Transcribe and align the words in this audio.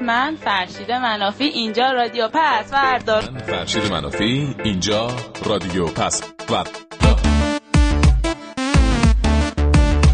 من 0.00 0.36
فرشید 0.44 0.92
منافی 0.92 1.44
اینجا 1.44 1.92
رادیو 1.92 2.28
پس 2.28 2.70
فردا. 2.70 3.20
من 3.34 3.38
فرشید 3.40 3.92
منافی 3.92 4.54
اینجا 4.64 5.10
رادیو 5.46 5.86
پس 5.86 6.22
فردا. 6.48 6.66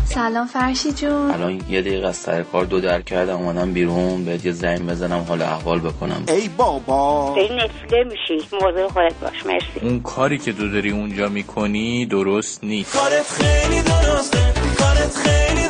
سلام 0.05 0.47
فرشی 0.47 0.93
جون. 0.93 1.31
الان 1.31 1.63
یه 1.71 1.81
دقیقه 1.83 2.09
از 2.09 2.17
سر 2.17 2.43
کار 2.43 2.65
دو 2.65 2.81
در 2.81 3.03
کردم 3.03 3.37
اومدم 3.37 3.73
بیرون 3.73 4.25
بهت 4.25 4.47
یه 4.47 4.53
زنگ 4.53 4.87
بزنم 4.87 5.25
حال 5.29 5.43
احوال 5.43 5.81
بکنم. 5.81 6.23
ای 6.29 6.49
بابا. 6.49 7.35
داری 7.37 7.57
نفله 7.57 8.05
میشی 8.05 8.49
موضوع 8.53 8.89
خودت 8.89 9.15
باش 9.21 9.47
مرسی. 9.47 9.67
اون 9.83 10.01
کاری 10.01 10.39
که 10.39 10.53
تو 10.53 10.69
داری 10.71 10.91
اونجا 10.91 11.29
می‌کنی 11.29 12.07
درست 12.07 12.65
نیست. 12.65 12.97
کارت 12.97 13.27
خیلی 13.31 13.83
درسته 13.83 14.39
کارت 14.79 15.17
خیلی 15.17 15.68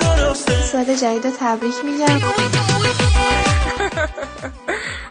سال 0.73 0.85
جدید 0.85 1.25
رو 1.27 1.33
تبریک 1.41 1.75
میگم. 1.85 2.19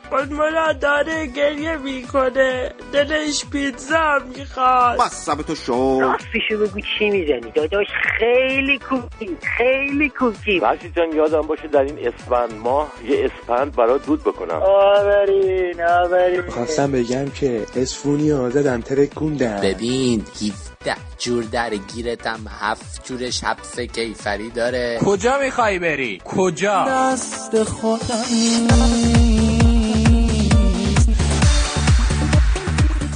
خودمالا 0.10 0.74
داره 0.74 1.26
گریه 1.26 1.78
می‌کنه. 1.78 2.72
دلش 2.94 3.46
پیتزا 3.52 4.20
می‌خواد. 4.38 5.02
مصب 5.02 5.42
تو 5.42 5.56
شو 5.56 6.02
راستشو 6.02 6.58
بگو 6.60 6.80
چی 7.00 7.10
می‌زنی 7.10 7.52
داداش؟ 7.56 7.88
خیلی 8.20 8.80
کوکی 8.90 9.38
خیلی 9.58 10.10
کوکی. 10.10 10.60
فرشید 10.60 10.96
جان 10.96 11.12
یادم 11.16 11.42
باشه 11.42 11.68
در 11.68 11.82
این 11.82 12.08
اسفند 12.08 12.54
ماه 12.54 12.92
یه 13.10 13.26
اسپند 13.26 13.76
برای 13.76 14.00
دود 14.08 14.24
بکنم. 14.24 14.62
آورین 14.66 15.84
آورین. 15.84 16.50
خواستم 16.50 16.92
بگم 16.92 17.30
که 17.30 17.66
اسفونی 17.76 18.32
آزادم 18.32 18.82
ترکوندم. 18.82 19.62
ببین 19.64 20.26
17 20.88 21.02
جور 21.18 21.44
در 21.44 21.76
گیرتم 21.76 22.40
هفت 22.60 23.08
جورش 23.08 23.44
حبس 23.44 23.80
کیفری 23.80 24.50
داره. 24.50 25.00
کجا 25.06 25.40
می‌خوای 25.44 25.80
بری؟ 25.80 26.22
کجا؟ 26.26 26.86
دست 26.90 27.64
خودم. 27.64 28.24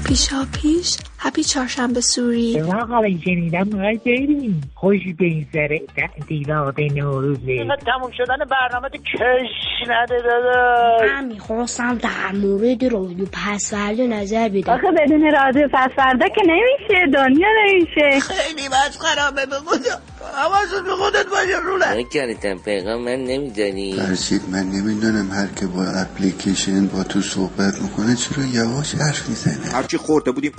پیشا 0.05 0.47
پیش 0.61 0.97
هپی 1.23 1.43
چهارشنبه 1.43 2.01
سوری 2.01 2.61
آقا 2.61 3.01
شنیدم 3.25 3.67
می‌خوای 3.67 3.99
بریم 4.05 4.61
خوش 4.75 4.99
بگذره 5.19 5.81
تعطیلات 5.95 6.79
نوروزه 6.79 7.57
تموم 7.85 8.11
شدن 8.17 8.37
برنامه 8.51 8.89
تو 8.89 8.97
کش 8.97 9.89
نده 9.89 10.15
داداش. 10.21 11.09
من 11.11 11.25
می‌خواستم 11.25 11.97
در 11.97 12.31
مورد 12.33 12.83
رادیو 12.83 13.25
پسورده 13.25 14.07
نظر 14.07 14.49
بدم. 14.49 14.73
آخه 14.73 14.87
بدون 14.97 15.31
رادیو 15.31 15.67
پسورده 15.67 16.25
که 16.35 16.41
نمیشه 16.47 17.11
دنیا 17.13 17.47
نمیشه. 17.65 18.19
خیلی 18.19 18.69
بس 18.69 18.97
خرابه 18.99 19.45
به 19.45 19.55
خدا 19.55 19.95
حواست 20.35 20.83
به 20.83 20.91
خودت 20.91 21.25
باشه 21.25 21.59
روله 21.63 21.97
نکردم 21.97 22.57
پیغام 22.65 23.01
من 23.01 23.23
نمیدانی 23.23 23.93
فرشید 23.93 24.41
من 24.51 24.63
نمی‌دونم 24.63 25.31
هر 25.31 25.47
که 25.59 25.67
با 25.67 25.83
اپلیکیشن 25.83 26.87
با 26.87 27.03
تو 27.03 27.21
صحبت 27.21 27.81
می‌کنه 27.81 28.15
چرا 28.15 28.45
یواش 28.45 28.95
حرف 28.95 29.29
می‌زنه؟ 29.29 29.75
هرچی 29.75 29.97
خورده 29.97 30.31
بودیم 30.31 30.51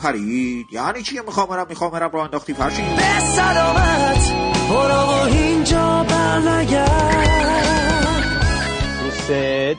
پرید 0.53 0.73
یعنی 0.73 1.03
چی 1.03 1.21
می‌خوام 1.27 1.47
برم؟ 1.47 1.67
می‌خوام 1.69 1.91
برم 1.91 2.11
راه 2.13 2.25
انداختی 2.25 2.55
فرشید 2.55 2.97
به 2.97 3.21
سلامت. 3.21 4.33
برو 4.69 4.95
و 4.95 5.23
اینجا 5.33 6.07
برنگرد. 6.09 7.29
دوست 9.03 9.31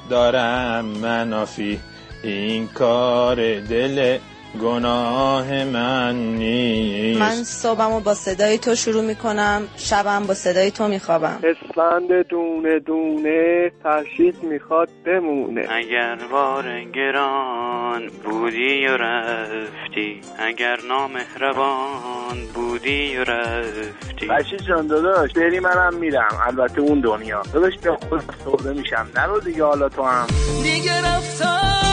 دارم 0.09 0.85
منافی. 0.85 1.79
این 2.23 2.67
کار 2.67 3.35
دل 3.59 4.17
گناه 4.61 5.63
من 5.63 6.15
نیست. 6.15 7.19
من 7.21 7.43
صبحمو 7.43 7.99
با 7.99 8.13
صدای 8.13 8.57
تو 8.57 8.75
شروع 8.75 9.03
می‌کنم 9.03 9.67
شبم 9.77 10.23
با 10.27 10.33
صدای 10.33 10.71
تو 10.71 10.87
میخوابم. 10.87 11.39
اسفند 11.43 12.27
دونه 12.29 12.79
دونه 12.79 13.71
فرشید 13.83 14.43
می‌خواد 14.43 14.89
بمونه. 15.05 15.67
اگر 15.69 16.15
بار 16.31 16.63
گران 16.95 18.07
بودی 18.23 18.87
و 18.87 18.97
رفتی 18.97 20.21
اگر 20.39 20.77
نامهربان 20.87 22.37
بودی 22.53 23.17
و 23.17 23.23
رفتی. 23.23 24.27
فرشید 24.27 24.61
جان 24.67 24.87
داداش 24.87 25.33
بری 25.33 25.59
منم 25.59 25.93
میرم. 25.93 26.37
البته 26.47 26.81
اون 26.81 26.99
دنیا. 26.99 27.41
داداش 27.53 27.73
به 27.83 27.97
خود 28.09 28.23
سرده 28.45 28.73
میشم. 28.73 29.07
نرو 29.15 29.39
دیگه 29.39 29.63
حالا 29.63 29.89
تو 29.89 30.03
هم. 30.03 30.27
دیگه 30.63 30.97
رفتم 30.97 31.92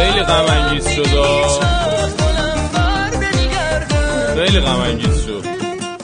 خیلی 0.00 0.22
غم 0.22 0.44
انگیز 0.44 0.88
شد. 0.88 1.06
خیلی 4.34 4.60
غم 4.60 4.80
انگیز 4.80 5.26
شد. 5.26 5.44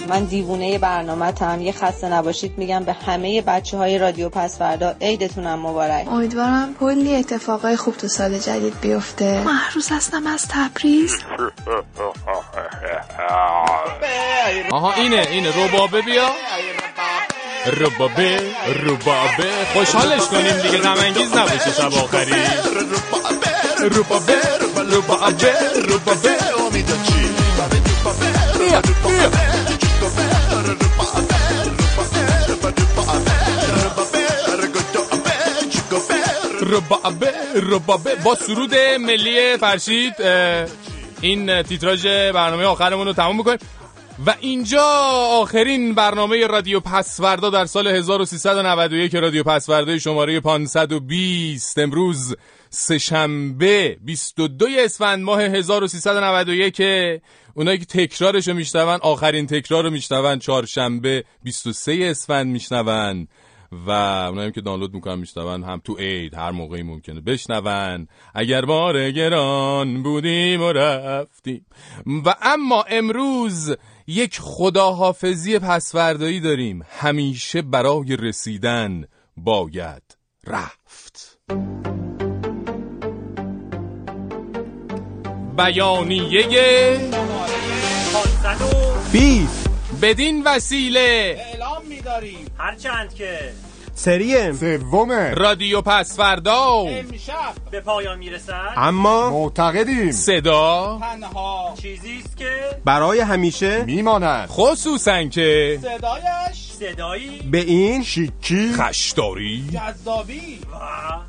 من 0.09 0.25
دیوونه 0.25 0.79
برنامه 0.79 1.33
تم 1.33 1.61
یه 1.61 1.73
خسته 1.73 2.09
نباشید 2.09 2.59
میگم 2.59 2.85
به 2.85 2.93
همه 2.93 3.43
بچه 3.43 3.77
های 3.77 3.99
رادیو 3.99 4.29
پس 4.29 4.59
فردا 4.59 4.95
عیدتونم 5.01 5.59
مبارک. 5.59 6.09
امیدوارم 6.09 6.75
کلی 6.81 7.17
اتفاقای 7.17 7.77
خوب 7.77 7.97
تو 7.97 8.09
سال 8.09 8.39
جدید 8.39 8.81
بیفته. 8.81 9.41
محروس 9.41 9.93
هستم 9.93 10.27
از 10.27 10.49
تبریز. 10.49 11.19
آها 14.73 14.93
اینه 14.93 15.27
اینه. 15.31 15.49
ربابه 15.49 16.03
بیا. 16.03 16.29
ربابه 17.67 18.41
ربابه. 18.85 19.51
خوشحالش 19.75 20.23
کنیم 20.23 20.63
دیگه. 20.63 20.79
غم 20.79 20.99
انگیز 20.99 21.37
نباشه 21.37 21.73
شب 21.73 21.95
آخری. 21.95 22.33
ربابه 23.81 24.37
ربابه 24.93 25.53
ربابه 25.89 26.37
بیا 28.59 28.81
بیا 28.81 29.37
ربابه 36.63 37.33
ربابه 37.55 38.15
با 38.15 38.35
سرود 38.35 38.75
ملی 39.01 39.57
فرشید 39.57 40.15
این 41.21 41.63
تیتراژ 41.63 42.07
برنامه 42.07 42.65
آخرمون 42.65 43.07
رو 43.07 43.13
تموم 43.13 43.37
می‌کنیم. 43.37 43.59
و 44.27 44.35
اینجا 44.41 44.83
آخرین 45.33 45.95
برنامه 45.95 46.47
رادیو 46.47 46.81
پسوردا 46.81 47.51
در 47.51 47.67
سال 47.67 47.87
1391 47.87 49.15
رادیو 49.15 49.43
پسوردا 49.43 49.99
شماره 49.99 50.41
520 50.41 51.79
امروز 51.79 52.37
سهشنبه 52.71 53.97
22 54.01 54.67
اسفند 54.79 55.25
ماه 55.25 55.43
1391 55.43 56.83
اونایی 57.55 57.79
که 57.79 57.85
تکرارش 57.85 58.49
رو 58.49 58.55
میشنون 58.55 58.99
آخرین 59.03 59.47
تکرار 59.47 59.85
رو 59.85 59.91
میشنون 59.91 60.39
چهارشنبه 60.39 61.25
23 61.43 61.99
اسفند 62.03 62.47
میشنون. 62.47 63.29
و 63.87 63.91
اونایی 63.91 64.53
که 64.53 64.61
دانلود 64.61 64.95
می‌کنن 64.95 65.19
میشنون 65.19 65.65
هم 65.65 65.81
تو 65.85 65.97
عید 65.97 66.35
هر 66.35 66.51
موقعی 66.51 66.83
ممکنه 66.83 67.21
بشنون. 67.21 68.09
اگر 68.35 68.65
بار 68.65 69.11
گران 69.11 70.03
بودیم 70.03 70.63
و 70.63 70.73
رفتیم. 70.73 71.67
و 72.25 72.35
اما 72.43 72.83
امروز 72.83 73.77
یک 74.07 74.39
خداحافظی 74.41 75.59
پسوردایی 75.59 76.41
داریم. 76.41 76.83
همیشه 76.91 77.63
برای 77.63 78.17
رسیدن 78.17 79.05
باید 79.37 80.17
رفت. 80.47 81.39
بیانیه 85.57 87.01
بیف. 89.13 89.67
بدین 90.03 90.43
وسیله. 90.45 91.37
اعلام 91.53 91.83
می‌داریم. 91.89 92.47
هرچند 92.59 93.15
که 93.15 93.39
سری 93.95 94.53
سوم. 94.53 95.13
رادیو 95.13 95.81
پسوردا 95.81 96.65
امشب. 96.65 97.55
به 97.71 97.81
پایان 97.81 98.19
می‌رسد. 98.19 98.73
اما 98.77 99.31
معتقدیم. 99.31 100.13
صدا 100.13 100.99
تنها 101.01 101.75
چیزی 101.83 102.23
است 102.25 102.37
که 102.37 102.51
برای 102.85 103.21
همیشه 103.21 103.85
میماند. 103.85 104.49
خصوصا 104.49 105.23
که 105.25 105.79
صدایش 105.83 106.73
صدایی. 106.79 107.41
به 107.51 107.59
این 107.59 108.03
شیکی. 108.03 108.73
خشداری. 108.73 109.65
جذابی. 109.75 110.59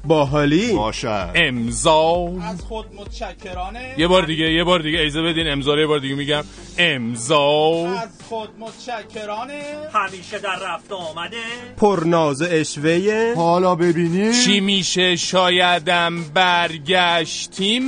باحالی. 0.05 0.73
باشد 0.73 1.31
امضا 1.35 2.31
از 2.41 2.61
خود 2.61 2.85
متشکرانه. 2.95 3.95
یه 3.97 4.07
بار 4.07 4.25
دیگه 4.25 4.51
یه 4.51 4.63
بار 4.63 4.79
دیگه. 4.79 4.99
اجازه 4.99 5.21
بدین 5.21 5.47
امضا 5.47 5.79
یه 5.79 5.87
بار 5.87 5.99
دیگه 5.99 6.15
میگم. 6.15 6.43
امضا. 6.77 7.87
از 7.87 8.09
خود 8.29 8.49
متشکرانه. 8.59 9.63
همیشه 9.93 10.39
در 10.39 10.59
رفت 10.61 10.91
آمده. 10.91 11.37
پرناز 11.77 12.41
اشوه. 12.41 13.33
حالا 13.35 13.75
ببینی 13.75 14.43
چی 14.43 14.59
میشه؟ 14.59 15.15
شایدم 15.15 16.23
برگشتیم. 16.33 17.87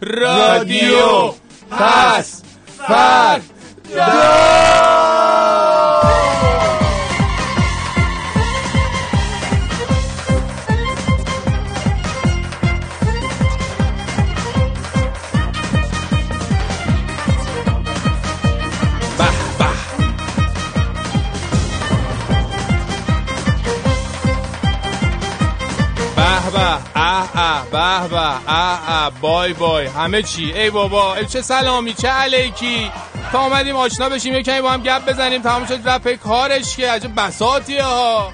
رادیو 0.00 1.32
پس 1.70 2.42
فرد 2.78 3.42
به 26.52 28.08
به. 28.08 28.16
اه 28.46 28.90
اه 28.90 29.12
بای 29.20 29.52
بای. 29.52 29.86
همه 29.86 30.22
چی. 30.22 30.52
ای 30.52 30.70
بابا. 30.70 31.14
ای 31.14 31.26
چه 31.26 31.42
سلامی 31.42 31.94
چه 31.94 32.08
علیکی. 32.08 32.90
تا 33.32 33.38
آمدیم 33.38 33.76
آشنا 33.76 34.08
بشیم 34.08 34.34
یه 34.34 34.42
کمی 34.42 34.60
با 34.60 34.70
هم 34.70 34.82
گپ 34.82 35.08
بزنیم. 35.08 35.42
تمام 35.42 35.66
شد 35.66 35.98
پی 35.98 36.16
کارش 36.16 36.76
که 36.76 36.90
عجب 36.90 37.10
بساطیه 37.16 37.84
ها. 37.84 38.32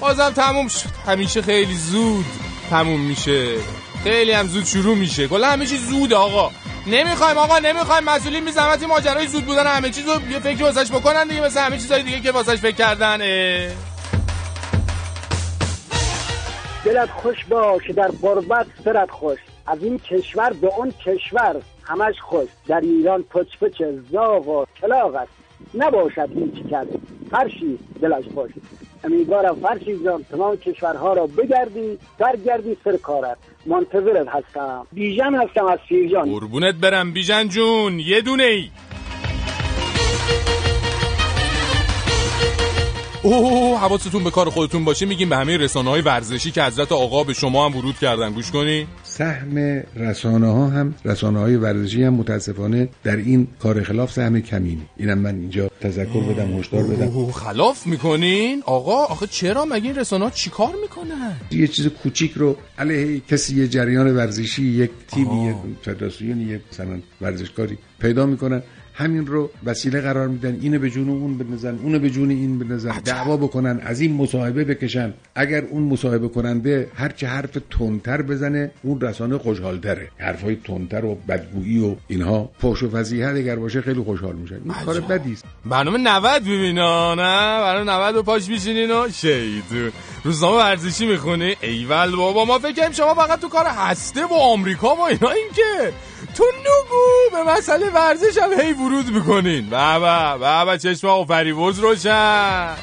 بازم 0.00 0.30
تموم 0.30 0.68
شد. 0.68 0.88
همیشه 1.06 1.42
خیلی 1.42 1.74
زود 1.74 2.24
تموم 2.70 3.00
میشه. 3.00 3.54
خیلی 4.02 4.32
هم 4.32 4.48
زود 4.48 4.64
شروع 4.64 4.96
میشه. 4.96 5.28
کلا 5.28 5.48
همه 5.48 5.66
چیز 5.66 5.86
زود 5.86 6.12
آقا. 6.12 6.50
نمی‌خوایم 6.86 7.38
آقا 7.38 7.58
نمی‌خوایم. 7.58 8.04
مسئولین 8.04 8.48
این 8.48 8.86
ماجرای 8.88 9.26
زود 9.26 9.46
بودن 9.46 9.66
همه 9.66 9.90
چیز 9.90 10.08
رو 10.08 10.30
یه 10.30 10.38
فکر 10.38 10.62
واسش 10.62 10.90
بکنن 10.90 11.28
دیگه. 11.28 11.40
مثل 11.40 11.60
همه 11.60 11.78
چیزای 11.78 12.02
دیگه 12.02 12.20
که 12.20 12.32
واسش 12.32 12.56
فکر 12.56 12.76
کردن 12.76 13.22
اه. 13.22 13.93
دلت 16.84 17.10
خوش 17.10 17.44
باش 17.44 17.90
در 17.90 18.08
قربت 18.08 18.66
سرت 18.84 19.10
خوش. 19.10 19.38
از 19.66 19.82
این 19.82 19.98
کشور 19.98 20.52
به 20.52 20.70
اون 20.78 20.90
کشور 20.90 21.56
همش 21.82 22.14
خوش. 22.20 22.48
در 22.66 22.80
ایران 22.80 23.22
پچ 23.22 23.58
پچ 23.60 23.82
زاغ 24.12 24.48
و 24.48 24.64
کلاغ 24.80 25.14
است. 25.14 25.32
نباشد 25.74 26.28
هیچ 26.34 26.66
کس. 26.72 26.86
فرشی 27.30 27.78
دلش 28.02 28.24
خوش. 28.34 28.50
امیدوارم 29.04 29.54
فرشی 29.54 30.04
جان 30.04 30.24
تمام 30.30 30.56
کشورها 30.56 31.12
را 31.12 31.26
بگردی 31.26 31.98
برگردی 32.18 32.76
سر 32.84 32.96
کارت. 32.96 33.36
منتظرت 33.66 34.28
هستم. 34.28 34.86
بیژن 34.92 35.34
هستم 35.34 35.66
از 35.66 35.78
سیرجان. 35.88 36.30
قربونت 36.32 36.74
برم 36.74 37.12
بیژن 37.12 37.48
جون. 37.48 38.00
یه 38.00 38.20
دونه 38.20 38.42
ای. 38.42 38.70
اوه 43.24 43.80
حواستون 43.80 44.24
به 44.24 44.30
کار 44.30 44.50
خودتون 44.50 44.84
باشه. 44.84 45.06
میگیم 45.06 45.28
به 45.28 45.36
همه 45.36 45.56
رسانه 45.56 45.90
های 45.90 46.00
ورزشی 46.00 46.50
که 46.50 46.62
حضرت 46.62 46.92
آقا 46.92 47.24
به 47.24 47.32
شما 47.32 47.68
هم 47.68 47.76
ورود 47.76 47.98
کردن. 47.98 48.32
گوش 48.32 48.50
کنی. 48.50 48.86
سهم 49.02 49.82
رسانه 49.96 50.46
ها 50.46 50.66
هم 50.66 50.94
رسانه 51.04 51.38
های 51.38 51.56
ورزشی 51.56 52.02
هم 52.02 52.14
متاسفانه 52.14 52.88
در 53.04 53.16
این 53.16 53.48
کار 53.58 53.82
خلاف 53.82 54.12
سهم 54.12 54.40
کمینه 54.40 54.82
اینم 54.96 55.18
من 55.18 55.34
اینجا 55.34 55.70
تذکر 55.80 56.20
بدم 56.20 56.58
هشدار 56.58 56.82
بدم. 56.82 57.08
اوه 57.08 57.32
خلاف 57.32 57.86
می‌کنین؟ 57.86 58.62
آقا 58.66 59.04
آخه 59.04 59.26
چرا؟ 59.26 59.64
مگه 59.64 59.84
این 59.84 59.96
رسانه 59.96 60.24
ها 60.24 60.30
چیکار 60.30 60.74
می‌کنن؟ 60.82 61.36
یه 61.50 61.66
چیز 61.66 61.86
کوچیک 61.86 62.32
رو 62.32 62.56
علیه 62.78 63.20
کسی 63.20 63.60
یه 63.60 63.68
جریان 63.68 64.16
ورزشی 64.16 64.62
یک 64.62 64.90
تیمی 65.08 65.48
یک 65.48 65.56
فدراسیون 65.82 66.40
یک 66.40 66.60
مثلا 66.72 66.98
ورزشکاری 67.20 67.78
پیدا 67.98 68.26
می‌کنن. 68.26 68.62
همین 68.94 69.26
رو 69.26 69.50
وسیله 69.64 70.00
قرار 70.00 70.28
میدن. 70.28 70.58
اینو 70.60 70.78
به 70.78 70.90
جون 70.90 71.08
اون 71.08 71.38
بنزن 71.38 71.78
اونو 71.82 71.98
به 71.98 72.10
جون 72.10 72.30
این 72.30 72.58
بنزن 72.58 73.00
دعوا 73.04 73.36
بکنن 73.36 73.80
از 73.82 74.00
این 74.00 74.12
مصاحبه 74.12 74.64
بکشن. 74.64 75.14
اگر 75.34 75.64
اون 75.64 75.82
مصاحبه 75.82 76.28
کننده 76.28 76.90
هر 76.94 77.08
چه 77.08 77.26
حرف 77.26 77.58
تندتر 77.70 78.22
بزنه 78.22 78.70
اون 78.82 79.00
رسانه 79.00 79.38
خوشحالتره. 79.38 80.08
حرفای 80.18 80.56
تندتر 80.64 81.04
و 81.04 81.14
بدگویی 81.28 81.78
و 81.78 81.96
اینها 82.08 82.50
فحش 82.58 82.82
و 82.82 82.90
فضیحت 82.90 83.36
اگر 83.36 83.56
باشه 83.56 83.80
خیلی 83.80 84.02
خوشحال 84.02 84.36
میشن 84.36 84.54
این 84.54 84.74
کار 84.86 85.00
بدی 85.00 85.36
برنامه 85.66 85.98
90 85.98 86.42
ببینا 86.42 87.14
نه؟ 87.14 87.60
برنامه 87.60 87.92
90 87.92 88.14
رو 88.14 88.22
پاش 88.22 88.48
میشینین 88.48 88.90
و 88.90 89.08
شیطون 89.12 89.92
روزنامه 90.24 90.56
ورزشی 90.56 91.06
می‌خونی؟ 91.06 91.56
ایول 91.60 92.16
بابا 92.16 92.44
ما 92.44 92.58
فکر 92.58 92.92
شما 92.92 93.14
فقط 93.14 93.40
تو 93.40 93.48
کار 93.48 93.66
هسته 93.66 94.26
و 94.26 94.34
آمریکا 94.34 94.94
و 94.94 95.00
اینا 95.00 95.30
این 95.30 95.48
که؟ 95.54 95.92
تو 96.36 96.44
نگو 96.60 97.36
به 97.36 97.52
مسئله 97.52 97.90
ورزش 97.90 98.38
هم 98.38 98.60
هی 98.60 98.72
ورود 98.72 99.10
می‌کنین. 99.10 99.70
بابا 99.70 100.38
بابا 100.38 100.76
چشم 100.76 101.06
آقا 101.06 101.24
فریبرز 101.24 101.78
روشن. 101.78 102.74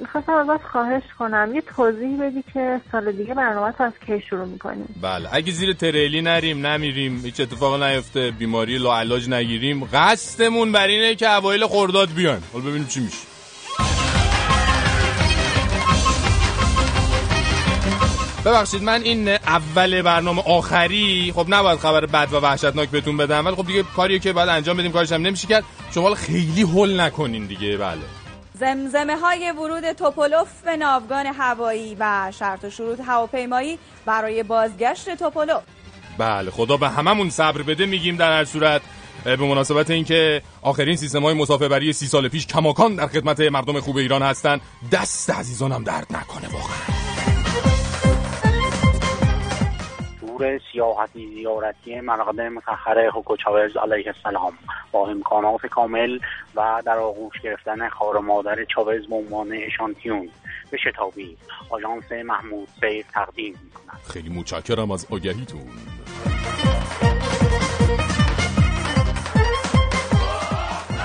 می‌خواستم 0.00 0.32
ازت 0.32 0.64
خواهش 0.72 1.02
کنم. 1.18 1.50
یه 1.54 1.60
توضیح 1.76 2.22
بدی 2.22 2.44
که 2.54 2.80
سال 2.92 3.12
دیگه 3.12 3.34
برنامه 3.34 3.74
از 3.78 3.92
کی 4.06 4.22
شروع 4.30 4.46
می‌کنیم؟ 4.46 4.94
بله 5.02 5.28
اگه 5.32 5.52
زیر 5.52 5.72
تریلی 5.72 6.22
نریم 6.22 6.66
نمیریم 6.66 7.20
هیچ 7.24 7.40
اتفاق 7.40 7.82
نیفته 7.82 8.30
بیماری 8.30 8.78
لاعلاج 8.78 9.28
نگیریم. 9.28 9.88
قصدمون 9.92 10.72
بر 10.72 10.86
اینه 10.86 11.14
که 11.14 11.30
اوایل 11.30 11.66
خرداد 11.66 12.12
بیان. 12.12 12.42
حالا 12.52 12.64
ببینیم 12.64 12.86
چی 12.86 13.00
میشه. 13.00 13.33
ببخشید 18.44 18.82
من 18.82 19.02
این 19.02 19.28
اول 19.28 20.02
برنامه 20.02 20.42
آخری 20.46 21.32
خب 21.36 21.46
نباید 21.48 21.78
خبر 21.78 22.06
بد 22.06 22.28
و 22.32 22.36
وحشتناک 22.36 22.88
بهتون 22.88 23.16
بدم 23.16 23.46
ولی 23.46 23.56
خب 23.56 23.66
دیگه 23.66 23.82
کاریه 23.82 24.18
که 24.18 24.32
باید 24.32 24.48
انجام 24.48 24.76
بدیم 24.76 24.92
کارش 24.92 25.12
هم 25.12 25.22
نمیشه 25.22 25.48
کرد. 25.48 25.64
شما 25.94 26.14
خیلی 26.14 26.62
هول 26.62 27.00
نکنین 27.00 27.46
دیگه 27.46 27.76
بله. 27.76 28.00
زمزمه 28.54 29.16
های 29.16 29.50
ورود 29.50 29.92
توپولوف 29.92 30.48
به 30.64 30.76
ناوگان 30.76 31.26
هوایی 31.26 31.96
و 32.00 32.32
شرط 32.38 32.64
و 32.64 32.70
شروط 32.70 33.00
هواپیمایی 33.06 33.78
برای 34.06 34.42
بازگشت 34.42 35.14
توپولوف. 35.14 35.62
بله 36.18 36.50
خدا 36.50 36.76
به 36.76 36.88
هممون 36.88 37.30
صبر 37.30 37.62
بده 37.62 37.86
میگیم 37.86 38.16
در 38.16 38.32
هر 38.32 38.44
صورت. 38.44 38.82
به 39.24 39.36
مناسبت 39.36 39.90
اینکه 39.90 40.42
آخرین 40.62 40.96
سیستم 40.96 41.22
های 41.22 41.34
مسافربری 41.34 41.92
سی 41.92 42.06
سال 42.06 42.28
پیش 42.28 42.46
کماکان 42.46 42.96
در 42.96 43.06
خدمت 43.06 43.40
مردم 43.40 43.80
خوب 43.80 43.96
ایران 43.96 44.22
هستن. 44.22 44.60
دست 44.92 45.30
عزیزانم 45.30 45.84
درد 45.84 46.06
نکنه 46.10 46.48
واقعا. 46.52 47.33
تور 50.38 50.60
سیاحتی 50.72 51.34
زیارتی 51.34 52.00
مقدم 52.00 52.48
مسخر 52.48 52.98
هوگو 52.98 53.36
چاوز 53.36 53.76
علیه 53.76 54.12
السلام. 54.16 54.52
با 54.92 55.08
امکانات 55.08 55.66
کامل 55.66 56.18
و 56.54 56.82
در 56.86 56.96
آغوش 56.98 57.40
گرفتن 57.42 57.88
خار 57.88 58.18
مادر 58.18 58.56
چاوز 58.74 59.06
به 59.08 59.14
عنوان 59.14 59.48
اشانتیون 59.66 60.28
به 60.70 60.76
شتابی 60.76 61.36
آژانس 61.70 62.12
محمود 62.12 62.68
سیر 62.80 63.04
تقدیم 63.14 63.58
می‌کنند 63.64 64.00
خیلی 64.12 64.28
متشکرم 64.28 64.90
از 64.90 65.06
آگهیتون. 65.10 65.60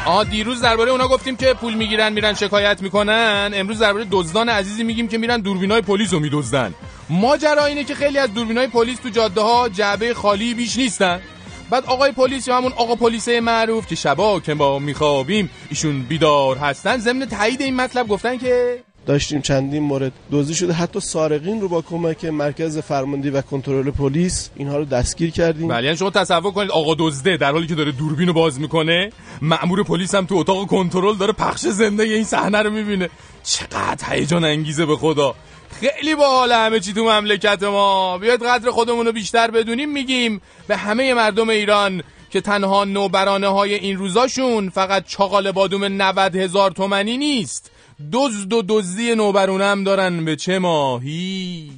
آ 0.08 0.24
دیروز 0.24 0.62
درباره 0.62 0.92
اونا 0.92 1.08
گفتیم 1.08 1.36
که 1.36 1.54
پول 1.54 1.74
می‌گیرن 1.74 2.14
میرن 2.14 2.34
شکایت 2.34 2.82
می‌کنن. 2.82 3.52
امروز 3.54 3.80
درباره 3.80 4.06
دزدان 4.12 4.50
عزیزی 4.50 4.84
میگیم 4.84 5.08
که 5.08 5.18
میرن 5.18 5.42
دوربینای 5.42 5.82
پلیس 5.82 6.14
رو 6.14 6.20
میدزدن. 6.20 6.74
ماجرا 7.10 7.66
اینه 7.66 7.84
که 7.84 7.96
خیلی 7.96 8.18
از 8.18 8.34
دوربینای 8.34 8.68
پلیس 8.68 9.00
تو 9.00 9.10
جاده 9.10 9.42
ها 9.42 9.70
جعبه 9.70 10.14
خالی 10.14 10.54
بیش 10.54 10.78
نیستن. 10.78 11.22
بعد 11.70 11.86
آقای 11.86 12.12
پلیس 12.12 12.48
یا 12.48 12.58
همون 12.58 12.72
آقا 12.76 12.96
پلیسه 12.96 13.42
معروف 13.42 13.88
که 13.88 13.96
شبا 13.96 14.40
که 14.40 14.54
ما 14.54 14.80
میخوابیم 14.80 15.50
ایشون 15.70 16.02
بیدار 16.02 16.58
هستن. 16.58 16.98
ضمن 16.98 17.26
تایید 17.26 17.62
این 17.62 17.76
مطلب 17.76 18.08
گفتن 18.08 18.38
که 18.38 18.80
داشتیم 19.06 19.42
چندین 19.42 19.84
مورد. 19.84 20.12
دزدی 20.32 20.54
شده 20.56 20.74
حتی 20.74 21.00
سارقین 21.00 21.62
رو 21.62 21.68
با 21.68 21.82
کمک 21.82 22.26
مرکز 22.26 22.78
فرماندهی 22.78 23.32
و 23.32 23.42
کنترل 23.42 23.92
پلیس 23.92 24.50
اینها 24.56 24.78
رو 24.78 24.86
دستگیر 24.86 25.32
کردیم. 25.32 25.68
بله 25.68 25.84
یعنی 25.84 25.98
شما 25.98 26.10
تصور 26.10 26.52
کنید 26.52 26.72
آقا 26.72 26.96
دزده 27.00 27.38
در 27.38 27.52
حالی 27.52 27.68
که 27.68 27.76
داره 27.76 27.92
دوربین 27.92 28.28
رو 28.28 28.34
باز 28.34 28.60
می‌کنه 28.60 29.12
مأمور 29.42 29.84
پلیس 29.84 30.16
هم 30.16 30.26
تو 30.26 30.36
اتاق 30.36 30.68
کنترل 30.68 31.16
داره 31.16 31.34
پخش 31.34 31.62
زنده 31.62 32.04
این 32.04 32.24
صحنه 32.24 32.62
رو 32.62 32.70
می‌بینه. 32.70 33.10
چقدر 33.44 34.06
هیجان 34.10 34.44
انگیزه 34.44 34.86
به 34.86 34.96
خدا. 34.96 35.36
خیلی 35.72 36.16
باحال 36.16 36.52
همه 36.52 36.80
چی 36.80 36.94
تو 36.94 37.04
مملکت 37.04 37.64
ما. 37.64 38.18
بیاید 38.18 38.44
قدر 38.44 38.72
خودمون 38.72 39.06
رو 39.06 39.12
بیشتر 39.12 39.52
بدونیم 39.52 39.92
میگیم 39.92 40.42
به 40.68 40.78
همه 40.78 41.14
مردم 41.14 41.50
ایران 41.50 42.04
که 42.30 42.42
تنها 42.42 42.84
نوبرانه 42.84 43.48
های 43.48 43.74
این 43.74 43.98
روزاشون 43.98 44.70
فقط 44.70 45.06
چاقال 45.08 45.52
بادوم 45.52 45.86
90 45.86 46.36
هزار 46.36 46.72
تومنی 46.72 47.18
نیست. 47.18 47.72
دزد 48.14 48.54
و 48.54 48.64
دزدی 48.68 49.16
نوبرونه 49.16 49.66
هم 49.66 49.84
دارن 49.84 50.26
به 50.26 50.36
چه 50.36 50.60
ماهی؟ 50.60 51.72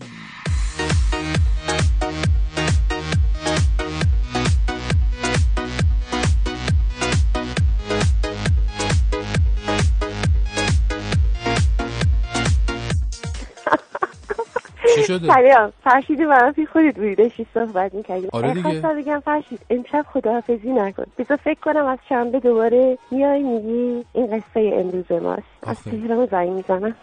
چی 14.96 15.04
شده؟ 15.04 15.28
سلام 15.28 15.74
فرشید 15.84 16.22
منفی 16.22 16.66
خودت 16.66 16.96
بودی. 16.96 17.16
داشتی 17.16 17.46
صحبت 17.54 17.94
می‌کردیم 17.94 18.30
آره 18.34 18.54
دیگه. 18.54 18.62
خواستم 18.62 18.98
بگم 18.98 19.22
فرشید 19.26 19.60
امشب 19.70 20.06
خداحافظی 20.14 20.72
نکن. 20.72 21.06
بذار 21.18 21.38
فکر 21.44 21.60
کنم 21.60 21.86
از 21.86 21.98
شنبه 22.10 22.40
دوباره 22.40 22.98
میای 23.12 23.44
میگی 23.44 24.06
این 24.14 24.28
قصه 24.28 24.72
امروز 24.74 25.22
ماست. 25.24 25.44
از. 25.64 25.84
تهران 25.84 26.26
زنگ 26.32 26.50
می‌زنم. 26.50 26.96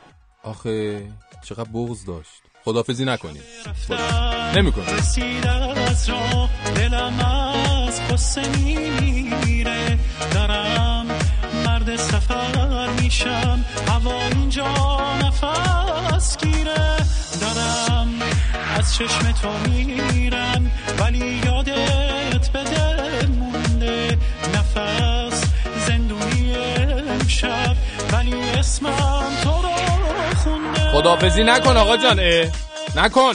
آخه 0.43 1.03
چقدر 1.45 1.71
بغض 1.75 2.07
داشت. 2.07 2.43
خدافزی 2.65 3.05
نکنید 3.05 3.43
نمی 4.57 4.73
کنم 4.73 4.85
رسید 4.99 5.47
از 5.47 6.11
راه 6.11 6.51
دلم 6.77 7.21
از 7.87 8.13
قصه 8.13 8.43
میمیره. 8.65 9.99
دارم 10.35 11.07
مرد 11.67 11.97
سفر 11.97 12.89
میشم. 13.03 13.65
هوا 13.89 14.21
اینجا 14.37 14.67
نفس 15.25 16.39
گیره. 16.39 16.97
دارم 17.55 18.09
از 18.79 18.95
چشم 18.95 19.33
تو 19.33 19.49
میرم 19.69 20.71
ولی 20.99 21.41
یادت 21.45 22.49
به 22.53 22.63
دل 22.65 23.27
مونده 23.27 24.19
نفس. 24.55 25.45
زندونی 25.87 26.55
امشب 27.11 27.77
ولی 28.13 28.35
اسمم 28.59 29.27
تو 29.45 29.51
رو 29.51 29.69
خونده. 30.45 30.93
خداحافظی 30.93 31.45
نکن 31.45 31.77
آقا 31.77 31.97
جان. 31.97 32.21
نکن. 32.97 33.35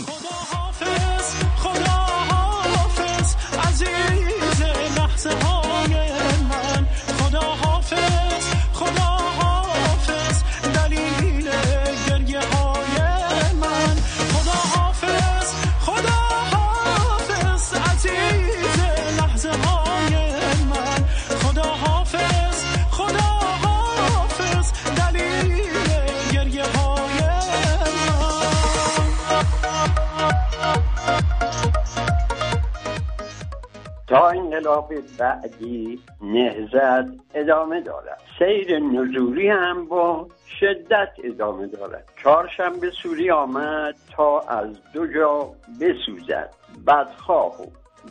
تا 34.73 34.79
انقلاب 34.79 34.93
بعدی 35.19 35.99
نهزت 36.21 37.11
ادامه 37.33 37.81
دارد. 37.81 38.21
سیر 38.39 38.79
نزولی 38.79 39.49
هم 39.49 39.85
با 39.85 40.27
شدت 40.59 41.09
ادامه 41.23 41.67
دارد. 41.67 42.11
چهارشنبه 42.23 42.89
سوری 42.89 43.31
آمد 43.31 43.95
تا 44.15 44.39
از 44.39 44.67
دو 44.93 45.07
جا 45.07 45.49
بسوزد. 45.81 46.49
بدخواه 46.87 47.61
و 47.61 47.65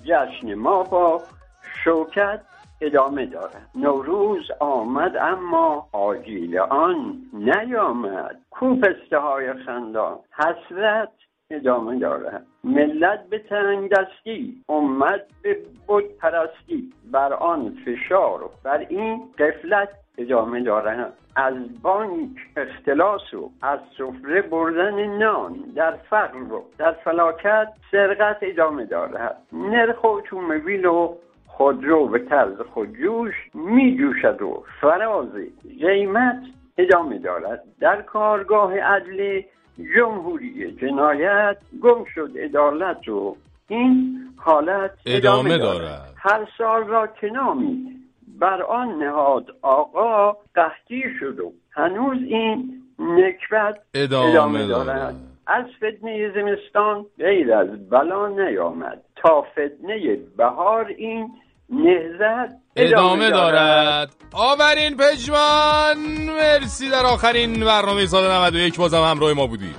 جشن 0.05 0.55
ما 0.55 0.83
با 0.83 1.23
شوکت 1.85 2.41
ادامه 2.81 3.27
دارد. 3.27 3.69
نوروز 3.75 4.51
آمد 4.61 5.17
اما 5.17 5.89
آجیل 5.93 6.59
آن 6.59 7.17
نیامد. 7.33 8.41
کو 8.51 8.77
پسته 8.77 9.19
های 9.19 9.53
خندان 9.53 10.19
حسرت 10.33 11.13
ادامه 11.51 11.99
دارد. 11.99 12.47
ملت 12.65 13.29
به 13.31 13.39
تنگ 13.39 13.91
دستی 13.91 14.63
امت 14.69 15.21
به 15.43 15.59
بود 15.87 16.05
پرستی 16.19 16.93
بر 17.13 17.33
آن 17.33 17.77
فشار 17.85 18.43
و 18.43 18.51
بر 18.65 18.87
این 18.89 19.23
قفلت 19.39 19.89
ادامه 20.19 20.61
دارد 20.61 21.13
از 21.37 21.83
بانک 21.83 22.31
اختلاس 22.57 23.35
و 23.35 23.51
از 23.63 23.79
سفره 23.99 24.43
بردن 24.43 25.19
نان 25.19 25.53
در 25.77 25.91
فقر 26.11 26.53
و 26.53 26.65
در 26.79 26.93
فلاکت 26.93 27.69
سرقت 27.91 28.37
ادامه 28.43 28.85
دارد. 28.85 29.37
نرخ 29.53 30.05
اتومبیل 30.05 30.87
و 30.87 31.15
خودرو 31.47 32.07
به 32.07 32.19
طرز 32.19 32.61
خودجوش 32.61 33.35
می 33.55 33.97
جوشد 33.99 34.43
و 34.43 34.65
فراز 34.81 35.29
قیمت 35.81 36.43
ادامه 36.79 37.19
دارد. 37.19 37.63
در 37.81 38.03
کارگاه 38.03 38.79
عدل 38.79 39.43
جمهوری 39.97 40.73
جنایت 40.73 41.57
گم 41.83 42.05
شد 42.15 42.31
عدالت 42.39 43.09
و 43.09 43.37
این 43.69 44.19
حالت 44.37 44.91
ادامه 45.07 45.59
دارد. 45.59 45.81
دارد. 45.81 46.15
هر 46.17 46.49
سال 46.59 46.85
را 46.85 47.07
که 47.07 47.27
نامید 47.27 48.03
بر 48.39 48.63
آن 48.63 48.89
نهاد 48.89 49.47
آقا 49.63 50.37
قحطی 50.55 51.03
شد 51.21 51.41
و 51.41 51.53
هنوز 51.71 52.19
این 52.23 52.83
نکبت 52.99 53.79
ادامه 53.95 54.67
دارد 54.67 54.87
دارد. 54.87 55.15
از 55.47 55.65
فتنه 55.77 56.33
زمستان 56.35 57.07
غیر 57.19 57.55
از 57.55 57.89
بلا 57.91 58.29
نیامد 58.29 59.03
تا 59.17 59.43
فتنه 59.43 60.17
بهار 60.37 60.87
این 60.87 61.31
نهزت 61.71 62.62
ادامه 62.77 63.31
دارد. 63.31 64.15
آورین 64.33 64.97
پژمان. 64.97 65.99
مرسی 66.39 66.91
در 66.91 67.07
آخرین 67.07 67.65
برنامه 67.65 68.07
سال 68.07 68.31
91 68.31 68.77
بازم 68.77 69.03
همراه 69.03 69.33
ما 69.33 69.47
بودی 69.47 69.75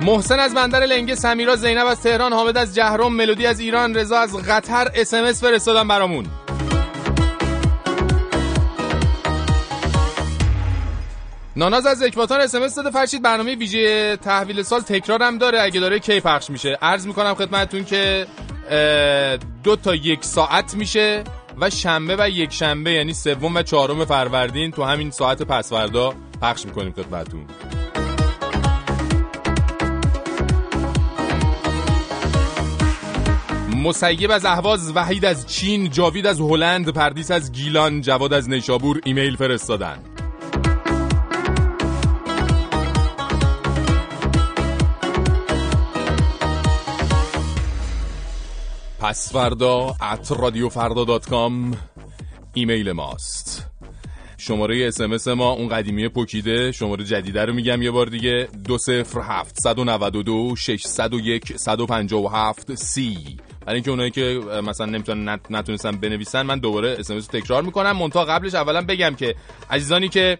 محسن 0.00 0.40
از 0.40 0.54
بندر 0.54 0.80
لنگه 0.80 1.14
سمیرا 1.14 1.56
زینب 1.56 1.86
از 1.86 2.02
تهران 2.02 2.32
حامد 2.32 2.56
از 2.56 2.74
جهرم 2.74 3.12
ملودی 3.12 3.46
از 3.46 3.60
ایران 3.60 3.94
رضا 3.94 4.18
از 4.18 4.36
قطر. 4.36 4.88
اس 4.94 5.14
ام 5.14 5.24
اس 5.24 5.44
فرستادن 5.44 5.88
برامون. 5.88 6.26
ناناز 11.62 11.86
از 11.86 12.02
اکباتان 12.02 12.40
اس 12.40 12.74
داده. 12.74 12.90
فرشید 12.90 13.22
برنامه 13.22 13.54
ویژه 13.54 14.16
تحویل 14.16 14.62
سال 14.62 14.80
تکرار 14.80 15.22
هم 15.22 15.38
داره. 15.38 15.60
اگه 15.62 15.80
داره 15.80 15.98
کی 15.98 16.20
پخش 16.20 16.50
میشه؟ 16.50 16.78
عرض 16.82 17.06
می‌کنم 17.06 17.34
خدمتتون 17.34 17.84
که 17.84 18.26
دو 19.64 19.76
تا 19.76 19.94
یک 19.94 20.24
ساعت 20.24 20.74
میشه 20.74 21.24
و 21.60 21.70
شنبه 21.70 22.16
و 22.18 22.28
یک 22.28 22.52
شنبه 22.52 22.92
یعنی 22.92 23.12
سوم 23.12 23.54
و 23.54 23.62
چهارم 23.62 24.04
فروردین 24.04 24.70
تو 24.70 24.84
همین 24.84 25.10
ساعت 25.10 25.42
پس 25.42 25.71
فردا 25.71 26.14
پخش 26.42 26.66
می‌کنیم 26.66 26.92
خدمتتون. 26.92 27.46
مسیب 33.84 34.30
از 34.30 34.44
اهواز 34.44 34.92
وحید 34.94 35.24
از 35.24 35.46
چین 35.46 35.90
جاوید 35.90 36.26
از 36.26 36.40
هلند 36.40 36.88
پردیس 36.88 37.30
از 37.30 37.52
گیلان 37.52 38.00
جواد 38.00 38.32
از 38.32 38.48
نیشابور 38.48 39.00
ایمیل 39.04 39.36
فرستادن. 39.36 39.98
پس 49.02 49.32
فردا 49.32 49.94
at 50.12 50.32
رادیو 50.32 50.68
فردا 50.68 51.04
dot 51.04 51.28
com 51.28 51.78
ایمیل 52.54 52.92
ماست. 52.92 53.70
شماره 54.38 54.88
اسمس 54.88 55.28
ما 55.28 55.50
اون 55.50 55.68
قدیمی 55.68 56.08
پوکیده 56.08 56.72
شماره 56.72 57.04
جدیده 57.04 57.44
رو 57.44 57.52
میگم 57.52 57.82
یه 57.82 57.90
بار 57.90 58.06
دیگه. 58.06 58.48
دو 58.64 58.78
صفر 58.78 59.20
هفت 59.20 59.60
صد 59.60 59.78
و 59.78 59.84
نود 59.84 60.16
و 60.16 60.22
دو 60.22 60.56
ششصد 60.56 61.14
و 61.14 61.20
یک 61.20 61.56
صد 61.56 61.80
و 61.80 61.86
پنجاه 61.86 62.24
و 62.24 62.28
هفت 62.28 62.74
سی. 62.74 63.36
برای 63.60 63.74
اینکه 63.74 63.90
اونایی 63.90 64.10
که 64.10 64.40
مثلا 64.66 64.86
نمی‌تونن 64.86 65.36
نت- 65.36 65.50
نتونستن 65.50 65.90
بنویسن 65.90 66.42
من 66.42 66.58
دوباره 66.58 66.96
اسمس 66.98 67.34
رو 67.34 67.40
تکرار 67.40 67.62
می‌کنم. 67.62 67.96
منتها 67.96 68.24
قبلش 68.24 68.54
اولا 68.54 68.80
بگم 68.80 69.14
که 69.14 69.34
عزیزانی 69.70 70.08
که 70.08 70.38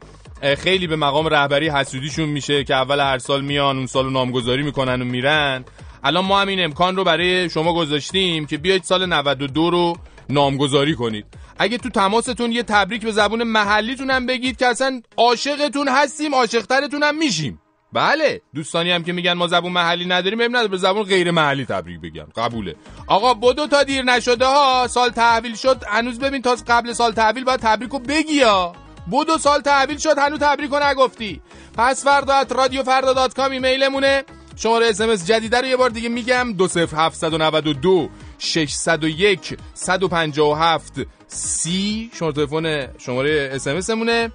خیلی 0.58 0.86
به 0.86 0.96
مقام 0.96 1.26
رهبری 1.26 1.68
حسودیشون 1.68 2.28
میشه 2.28 2.64
که 2.64 2.74
اول 2.74 3.00
هر 3.00 3.18
سال 3.18 3.44
میان 3.44 3.76
اون 3.76 3.86
سال 3.86 4.12
نامگذاری 4.12 4.62
می‌کنن 4.62 5.02
و 5.02 5.04
میرن. 5.04 5.64
الان 6.04 6.24
ما 6.24 6.40
هم 6.40 6.48
این 6.48 6.64
امکان 6.64 6.96
رو 6.96 7.04
برای 7.04 7.50
شما 7.50 7.74
گذاشتیم 7.74 8.46
که 8.46 8.58
بیاید 8.58 8.82
سال 8.82 9.06
92 9.06 9.70
رو 9.70 9.96
نامگذاری 10.30 10.94
کنید. 10.94 11.26
اگه 11.58 11.78
تو 11.78 11.88
تماستون 11.88 12.52
یه 12.52 12.62
تبریک 12.62 13.02
به 13.02 13.12
زبون 13.12 13.42
محلیتون 13.42 14.10
هم 14.10 14.26
بگید 14.26 14.56
که 14.56 14.66
اصلا 14.66 15.02
عاشقتون 15.16 15.88
هستیم 15.88 16.34
عاشقترتون 16.34 17.02
هم 17.02 17.18
میشیم. 17.18 17.58
بله 17.92 18.40
دوستانی 18.54 18.90
هم 18.90 19.04
که 19.04 19.12
میگن 19.12 19.32
ما 19.32 19.46
زبون 19.46 19.72
محلی 19.72 20.04
نداریم 20.06 20.42
نداره 20.42 20.68
به 20.68 20.76
زبون 20.76 21.02
غیر 21.02 21.30
محلی 21.30 21.64
تبریک 21.64 22.00
بگم. 22.00 22.26
قبوله. 22.36 22.76
آقا 23.06 23.34
بدو 23.34 23.66
تا 23.66 23.82
دیر 23.82 24.02
نشده 24.02 24.46
ها 24.46 24.86
سال 24.86 25.10
تحویل 25.10 25.54
شد. 25.54 25.84
هنوز 25.88 26.18
ببین 26.18 26.42
تا 26.42 26.56
قبل 26.68 26.92
سال 26.92 27.12
تحویل 27.12 27.44
باید 27.44 27.60
تبریکو 27.60 27.98
بگی 27.98 28.34
یا 28.34 28.72
بدو 29.12 29.38
سال 29.38 29.60
تحویل 29.60 29.98
شد 29.98 30.18
هنوز 30.18 30.38
تبریکو 30.38 30.78
نگفتی. 30.78 31.40
پس 31.78 32.04
فردا 32.04 32.42
رادیو 32.50 32.82
فردا 32.82 33.12
دات 33.12 33.34
کام 33.34 33.50
ایمیلمونه. 33.50 34.24
شماره 34.62 34.86
اسمس 34.86 35.26
جدیده 35.26 35.60
رو 35.60 35.66
یه 35.66 35.76
بار 35.76 35.90
دیگه 35.90 36.08
میگم. 36.08 36.52
20792 36.52 38.08
601 38.38 39.56
157 39.74 40.92
سی. 41.28 42.10
شماره 42.14 42.34
تلفن 42.34 42.88
شماره 42.98 43.50
اسمس 43.52 43.90
مونه 43.90 44.32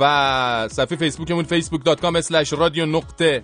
و 0.00 0.68
صفحه 0.70 0.96
فیسبوکمون 0.96 1.44
facebook.com 1.44 2.22
slash 2.22 2.52
رادیو 2.52 2.86
نقطه 2.86 3.42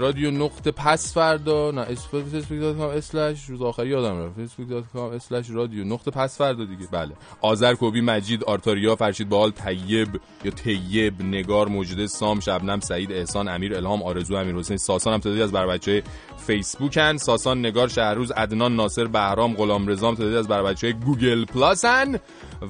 رادیو 0.00 0.30
نقطه 0.30 0.70
پس 0.70 1.14
فردا. 1.14 1.70
نه 1.70 1.84
اس- 1.84 2.14
facebook.com 2.14 3.12
slash 3.12 3.48
روز 3.48 3.62
آخری 3.62 3.88
یادم 3.88 4.22
رفت. 4.26 4.34
facebook.com 4.56 5.22
slash 5.28 5.50
رادیو 5.54 5.84
نقطه 5.84 6.10
پس 6.10 6.38
فردا 6.38 6.64
دیگه. 6.64 6.86
بله. 6.92 7.12
آذر 7.40 7.74
کوبی 7.74 8.00
مجید 8.00 8.44
آرتاریا 8.44 8.96
فرشید 8.96 9.28
بال 9.28 9.50
طیب 9.50 10.08
یا 10.44 10.50
طیب 10.50 11.22
نگار 11.22 11.68
موجوده 11.68 12.06
سام 12.06 12.40
شبنم 12.40 12.80
سعید 12.80 13.12
احسان 13.12 13.48
امیر 13.48 13.76
الهام 13.76 14.02
آرزو 14.02 14.36
امیر 14.36 14.54
حسین. 14.56 14.76
ساسان 14.76 15.12
هم 15.14 15.20
تعدادی 15.20 15.42
از 15.42 15.52
بر 15.52 15.66
بچه 15.66 16.02
فیسبوکن. 16.46 17.16
ساسان 17.16 17.58
نگار 17.58 17.88
شهروز 17.88 18.30
عدنان 18.30 18.76
ناصر 18.76 19.04
بهرام 19.04 19.54
غلام 19.54 19.86
رضا 19.86 20.14
تعدادی 20.14 20.36
از 20.36 20.48
بر 20.48 20.62
بچه 20.62 20.92
گوگل 20.92 21.44
پلاسن. 21.44 22.18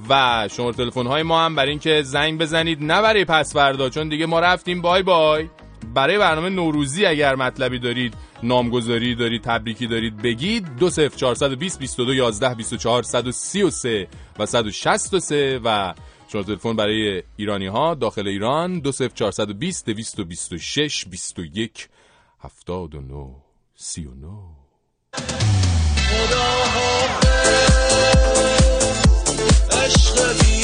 و 0.09 0.49
شماره 0.53 0.75
تلفن 0.77 1.07
های 1.07 1.23
ما 1.23 1.45
هم 1.45 1.55
برای 1.55 1.71
اینکه 1.71 2.03
زنگ 2.03 2.39
بزنید. 2.41 2.83
نه 2.85 3.03
برای 3.03 3.25
پس 3.25 3.53
فردا 3.53 3.89
چون 3.89 4.09
دیگه 4.09 4.27
ما 4.27 4.41
رفتیم. 4.41 4.81
bye 4.81 5.03
bye. 5.03 5.49
برای 5.95 6.19
برنامه 6.19 6.49
نوروزی 6.49 7.07
اگر 7.07 7.35
مطلبی 7.35 7.79
دارید 7.79 8.15
نامگذاری 8.43 9.15
دارید 9.15 9.43
تبریکی 9.43 9.87
دارید 9.87 10.17
بگید 10.23 10.77
دو 10.79 10.91
صفر 10.91 11.17
چهارصد 11.17 11.53
و 11.53 11.57
بیست 11.57 11.79
بیست 11.79 12.01
و 12.01 12.05
دو 12.05 12.15
یازده 12.15 12.55
بیست 12.55 12.73
و 12.73 12.77
چهار 12.77 13.03
صد 13.03 13.27
و 13.27 13.33
سی 13.33 13.63
و 13.63 13.71
سه 13.71 14.09
و 14.39 14.47
صد 14.47 14.67
و 14.67 14.71
شصت 14.71 15.15
و 15.15 15.21
سه 15.21 15.61
و 15.65 15.95
شماره 16.33 16.47
تلفن 16.47 16.77
برای 16.77 17.23
ایرانی 17.37 17.67
ها 17.67 17.95
داخل 17.95 18.29
ایران 18.29 18.79
دو 18.81 18.93
صفر 18.93 19.15
چهارصد 19.15 19.51
و 19.51 19.55
بیست 19.55 19.87
دویست 19.87 20.21
و 20.21 20.25
بیست 20.25 20.53
و 20.53 20.59
شش 20.59 21.05
بیست 21.05 21.39
و 21.39 21.45
یک 21.45 21.89
هفتاد 22.41 22.95
و 22.95 23.01
نو 23.01 23.35
سی 23.75 24.07
و 24.07 24.15
نو 24.15 24.49
خدا 26.11 26.45
حافظ 26.75 27.31
عشق 29.71 30.45
بیرون 30.45 30.60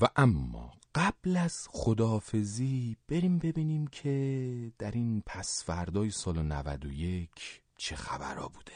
و 0.00 0.06
اما 0.16 0.70
قبل 0.94 1.36
از 1.36 1.68
خدافزی 1.70 2.96
بریم 3.08 3.38
ببینیم 3.38 3.86
که 3.86 4.72
در 4.78 4.90
این 4.90 5.22
پس 5.26 5.64
فردای 5.66 6.10
سال 6.10 6.42
91 6.42 7.30
چه 7.78 7.96
خبرها 7.96 8.48
بوده. 8.48 8.72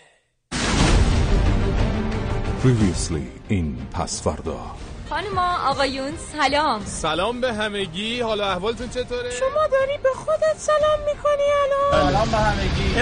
Previously 2.62 3.52
in 3.52 3.96
پسفردا 3.96 4.60
خانوما 5.08 5.58
آقایون 5.68 6.16
سلام. 6.16 6.84
سلام 6.84 7.40
به 7.40 7.52
همگی. 7.54 8.20
حالا 8.20 8.50
احوالتون 8.50 8.88
چطوره؟ 8.88 9.30
شما 9.30 9.66
داری 9.66 9.98
به 10.02 10.08
خودت 10.14 10.56
سلام 10.58 11.00
می‌کنی 11.06 11.42
الان؟ 11.62 12.12
سلام 12.12 12.30
به 12.30 12.36
همگی. 12.36 12.94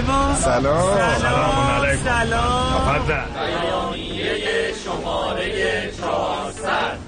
سلام. 0.43 0.97
سلام. 0.97 1.71
علیکم. 1.71 2.05
سلام. 2.05 3.07
بیانیه 3.07 4.75
شماره 4.85 5.93
400 5.93 6.99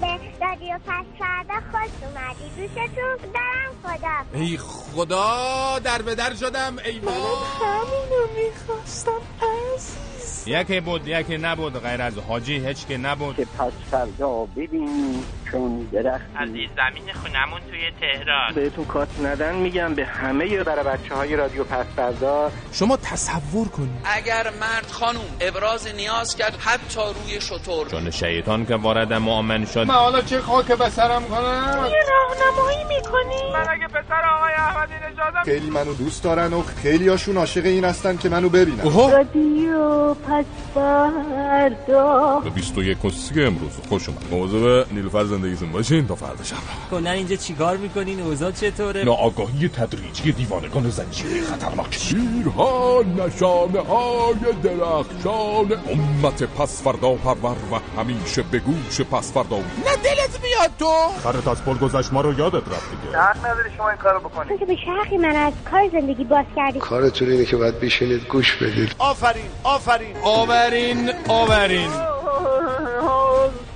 خوش 1.71 1.91
اومدی. 2.01 2.49
دوستتون 2.57 3.31
دارم 3.33 3.71
خدا. 3.83 4.39
ای 4.39 4.57
خدا 4.57 5.79
در 5.79 6.01
به 6.01 6.15
در 6.15 6.35
شدم 6.35 6.77
ای 6.85 6.99
بابا 6.99 7.35
همینو 7.61 8.27
می‌خواستم 8.35 9.21
عزیز 9.41 10.10
یکی 10.47 10.79
بود 10.79 11.07
یکی 11.07 11.37
نبود 11.37 11.83
غیر 11.83 12.01
از 12.01 12.17
حاجی 12.17 12.67
هیچ 12.67 12.87
که 12.87 12.97
نبود. 12.97 13.35
که 13.35 13.45
پس 13.45 13.71
فردا 13.91 14.47
ببینیم 14.55 15.23
چون 15.51 15.79
درخت 15.79 16.25
عزیز 16.37 16.69
زمین 16.75 17.13
خونمون 17.13 17.61
توی 17.69 17.91
تهران. 18.01 18.53
بهتون 18.55 18.85
کارت 18.85 19.19
ندن 19.23 19.55
میگم 19.55 19.95
به 19.95 20.05
همه 20.05 20.63
برای 20.63 20.83
بچه 20.85 21.15
های 21.15 21.35
رادیو 21.35 21.63
پس 21.63 21.85
فردا. 21.95 22.51
شما 22.71 22.97
تصور 22.97 23.67
کنید. 23.67 23.89
اگر 24.03 24.43
مرد 24.61 24.87
خانوم 24.91 25.25
ابراز 25.41 25.95
نیاز 25.95 26.35
کرد 26.35 26.57
حتی 26.59 27.01
روی 27.01 27.41
شطور. 27.41 27.87
چون 27.87 28.09
شیطان 28.09 28.65
که 28.65 28.75
وارد 28.75 29.13
مؤمن 29.13 29.65
شد. 29.65 29.87
من 29.87 29.93
حالا 29.93 30.21
چه 30.21 30.39
خاک 30.39 30.65
به 30.71 30.89
سرم 30.89 31.23
کنم؟ 31.23 31.87
یه 31.89 32.03
راهنمایی 32.11 32.83
می‌کنی؟ 32.83 33.51
من 33.53 33.65
اگه 33.69 33.87
پسر 33.87 34.21
آقای 34.37 34.53
احمدی 34.53 34.93
نژادم 34.93 35.43
خیلی 35.45 35.69
منو 35.69 35.93
دوست 35.93 36.23
دارن 36.23 36.53
و 36.53 36.61
خیلی 36.61 37.07
هاشون 37.07 37.37
عاشق 37.37 37.65
این 37.65 37.83
هستن 37.85 38.17
که 38.17 38.29
منو 38.29 38.49
ببینن. 38.49 38.83
رادیو 39.11 40.13
پس 40.31 40.45
فردا 40.75 42.39
به 42.43 42.49
21 42.49 43.05
و 43.05 43.09
سی 43.09 43.43
امروز. 43.43 43.71
خوش 43.89 44.09
اومد. 44.09 44.21
مواظب 44.31 44.93
نیلوفر 44.93 45.23
زندگیتون 45.23 45.71
باشین 45.71 46.07
تا 46.07 46.15
فردا 46.15 46.43
شب. 46.43 46.55
کلا 46.91 47.11
اینجا 47.11 47.35
چیکار 47.35 47.77
می‌کنین؟ 47.77 48.19
اوضاع 48.21 48.51
چطوره؟ 48.51 49.03
ناآگاهی 49.03 49.67
تدریجی 49.69 50.31
دیوانگان 50.31 50.89
زنجیره 50.89 51.41
خطرناک. 51.41 51.93
شیرها 51.93 53.03
نشانه 53.17 53.79
های 53.79 54.53
درخشان 54.63 55.71
امت 55.89 56.43
پس 56.43 56.83
فردا 56.83 57.13
پرور 57.13 57.55
و 57.71 57.99
همیشه 58.01 58.41
به 58.51 58.59
گوش 58.59 59.01
پس 59.01 59.33
فردا 59.33 59.57
نه 59.57 59.63
دلت 60.03 60.39
میاد 60.43 60.71
تو؟ 60.79 60.91
خرت 61.23 61.47
از 61.47 61.63
پل 61.65 61.77
گذشت 61.77 62.13
ما 62.13 62.21
رو 62.21 62.39
یادت 62.39 62.67
رفت 62.67 62.91
دیگه. 63.05 63.17
حق 63.17 63.37
نداری 63.37 63.69
شما 63.77 63.89
این 63.89 63.97
کارو 63.97 64.19
بکنید 64.19 64.49
تو 64.49 64.57
که 64.57 64.65
به 64.65 64.75
شرقی 64.85 65.17
من 65.17 65.35
از 65.35 65.53
کار 65.71 65.89
زندگی 65.91 66.23
باز 66.23 66.45
کردی 66.55 66.79
کارتون 66.79 67.29
اینه 67.29 67.45
که 67.45 67.57
باید 67.57 67.79
بشینید 67.79 68.27
گوش 68.27 68.55
بدید. 68.55 68.95
آفرین 68.99 69.45
آفرین. 69.63 70.15
آورین 70.23 71.11
آورین. 71.27 71.89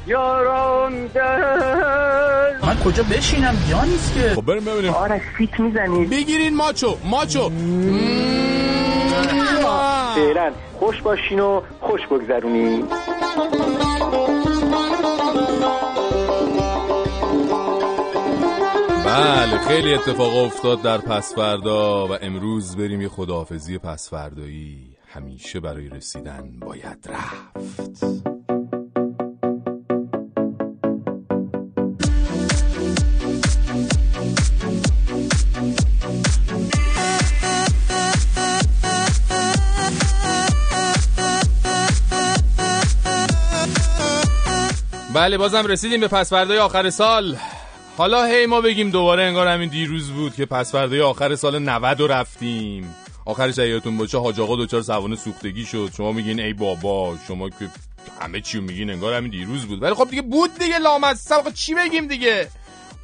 یاران 0.08 1.08
دل. 1.08 2.68
من 2.68 2.78
کجا 2.86 3.04
بشینم؟ 3.04 3.58
جا 3.70 3.84
نیست 3.84 4.14
که. 4.14 4.36
خب 4.36 4.42
بریم 4.46 4.66
ببینیم. 4.66 4.94
آرش 4.94 5.22
فیت 5.38 5.60
می‌زنید. 5.60 6.10
بگیرین 6.10 6.56
ماچو 6.56 6.98
ماچو. 7.04 7.50
فعلا. 10.16 10.52
خوش 10.80 11.02
باشین 11.02 11.40
و 11.40 11.62
خوش 11.82 12.02
بگذرونین. 12.12 12.88
بله 19.06 19.58
خیلی 19.68 19.94
اتفاق 19.94 20.38
افتاد 20.38 20.82
در 20.82 20.98
پسفردا 20.98 22.08
و 22.08 22.18
امروز 22.22 22.78
بریم 22.78 23.02
یه 23.02 23.10
خداحافظی 23.10 23.78
پسفردایی. 23.78 24.95
همیشه 25.16 25.60
برای 25.60 25.90
رسیدن 25.90 26.52
باید 26.60 27.08
رفت. 27.10 28.06
بله 45.14 45.38
بازم 45.38 45.66
رسیدیم 45.66 46.00
به 46.00 46.08
پسفردای 46.08 46.58
آخر 46.58 46.90
سال. 46.90 47.38
حالا 47.98 48.26
هی 48.26 48.46
ما 48.46 48.62
بگیم 48.62 48.90
دوباره 48.90 49.24
انگار 49.24 49.48
همین 49.48 49.70
دیروز 49.70 50.12
بود 50.12 50.36
که 50.36 50.46
پسفردای 50.46 51.02
آخر 51.02 51.36
سال 51.36 51.60
90 51.60 52.00
رو 52.00 52.08
رفتیم. 52.08 52.96
آخرش 53.26 53.58
یادتون 53.58 53.98
باشه 53.98 54.18
حاج 54.18 54.40
آقا 54.40 54.56
دوچار 54.56 54.82
سوانه 54.82 55.16
سوختگی 55.16 55.66
شد. 55.66 55.92
شما 55.98 56.12
میگین 56.12 56.40
ای 56.40 56.54
بابا 56.54 57.18
شما 57.28 57.50
که 57.50 57.70
همه 58.22 58.42
چی 58.42 58.58
رو 58.58 58.64
میگین 58.64 58.90
انگار 58.90 59.14
همین 59.14 59.32
دیروز 59.32 59.66
بود. 59.66 59.84
ولی 59.84 59.94
خب 59.94 60.10
دیگه 60.10 60.22
بود 60.22 60.58
دیگه 60.60 60.78
لامصب. 60.80 61.36
آقا 61.36 61.52
چی 61.52 61.74
بگیم 61.74 62.08
دیگه؟ 62.08 62.50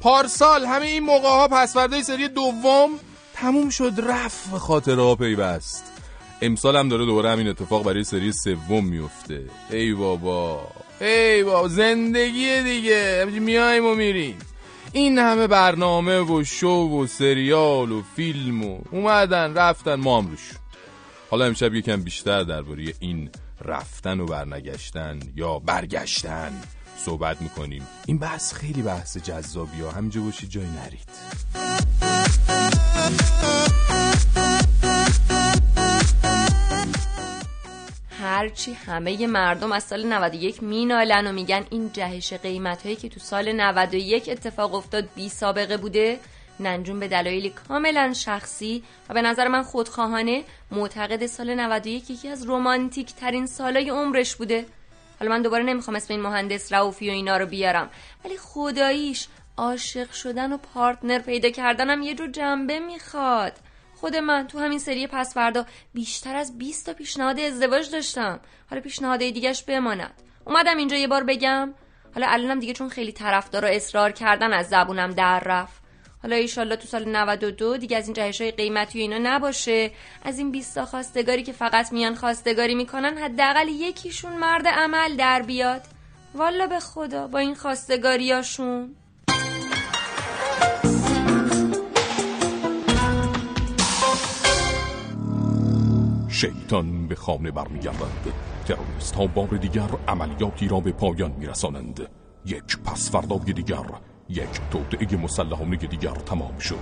پارسال 0.00 0.64
همه 0.64 0.86
این 0.86 1.02
موقع 1.02 1.28
ها 1.28 1.48
پسفردای 1.48 2.02
سری 2.02 2.28
دوم 2.28 2.90
تموم 3.34 3.70
شد 3.70 3.92
رفت 4.06 4.50
به 4.50 4.58
خاطر 4.58 4.94
ها 4.98 5.14
پیوست. 5.14 5.92
امسال 6.42 6.76
هم 6.76 6.88
داره 6.88 7.06
دوباره 7.06 7.30
همین 7.30 7.48
اتفاق 7.48 7.84
برای 7.84 8.04
سری 8.04 8.32
سوم 8.32 8.84
میفته. 8.84 9.42
ای 9.70 9.92
بابا 9.92 10.66
ای 11.00 11.42
بابا 11.44 11.68
زندگی 11.68 12.62
دیگه. 12.62 13.24
میایم 13.24 13.86
و 13.86 13.94
میریم. 13.94 14.38
این 14.92 15.18
همه 15.18 15.46
برنامه 15.46 16.20
و 16.20 16.44
شو 16.44 16.68
و 16.68 17.06
سریال 17.06 17.92
و 17.92 18.02
فیلم 18.16 18.64
و 18.64 18.78
اومدن 18.90 19.54
رفتن 19.54 19.94
ما 19.94 20.18
هم 20.18 20.26
روش. 20.30 20.50
حالا 21.30 21.44
امشب 21.44 21.74
یکم 21.74 22.02
بیشتر 22.02 22.42
درباره 22.42 22.94
این 23.00 23.30
رفتن 23.64 24.20
و 24.20 24.26
برنگشتن 24.26 25.20
یا 25.36 25.58
برگشتن 25.58 26.52
صحبت 26.96 27.42
می‌کنیم. 27.42 27.86
این 28.06 28.18
بحث 28.18 28.52
خیلی 28.54 28.82
بحث 28.82 29.16
جذابی 29.16 29.80
ها. 29.80 29.90
همینجا 29.90 30.20
باشید 30.20 30.50
جای 30.50 30.66
نرید. 30.66 31.08
هرچی 38.22 38.72
همه 38.72 39.26
مردم 39.26 39.72
از 39.72 39.84
سال 39.84 40.06
91 40.06 40.62
مینالن 40.62 41.26
و 41.26 41.32
میگن 41.32 41.64
این 41.70 41.90
جهش 41.92 42.32
قیمت 42.32 42.82
هایی 42.82 42.96
که 42.96 43.08
تو 43.08 43.20
سال 43.20 43.52
91 43.52 44.28
اتفاق 44.28 44.74
افتاد 44.74 45.08
بی 45.14 45.28
سابقه 45.28 45.76
بوده 45.76 46.20
ننجون 46.60 47.00
به 47.00 47.08
دلایلی 47.08 47.50
کاملا 47.50 48.12
شخصی 48.12 48.82
و 49.08 49.14
به 49.14 49.22
نظر 49.22 49.48
من 49.48 49.62
خودخواهانه 49.62 50.44
معتقد 50.70 51.26
سال 51.26 51.54
91 51.54 52.10
یکی 52.10 52.28
از 52.28 52.44
رومانتیک 52.44 53.14
ترین 53.14 53.46
سالای 53.46 53.90
عمرش 53.90 54.36
بوده. 54.36 54.66
حالا 55.20 55.30
من 55.30 55.42
دوباره 55.42 55.64
نمی‌خوام 55.64 55.96
اسم 55.96 56.14
این 56.14 56.22
مهندس 56.22 56.72
رعوفی 56.72 57.08
و 57.08 57.12
اینا 57.12 57.36
رو 57.36 57.46
بیارم 57.46 57.90
ولی 58.24 58.36
خداییش 58.38 59.26
عاشق 59.56 60.10
شدن 60.12 60.52
و 60.52 60.56
پارتنر 60.56 61.18
پیدا 61.18 61.50
کردنم 61.50 62.02
یه 62.02 62.14
جور 62.14 62.30
جنبه 62.30 62.80
می‌خواد. 62.80 63.52
خود 64.02 64.16
من 64.16 64.46
تو 64.46 64.58
همین 64.58 64.78
سری 64.78 65.06
پس 65.06 65.34
فردا 65.34 65.66
بیشتر 65.94 66.36
از 66.36 66.58
20 66.58 66.86
تا 66.86 66.92
پیشنهاد 66.92 67.40
ازدواج 67.40 67.90
داشتم. 67.90 68.40
حالا 68.70 68.82
پیشنهادهای 68.82 69.32
دیگهش 69.32 69.62
بماند. 69.62 70.22
اومدم 70.44 70.76
اینجا 70.76 70.96
یه 70.96 71.08
بار 71.08 71.24
بگم. 71.24 71.74
حالا 72.14 72.26
الانم 72.28 72.60
دیگه 72.60 72.72
چون 72.72 72.88
خیلی 72.88 73.12
طرفدار 73.12 73.64
و 73.64 73.68
اصرار 73.68 74.12
کردن 74.12 74.52
از 74.52 74.68
زبونم 74.68 75.10
در 75.10 75.40
رفت. 75.40 75.82
حالا 76.22 76.36
ایشالله 76.36 76.76
تو 76.76 76.86
سال 76.86 77.08
92 77.08 77.76
دیگه 77.76 77.96
از 77.96 78.06
این 78.06 78.14
جهش 78.14 78.40
های 78.40 78.50
قیمتی 78.50 78.98
و 78.98 79.02
اینا 79.02 79.34
نباشه. 79.34 79.90
از 80.24 80.38
این 80.38 80.50
20 80.50 80.74
تا 80.74 80.84
خواستگاری 80.84 81.42
که 81.42 81.52
فقط 81.52 81.92
میان 81.92 82.14
خواستگاری 82.14 82.74
می‌کنن 82.74 83.18
حداقل 83.18 83.68
یکیشون 83.68 84.32
مرد 84.32 84.66
عمل 84.66 85.16
در 85.16 85.42
بیاد. 85.42 85.82
والا 86.34 86.66
به 86.66 86.80
خدا 86.80 87.26
با 87.26 87.38
این 87.38 87.54
خواستگاریاشون. 87.54 88.96
شیطان 96.42 97.06
به 97.06 97.14
خانه 97.14 97.50
برمیگردد 97.50 98.32
تروریست 98.66 99.14
ها 99.14 99.26
بار 99.26 99.46
دیگر 99.46 99.88
عملیاتی 100.08 100.68
را 100.68 100.80
به 100.80 100.92
پایان 100.92 101.32
میرسانند. 101.38 102.08
یک 102.46 102.78
پس 102.84 103.16
دیگر 103.44 103.84
یک 104.28 104.60
توطعه 104.70 105.16
مسلحانه 105.16 105.76
دیگر 105.76 106.14
تمام 106.14 106.58
شد. 106.58 106.76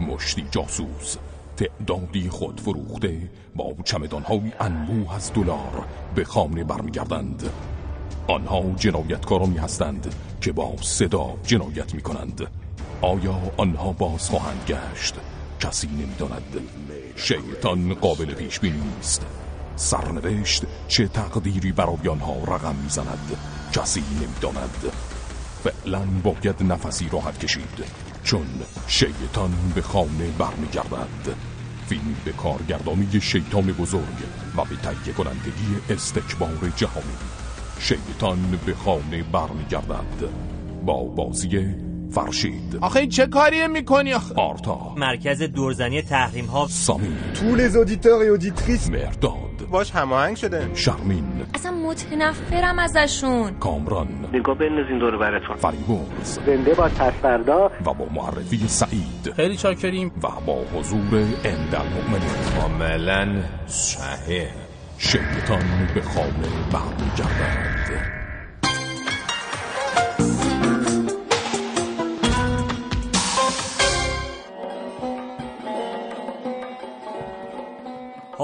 مشتی 0.00 0.46
جاسوس 0.50 1.16
تعدادی 1.56 2.28
خود 2.28 2.60
فروخته 2.60 3.30
با 3.56 3.74
چمدانهای 3.84 4.52
انبوه 4.60 5.14
از 5.14 5.32
دلار 5.32 5.86
به 6.14 6.24
خانه 6.24 6.64
برمیگردند. 6.64 7.50
آنها 8.28 8.62
جنایتکارانی 8.76 9.58
هستند 9.58 10.14
که 10.40 10.52
با 10.52 10.72
صدا 10.80 11.34
جنایت 11.42 11.94
می 11.94 12.00
کنند 12.00 12.46
آیا 13.02 13.40
آنها 13.56 13.92
باز 13.92 14.30
خواهند 14.30 14.64
گشت؟ 14.68 15.14
کسی 15.60 15.86
نمی‌داند. 15.86 16.60
شیطان 17.16 17.94
قابل 17.94 18.34
پیش 18.34 18.60
بینی 18.60 18.80
نیست. 18.96 19.26
سرنوشت 19.76 20.62
چه 20.88 21.08
تقدیری 21.08 21.72
برای 21.72 22.08
آنها 22.10 22.54
رقم 22.54 22.74
می‌زند 22.82 23.36
کسی 23.72 24.02
نمی‌داند. 24.20 24.92
فعلا 25.64 26.00
باید 26.22 26.62
نفسی 26.62 27.08
راحت 27.12 27.38
کشید 27.38 27.84
چون 28.22 28.46
شیطان 28.86 29.52
به 29.74 29.82
خانه 29.82 30.30
برمیگردد. 30.38 31.36
فیلم 31.86 32.16
به 32.24 32.32
کارگردانی 32.32 33.20
شیطان 33.20 33.66
بزرگ 33.66 34.18
و 34.56 34.64
به 34.64 34.76
تهیه 34.76 35.14
کنندگی 35.16 35.76
استکبار 35.90 36.72
جهانی. 36.76 37.16
شیطان 37.80 38.58
به 38.66 38.74
خانه 38.74 39.22
برمیگردد. 39.22 40.28
با 40.86 41.04
بازی 41.04 41.48
فرشید. 42.14 42.78
آخه 42.80 43.00
این 43.00 43.08
چه 43.08 43.26
کاریه 43.26 43.66
می‌کنی 43.66 44.12
آخه؟ 44.12 44.34
آرتا. 44.34 44.94
مرکز 44.96 45.42
دورزنی 45.42 46.02
تحریم 46.02 46.44
ها 46.44 46.66
سامی 46.70 47.16
Tous 47.34 47.56
les 47.58 47.76
auditeurs 47.76 48.22
et 48.24 48.40
auditrices. 48.40 48.90
مرداد. 48.90 49.68
باش 49.70 49.90
هماهنگ 49.90 50.36
شده. 50.36 50.70
شرمین. 50.74 51.24
اصلا 51.54 51.72
متنفرم 51.72 52.78
ازشون. 52.78 53.50
کامران. 53.58 54.08
نگاه 54.32 54.58
بندازین 54.58 54.98
دور 54.98 55.16
براتون 55.18 55.56
فریبرز. 55.56 56.38
زنده 56.46 56.74
با 56.74 56.84
پسفردا 56.84 57.70
و 57.86 57.94
با 57.94 58.06
معرفی 58.14 58.68
سعید. 58.68 59.32
خیلی 59.36 59.56
چاکریم. 59.56 60.12
و 60.22 60.28
با 60.46 60.64
حضور 60.74 61.24
اندالمؤمنین 61.44 62.30
کاملا 62.60 63.42
صحیح. 63.66 64.48
شیطان 64.98 65.88
به 65.94 66.02
خانه 66.02 66.48
برمیگردد. 66.72 68.14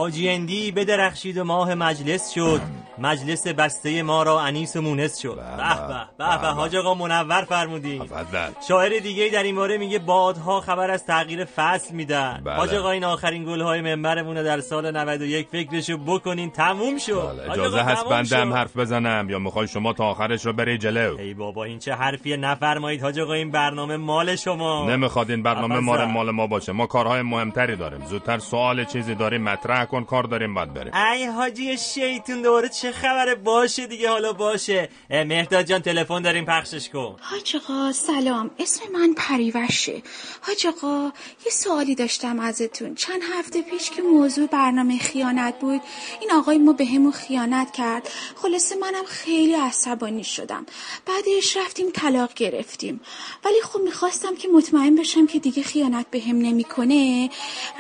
حاجی 0.00 0.28
اندی 0.28 0.72
بدرخشید 0.72 1.38
و 1.38 1.44
ماه 1.44 1.74
مجلس 1.74 2.30
شد. 2.34 2.60
مجلس 2.98 3.46
بسته 3.46 4.02
ما 4.02 4.22
را 4.22 4.40
انیس 4.40 4.76
و 4.76 4.80
مونس 4.80 5.18
شد. 5.18 5.36
به 5.36 5.86
به 5.88 6.06
به 6.18 6.38
به 6.40 6.46
حاج 6.46 6.76
آقا 6.76 6.94
منور 6.94 7.42
فرمودین 7.42 8.04
تفضل 8.04 8.50
شاعر 8.68 8.98
دیگه 8.98 9.28
در 9.32 9.42
این 9.42 9.56
باره 9.56 9.78
میگه 9.78 9.98
بادها 9.98 10.60
خبر 10.60 10.90
از 10.90 11.06
تغییر 11.06 11.44
فصل 11.44 11.94
میدن. 11.94 12.42
بله. 12.44 12.54
حاج 12.54 12.74
آقا 12.74 12.90
این 12.90 13.04
آخرین 13.04 13.44
گلهای 13.44 13.80
منبرمون 13.80 14.42
در 14.42 14.60
سال 14.60 14.96
91 14.96 15.48
فکرشو 15.48 15.96
بکنین. 15.96 16.50
تموم 16.50 16.98
شد. 16.98 17.12
آقا، 17.12 17.52
اجازه 17.52 17.80
هست 17.80 18.24
شد. 18.24 18.34
حرف 18.34 18.76
بزنم؟ 18.76 19.30
یا 19.30 19.38
می‌خوای 19.38 19.68
شما 19.68 19.92
تا 19.92 20.04
آخرش 20.04 20.46
رو 20.46 20.52
بری 20.52 20.78
جلو؟ 20.78 21.16
ای 21.18 21.34
بابا 21.34 21.64
این 21.64 21.78
چه 21.78 21.94
حرفیه؟ 21.94 22.36
نفرمایید 22.36 23.02
حاج 23.02 23.18
آقا 23.18 23.32
این 23.32 23.50
برنامه 23.50 23.96
مال 23.96 24.36
شما. 24.36 24.90
نمی‌خواد 24.90 25.30
این 25.30 25.42
برنامه. 25.42 25.80
مال 25.80 26.04
مال 26.04 26.30
ما 26.30 26.46
باشه. 26.46 26.72
ما 26.72 26.86
کارهای 26.86 27.22
مهمتری 27.22 27.76
داریم. 27.76 28.04
زودتر 28.06 28.38
سوال 28.38 28.84
چیزی 28.84 29.14
داریم 29.14 29.42
مطرح 29.42 29.84
کن 29.90 30.05
کار 30.05 30.24
داریم 30.24 30.55
بعد 30.55 30.74
بریم. 30.74 30.94
ای 30.94 31.24
حاجی 31.24 31.76
شیطون 31.76 32.42
دوباره 32.42 32.68
چه 32.68 32.92
خبره؟ 32.92 33.35
باشه 33.35 33.87
دیگه 33.87 34.09
حالا 34.11 34.33
باشه. 34.33 34.88
مهداد 35.11 35.64
جان 35.64 35.83
تلفن 35.83 36.22
داریم 36.22 36.44
پخشش 36.44 36.88
کن. 36.88 37.16
حاج 37.20 37.57
آقا 37.57 37.92
سلام. 37.92 38.50
اسم 38.59 38.81
من 38.92 39.14
پریوشه 39.14 40.03
حاج 40.40 40.66
آقا 40.66 41.12
یه 41.46 41.53
سوالی 41.53 41.94
داشتم 41.94 42.40
ازتون. 42.40 42.94
چند 42.94 43.22
هفته 43.35 43.62
پیش 43.62 43.90
که 43.90 44.03
موضوع 44.03 44.46
برنامه 44.46 44.98
خیانت 44.98 45.55
بود 45.61 45.81
این 46.20 46.33
آقای 46.33 46.59
ما 46.59 46.72
به 46.72 46.87
همون 46.87 47.12
خیانت 47.12 47.72
کرد. 47.72 48.09
خلاصه 48.37 48.76
منم 48.76 49.05
خیلی 49.07 49.55
عصبانی 49.55 50.24
شدم. 50.24 50.66
بعدش 51.07 51.57
رفتیم 51.57 51.90
طلاق 51.94 52.35
گرفتیم. 52.35 53.00
ولی 53.44 53.61
خب 53.62 53.81
می‌خواستم 53.81 54.37
که 54.37 54.48
مطمئن 54.48 54.94
بشم 54.94 55.26
که 55.26 55.38
دیگه 55.38 55.62
خیانت 55.62 56.07
به 56.11 56.20
هم 56.20 56.37
نمی‌کنه. 56.37 57.31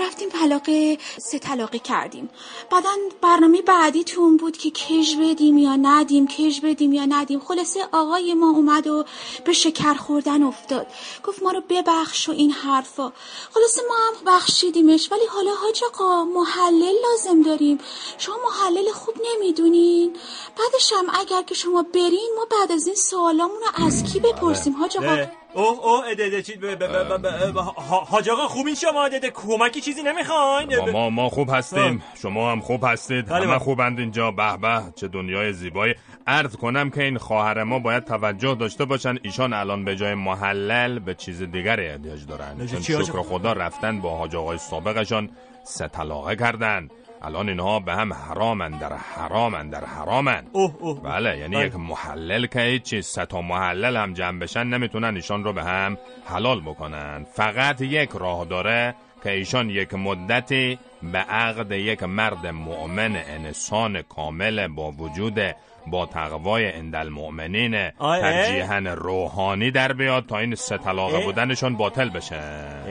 رفتیم 0.00 0.28
طلاق 0.28 0.66
سه 1.18 1.38
طلاقی 1.38 1.78
کردیم. 2.00 2.30
بعدا 2.70 2.90
برنامه 3.20 3.62
بعدیتون 3.62 4.36
بود 4.36 4.56
که 4.56 4.70
کش 4.70 5.16
بدیم 5.16 5.58
یا 5.58 5.76
ندیم 5.76 6.26
کش 6.26 6.60
بدیم 6.60 6.92
یا 6.92 7.04
ندیم. 7.04 7.40
خلاصه 7.40 7.80
آقای 7.92 8.34
ما 8.34 8.50
اومد 8.50 8.86
و 8.86 9.04
به 9.44 9.52
شکر 9.52 9.94
خوردن 9.94 10.42
افتاد. 10.42 10.86
گفت 11.24 11.42
ما 11.42 11.50
رو 11.50 11.62
ببخش 11.68 12.28
و 12.28 12.32
این 12.32 12.50
حرفا. 12.50 13.12
خلاصه 13.54 13.82
ما 13.88 13.94
هم 13.94 14.14
بخشیدیمش 14.26 15.12
ولی 15.12 15.26
حالا 15.30 15.50
حاج 15.54 15.80
آقا 15.84 16.24
محلل 16.24 16.94
لازم 17.02 17.42
داریم. 17.42 17.78
شما 18.18 18.36
محلل 18.44 18.92
خوب 18.92 19.14
نمی‌دونین. 19.30 20.16
بعدش 20.58 20.92
هم 20.92 21.06
اگر 21.20 21.42
که 21.42 21.54
شما 21.54 21.82
برین 21.82 22.30
ما 22.36 22.46
بعد 22.58 22.72
از 22.72 22.86
این 22.86 22.96
سوالامون 22.96 23.60
رو 23.60 23.86
از 23.86 24.04
کی 24.04 24.20
بپرسیم 24.20 24.76
حاج 24.76 24.96
آقا؟ 24.96 25.06
اه، 25.06 25.39
اوه 25.54 25.78
اوه 25.84 26.08
ادده 26.10 26.42
چی 26.42 26.58
حاج 28.08 28.28
آقا 28.28 28.48
خوبین 28.48 28.74
شما 28.74 29.04
ادده 29.04 29.30
کمکی 29.30 29.80
چیزی 29.80 30.02
نمی‌خواین؟ 30.02 30.90
ما, 30.90 31.10
ما 31.10 31.28
خوب 31.28 31.50
هستیم. 31.50 32.02
شما 32.22 32.52
هم 32.52 32.60
خوب 32.60 32.84
هستید. 32.84 33.26
بله، 33.26 33.36
همه 33.36 33.46
بله. 33.46 33.58
خوبند 33.58 33.98
اینجا. 33.98 34.30
به 34.30 34.56
به 34.56 34.82
چه 34.96 35.08
دنیای 35.08 35.52
زیبایی. 35.52 35.94
عرض 36.26 36.56
کنم 36.56 36.90
که 36.90 37.02
این 37.02 37.18
خواهر 37.18 37.62
ما 37.62 37.78
باید 37.78 38.04
توجه 38.04 38.54
داشته 38.54 38.84
باشن. 38.84 39.18
ایشان 39.22 39.52
الان 39.52 39.84
به 39.84 39.96
جای 39.96 40.14
محلل 40.14 40.98
به 40.98 41.14
چیز 41.14 41.42
دیگری 41.42 41.88
احتیاج 41.88 42.26
دارن. 42.26 42.66
چون 42.66 42.80
شکر؟ 42.80 43.22
خدا 43.22 43.52
رفتن 43.52 44.00
با 44.00 44.16
حاج 44.16 44.36
آقای 44.36 44.58
سابقشان. 44.58 45.30
سه 45.64 45.88
طلاقه 45.88 46.36
کردن. 46.36 46.88
الان 47.22 47.48
اینها 47.48 47.80
به 47.80 47.94
هم 47.94 48.12
حرامن 48.12 48.70
در 48.70 48.92
حرامن 48.92 49.70
در 49.70 49.84
حرامن. 49.84 50.46
اوه 50.52 50.74
اوه 50.78 51.00
بله 51.02 51.38
یعنی 51.38 51.56
بله. 51.56 51.66
یک 51.66 51.76
محلل 51.76 52.46
که 52.46 52.60
هیچی 52.60 53.02
سه 53.02 53.26
تا 53.26 53.42
محلل 53.42 53.96
هم 53.96 54.12
جمع 54.12 54.38
بشن 54.38 54.64
نمی‌تونن 54.66 55.16
ایشان 55.16 55.44
رو 55.44 55.52
به 55.52 55.64
هم 55.64 55.98
حلال 56.26 56.60
بکنن. 56.60 57.26
فقط 57.32 57.80
یک 57.80 58.10
راه 58.10 58.44
داره 58.44 58.94
که 59.24 59.30
ایشان 59.30 59.70
یک 59.70 59.94
مدتی 59.94 60.78
به 61.02 61.18
عقد 61.18 61.72
یک 61.72 62.02
مرد 62.02 62.46
مؤمن 62.46 63.16
انسان 63.16 64.02
کامل 64.02 64.68
با 64.68 64.90
وجود 64.90 65.38
با 65.86 66.06
تقوای 66.06 66.66
آه، 67.98 68.10
اه؟ 68.10 68.20
ترجیحاً 68.20 68.78
روحانی 68.78 69.70
در 69.70 69.92
بیاد 69.92 70.26
تا 70.26 70.38
این 70.38 70.54
سه 70.54 70.78
طلاقه 70.78 71.16
اه؟ 71.16 71.24
بودنشان 71.24 71.76
باطل 71.76 72.08
بشه 72.08 72.40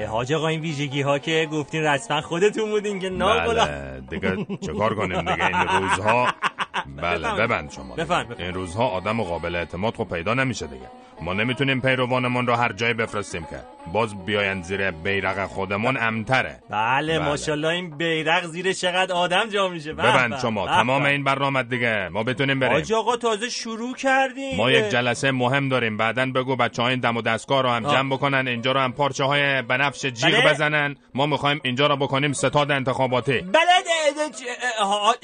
حاج 0.09 0.33
آقا 0.33 0.47
این 0.47 0.61
ویژگی 0.61 1.01
ها 1.01 1.19
که 1.19 1.47
گفتین 1.51 1.83
رسما 1.83 2.21
خودتون 2.21 2.69
بودین 2.69 2.99
که 2.99 3.09
ناقلا 3.09 3.65
بله 3.65 4.01
دیگه 4.09 4.37
چکار 4.61 4.95
کنیم 4.95 5.19
دیگه 5.19 5.45
این 5.45 5.67
روزها 5.67 6.27
بله. 6.97 7.31
ببند 7.31 7.71
شما. 7.71 7.95
این 8.39 8.53
روزها 8.53 8.87
آدم 8.87 9.23
قابل 9.23 9.55
اعتماد 9.55 9.95
خب 9.95 10.15
پیدا 10.15 10.33
نمیشه 10.33 10.67
دیگه. 10.67 10.87
ما 11.21 11.33
نمی‌تونیم 11.33 11.81
پیروانمون 11.81 12.47
رو 12.47 12.55
هر 12.55 12.73
جای 12.73 12.93
بفرستیم 12.93 13.41
که. 13.43 13.59
باز 13.93 14.25
بیاین 14.25 14.61
زیر 14.61 14.91
بیرق 14.91 15.45
خودمون 15.45 15.97
امتره. 15.97 16.59
بله, 16.69 17.19
بله. 17.19 17.29
ماشاءالله 17.29 17.67
این 17.67 17.97
بیرق 17.97 18.45
زیر 18.45 18.73
چقدر 18.73 19.13
آدم 19.13 19.49
جا 19.49 19.67
میشه. 19.67 19.93
به، 19.93 20.03
ببند 20.03 20.39
شما 20.39 20.65
به 20.65 20.71
تمام. 20.71 21.03
این 21.03 21.23
برنامه 21.23 21.63
دیگه. 21.63 22.09
ما 22.09 22.23
بتونیم 22.23 22.59
بریم. 22.59 22.73
حاج 22.73 22.93
آقا 22.93 23.17
تازه 23.17 23.49
شروع 23.49 23.95
کردیم. 23.95 24.57
ما 24.57 24.71
یک 24.71 24.89
جلسه 24.89 25.31
مهم 25.31 25.69
داریم. 25.69 25.97
بعدا 25.97 26.25
بگو 26.25 26.55
بچه 26.55 26.81
های 26.81 26.97
دم 26.97 27.17
و 27.17 27.21
دستگاه 27.21 27.61
رو 27.61 27.69
هم 27.69 27.85
آه. 27.85 27.95
جمع 27.95 28.13
بکنن. 28.13 28.47
اینجا 28.47 28.71
رو 28.71 28.79
هم 28.79 28.91
پارچه 28.91 29.23
های 29.23 29.61
بنفش 29.61 30.05
جیغ 30.05 30.31
بله. 30.31 30.53
بزنن. 30.53 30.95
ما 31.13 31.25
می‌خوایم 31.25 31.59
اینجا 31.63 31.87
رو 31.87 31.95
بکنیم 31.95 32.33
ستاد 32.33 32.71
انتخاباتی. 32.71 33.39
بله. 33.41 33.78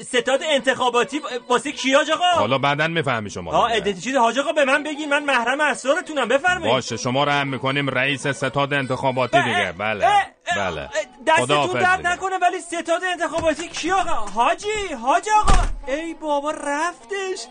ستاد 0.02 0.40
انتخاباتی 0.42 1.20
واسه 1.48 1.72
کی 1.72 1.94
حاج 1.94 2.10
آقا 2.10 2.24
حالا 2.24 2.58
بعدا 2.58 2.88
می‌فهمی 2.88 3.30
شما 3.30 3.52
آه 3.52 3.80
چیز 3.80 4.16
حاج 4.16 4.38
آقا 4.38 4.52
به 4.52 4.64
من 4.64 4.82
بگین 4.82 5.08
من 5.08 5.24
محرم 5.24 5.60
اسرارتونم 5.60 6.28
بفرمایید. 6.28 6.74
باشه 6.74 6.96
شما 6.96 7.24
رو 7.24 7.32
هم 7.32 7.48
می‌کنیم 7.48 7.90
رئیس 7.90 8.26
ستاد 8.26 8.72
انتخاباتی 8.74 9.42
دیگه. 9.42 9.72
بله 9.78 10.06
بله. 10.56 10.88
دستتون 11.26 11.80
درد. 11.80 12.06
نکنه 12.06 12.38
ولی 12.38 12.60
ستاد 12.60 13.04
انتخاباتی 13.12 13.68
کی 13.68 13.90
آقا؟ 13.92 14.10
حاجی 14.10 14.68
حاج 15.02 15.28
آقا. 15.40 15.62
ای 15.86 16.14
بابا 16.14 16.50
رفتش. 16.50 17.46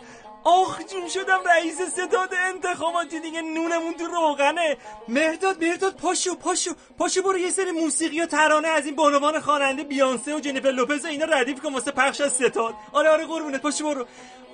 آخ 0.48 0.80
جون 0.92 1.10
شدم 1.10 1.40
رئیس 1.46 1.82
ستاد 1.82 2.30
انتخاباتی 2.54 3.20
دیگه 3.20 3.42
نونمون 3.42 3.94
تو 3.94 4.06
روغنه. 4.08 4.78
مهداد 5.08 5.64
مهداد 5.64 5.96
پاشو 5.96 6.36
پاشو 6.36 6.72
پاشو 7.00 7.22
برو 7.22 7.38
یه 7.38 7.50
سری 7.50 7.72
موسیقی 7.72 8.22
و 8.22 8.26
ترانه 8.26 8.68
از 8.68 8.86
این 8.86 8.96
بانوان 8.96 9.40
خواننده 9.40 9.84
بیانسه 9.84 10.36
و 10.36 10.40
جنیفر 10.40 10.70
لوپز 10.72 11.06
اینا 11.06 11.26
ردیف 11.26 11.62
کن 11.62 11.74
واسه 11.74 11.92
پخش 11.92 12.22
از 12.22 12.34
ستاد. 12.34 12.74
آره 12.94 13.10
آره 13.10 13.26
قربونت 13.26 13.62
پاشو 13.62 13.84
برو. 13.86 14.06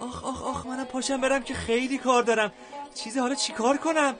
آخ 0.01 0.25
آخ 0.25 0.43
آخ 0.47 0.65
منم 0.65 0.85
پاشم 0.85 1.21
برم 1.21 1.43
که 1.43 1.53
خیلی 1.53 1.97
کار 1.97 2.23
دارم. 2.23 2.51
چیزی 2.95 3.19
حالا 3.19 3.35
چیکار 3.35 3.77
کنم؟ 3.77 4.15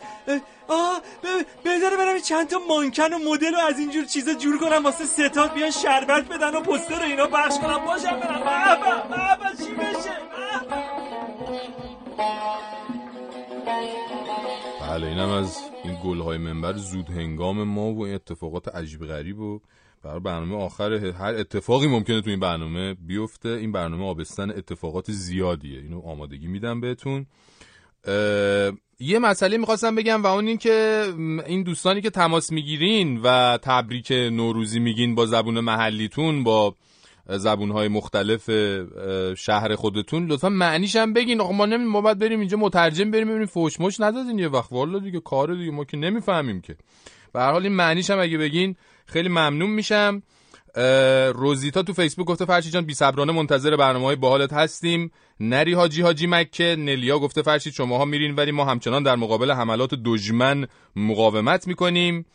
آه 0.68 1.00
ب- 1.24 1.64
بهتره 1.64 1.98
برم 1.98 2.20
چند 2.20 2.48
تا 2.48 2.60
مانکن 2.70 3.14
و 3.14 3.20
مدل 3.20 3.56
و 3.56 3.60
از 3.60 3.80
اینجور 3.80 4.06
چیزا 4.06 4.34
جور 4.34 4.58
کنم 4.58 4.84
واسه 4.86 5.06
ستاد 5.06 5.54
بیان 5.54 5.72
شربت 5.72 6.24
بدن 6.24 6.56
و 6.56 6.62
پستر 6.62 7.00
و 7.00 7.04
اینا 7.04 7.28
پخش 7.28 7.58
کنم. 7.60 7.86
باشم 7.86 8.20
برم. 8.20 8.44
به 9.10 9.50
به 9.58 9.66
چی 9.66 9.72
بشه. 9.74 10.81
بله 14.82 15.08
اینم 15.08 15.30
از 15.30 15.58
این 15.84 15.98
گلهای 16.04 16.38
منبر 16.38 16.74
زود 16.74 17.10
هنگام 17.10 17.64
ما 17.64 17.94
و 17.94 18.06
این 18.06 18.16
اتفاقات 18.16 18.76
عجیب 18.76 19.06
غریب 19.06 19.40
و 19.40 19.60
برای 20.04 20.20
برنامه 20.20 20.56
آخر 20.56 20.94
هر 20.94 21.34
اتفاقی 21.34 21.88
ممکنه 21.88 22.22
تو 22.22 22.30
این 22.30 22.40
برنامه 22.40 22.94
بیفته. 22.94 23.50
این 23.50 23.72
برنامه 23.72 24.06
آبستن 24.06 24.50
اتفاقات 24.50 25.12
زیادیه. 25.12 25.80
اینو 25.80 26.02
آمادگی 26.02 26.48
میدم 26.48 26.82
بهتون. 26.82 27.26
یه 29.00 29.20
مسئله 29.20 29.58
می‌خواستم 29.58 29.96
بگم 29.96 30.24
و 30.24 30.28
اون 30.28 30.48
این 30.48 30.58
که 30.58 31.06
این 31.48 31.64
دوستانی 31.64 32.02
که 32.02 32.10
تماس 32.10 32.52
می‌گیرین 32.52 33.22
و 33.24 33.58
تبریک 33.62 34.12
نوروزی 34.12 34.80
میگین 34.80 35.16
با 35.16 35.26
زبون 35.26 35.60
محلیتون 35.60 36.44
با 36.44 36.76
زبونهای 37.38 37.88
مختلف 37.88 38.50
شهر 39.38 39.76
خودتون. 39.76 40.26
لطفا 40.26 40.50
معنیش 40.50 40.96
هم 40.96 41.14
بگین. 41.14 41.42
آقا 41.42 41.52
ما 41.52 41.66
نمی 41.66 41.86
ما 41.86 42.02
بریم 42.02 42.40
اینجا 42.40 42.58
مترجم 42.58 43.12
بریم 43.12 43.28
ببینیم. 43.28 43.46
فوش 43.46 43.80
مش 43.80 44.00
ندادین 44.00 44.40
یه 44.40 44.48
وقت. 44.48 44.72
والا 44.72 45.00
دیگه 45.00 45.20
کار 45.20 45.56
دیگه 45.56 45.72
ما 45.72 45.86
که 45.86 45.98
نمی‌فهمیم 45.98 46.62
که. 46.62 46.76
به 47.34 47.40
هر 47.40 47.52
حال 47.52 47.64
این 47.64 47.74
معنیش 47.74 48.10
هم 48.10 48.20
اگه 48.20 48.38
بگین 48.38 48.76
خیلی 49.06 49.30
ممنون 49.30 49.70
میشم. 49.70 50.24
روزیتا 51.34 51.84
تو 51.84 51.94
فیسبوک 51.94 52.28
گفته 52.28 52.46
فرشی 52.46 52.70
جان 52.70 52.86
بی 52.86 52.94
صبرانه 52.94 53.34
منتظر 53.34 53.76
برنامه 53.76 54.06
های 54.06 54.16
باحالت 54.16 54.54
هستیم. 54.54 55.12
نری 55.40 55.74
حاجی 55.74 56.02
حاجی 56.02 56.28
مکه 56.28 56.76
نلیا 56.80 57.20
گفته 57.20 57.42
فرشید 57.42 57.74
شماها 57.74 58.06
میرین 58.06 58.36
ولی 58.36 58.52
ما 58.52 58.66
همچنان 58.66 59.04
در 59.04 59.16
مقابل 59.16 59.52
حملات 59.52 59.90
دشمن 60.06 60.68
مقاومت 60.96 61.68
می‌کنیم. 61.68 62.26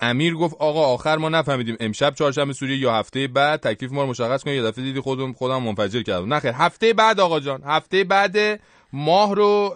امیر 0.00 0.34
گفت 0.34 0.56
آقا 0.58 0.80
آخر 0.80 1.16
ما 1.16 1.28
نفهمیدیم 1.28 1.76
امشب 1.80 2.14
چهارشنبه 2.14 2.52
سوریه 2.52 2.78
یا 2.78 2.94
هفته 2.94 3.28
بعد 3.28 3.60
تکلیف 3.60 3.92
ما 3.92 4.02
رو 4.02 4.08
مشخص 4.08 4.44
کن 4.44 4.50
یه 4.50 4.62
دفعه 4.62 4.84
دیدی 4.84 5.00
خودم 5.00 5.32
خودم 5.32 5.62
منفجر 5.62 6.02
کردم. 6.02 6.34
نه 6.34 6.40
خیر 6.40 6.52
هفته 6.54 6.92
بعد 6.92 7.20
آقا 7.20 7.40
جان. 7.40 7.62
هفته 7.66 8.04
بعد 8.04 8.60
ماه 8.92 9.34
رو 9.34 9.74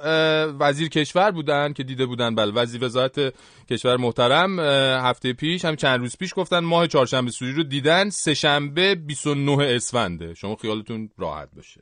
وزیر 0.61 0.89
کشور 0.89 1.31
بودن 1.31 1.73
که 1.73 1.83
دیده 1.83 2.07
بودن. 2.07 2.35
بله 2.35 2.53
وزیر 2.53 2.85
وزارت 2.85 3.35
کشور 3.71 3.97
محترم 3.97 4.61
هفته 5.07 5.33
پیش 5.33 5.65
هم 5.65 5.77
چند 5.77 6.01
روز 6.01 6.17
پیش 6.17 6.33
گفتن 6.37 6.59
ماه 6.59 6.87
چهارشنبه 6.87 7.31
سوری 7.31 7.53
رو 7.53 7.63
دیدن 7.63 8.11
سه 8.11 8.35
شنبه 8.35 8.95
29 8.95 9.65
اسفنده. 9.65 10.35
شما 10.35 10.57
خیالتون 10.57 11.11
راحت 11.19 11.49
باشه. 11.57 11.81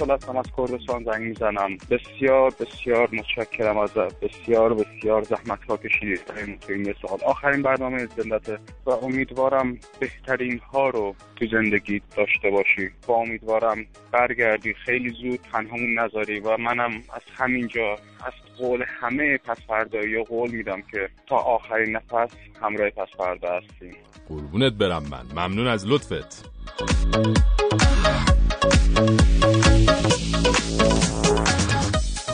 مارشال 0.00 0.16
هستم 0.16 0.36
از 0.36 0.46
کردستان 0.56 1.04
زنگ 1.04 1.22
می‌زنم. 1.22 1.78
بسیار 1.90 2.52
بسیار 2.60 3.08
متشکرم 3.12 3.78
از 3.78 3.90
بسیار 3.94 4.74
بسیار 4.74 5.22
زحمت 5.22 5.64
ها 5.68 5.76
کشیدید. 5.76 6.20
برای 6.28 6.56
این 6.68 6.94
سال 7.02 7.18
آخرین 7.26 7.62
برنامه 7.62 8.06
زندته 8.16 8.58
و 8.86 8.90
امیدوارم 8.90 9.78
بهترین 10.00 10.58
ها 10.58 10.88
رو 10.88 11.14
تو 11.36 11.46
زندگی 11.46 12.02
داشته 12.16 12.50
باشی. 12.50 12.90
و 13.08 13.12
امیدوارم 13.12 13.86
برگردی 14.12 14.74
خیلی 14.74 15.10
زود 15.10 15.40
تنهامون 15.52 15.98
نذاری 15.98 16.40
و 16.40 16.56
منم 16.56 16.90
از 16.90 17.22
همینجا 17.36 17.92
از 18.26 18.32
قول 18.58 18.84
همه 19.00 19.38
پس 19.38 19.56
فردایی 19.68 20.24
قول 20.24 20.50
میدم 20.50 20.82
که 20.90 21.08
تا 21.26 21.36
آخرین 21.36 21.96
نفس 21.96 22.30
همراه 22.62 22.90
پس 22.90 23.08
فردا 23.16 23.48
هستیم. 23.56 23.96
قربونت 24.28 24.72
برم 24.72 25.02
من. 25.10 25.46
ممنون 25.46 25.66
از 25.66 25.86
لطفت. 25.86 26.50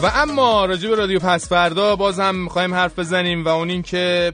و 0.03 0.07
اما 0.15 0.65
راجع 0.65 0.89
به 0.89 0.97
رادیو 0.97 1.19
پس 1.19 1.49
فردا 1.49 1.97
باز 1.97 2.21
هم 2.21 2.35
می‌خوایم 2.35 2.75
حرف 2.75 2.99
بزنیم 2.99 3.45
و 3.45 3.49
اون 3.49 3.71
این 3.71 3.83
که 3.83 4.33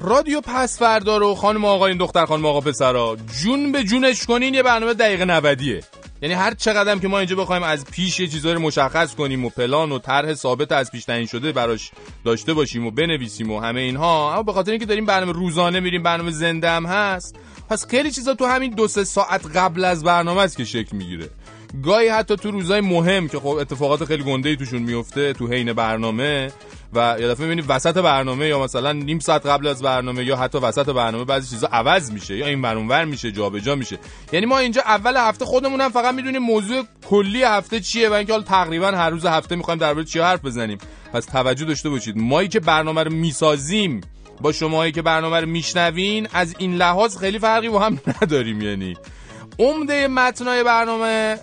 رادیو 0.00 0.40
پس 0.40 0.78
فردا 0.78 1.16
رو 1.16 1.34
خانم 1.34 1.64
آقایون 1.64 1.98
دختر 1.98 2.26
خانم 2.26 2.46
آقا 2.46 2.60
پسرا 2.60 3.16
جون 3.42 3.72
به 3.72 3.84
جونش 3.84 4.26
کنین 4.26 4.54
یه 4.54 4.62
برنامه 4.62 4.94
دقیقه 4.94 5.24
90 5.24 5.60
یعنی 6.22 6.34
هر 6.34 6.54
چقدر 6.54 6.98
که 6.98 7.08
ما 7.08 7.18
اینجا 7.18 7.36
بخوایم 7.36 7.62
از 7.62 7.84
پیش 7.84 8.20
یه 8.20 8.52
رو 8.52 8.60
مشخص 8.60 9.14
کنیم 9.14 9.44
و 9.44 9.48
پلان 9.48 9.92
و 9.92 9.98
طرح 9.98 10.34
ثابت 10.34 10.72
از 10.72 10.90
پیش 10.90 11.04
تعیین 11.04 11.26
شده 11.26 11.52
براش 11.52 11.90
داشته 12.24 12.54
باشیم 12.54 12.86
و 12.86 12.90
بنویسیم 12.90 13.50
و 13.50 13.60
همه 13.60 13.80
اینها 13.80 14.32
اما 14.32 14.42
به 14.42 14.52
خاطر 14.52 14.70
اینکه 14.70 14.86
داریم 14.86 15.06
برنامه 15.06 15.32
روزانه 15.32 15.80
میریم 15.80 16.02
برنامه 16.02 16.30
زنده 16.30 16.70
هم 16.70 16.86
هست 16.86 17.36
پس 17.70 17.86
خیلی 17.86 18.10
چیزا 18.10 18.34
تو 18.34 18.46
همین 18.46 18.70
دو 18.70 18.88
سه 18.88 19.04
ساعت 19.04 19.56
قبل 19.56 19.84
از 19.84 20.04
برنامه 20.04 20.42
است 20.42 20.56
که 20.56 20.64
شکل 20.64 20.96
می‌گیره. 20.96 21.28
گاهی 21.84 22.08
حتی 22.08 22.36
تو 22.36 22.50
روزای 22.50 22.80
مهم 22.80 23.28
که 23.28 23.38
خب 23.38 23.46
اتفاقات 23.46 24.04
خیلی 24.04 24.22
گنده 24.22 24.48
ای 24.48 24.56
توشون 24.56 24.82
میفته 24.82 25.32
تو 25.32 25.46
حین 25.46 25.72
برنامه 25.72 26.52
و 26.92 27.16
یه 27.20 27.28
دفعه 27.28 27.46
می‌بینی 27.46 27.68
وسط 27.68 27.98
برنامه 27.98 28.46
یا 28.46 28.62
مثلا 28.62 28.92
نیم 28.92 29.18
ساعت 29.18 29.46
قبل 29.46 29.66
از 29.66 29.82
برنامه 29.82 30.24
یا 30.24 30.36
حتی 30.36 30.58
وسط 30.58 30.88
برنامه 30.88 31.24
بعضی 31.24 31.50
چیزا 31.50 31.68
عوض 31.72 32.12
میشه 32.12 32.36
یا 32.36 32.46
این 32.46 32.62
برونور 32.62 33.04
میشه 33.04 33.32
جابجا 33.32 33.74
میشه. 33.74 33.98
یعنی 34.32 34.46
ما 34.46 34.58
اینجا 34.58 34.82
اول 34.82 35.16
هفته 35.16 35.44
خودمون 35.44 35.80
هم 35.80 35.90
فقط 35.90 36.14
می‌دونیم 36.14 36.42
موضوع 36.42 36.84
کلی 37.08 37.42
هفته 37.42 37.80
چیه 37.80 38.08
و 38.08 38.12
اینکه 38.12 38.32
حالا 38.32 38.44
تقریبا 38.44 38.86
هر 38.86 39.10
روز 39.10 39.26
هفته 39.26 39.56
می‌خوایم 39.56 39.80
درباره 39.80 40.04
چی 40.04 40.18
حرف 40.20 40.44
بزنیم. 40.44 40.78
پس 41.12 41.24
توجه 41.24 41.64
داشته 41.64 41.90
باشید. 41.90 42.16
مایی 42.18 42.48
که 42.48 42.60
برنامه 42.60 43.02
رو 43.02 43.12
می‌سازیم 43.12 44.00
با 44.40 44.52
شماهایی 44.52 44.92
که 44.92 45.02
برنامه 45.02 45.40
رو 45.40 45.48
میشنوین 45.48 46.28
از 46.32 46.54
این 46.58 46.74
لحاظ 46.74 47.16
خیلی 47.16 47.38
فرقی 47.38 47.68
با 47.68 47.78
هم 47.78 47.98
نداریم 48.22 48.62
یعنی. 48.62 48.96
عمده 49.58 50.08
متنای 50.08 50.64
برنامه 50.64 51.38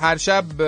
هر 0.00 0.16
شب 0.16 0.62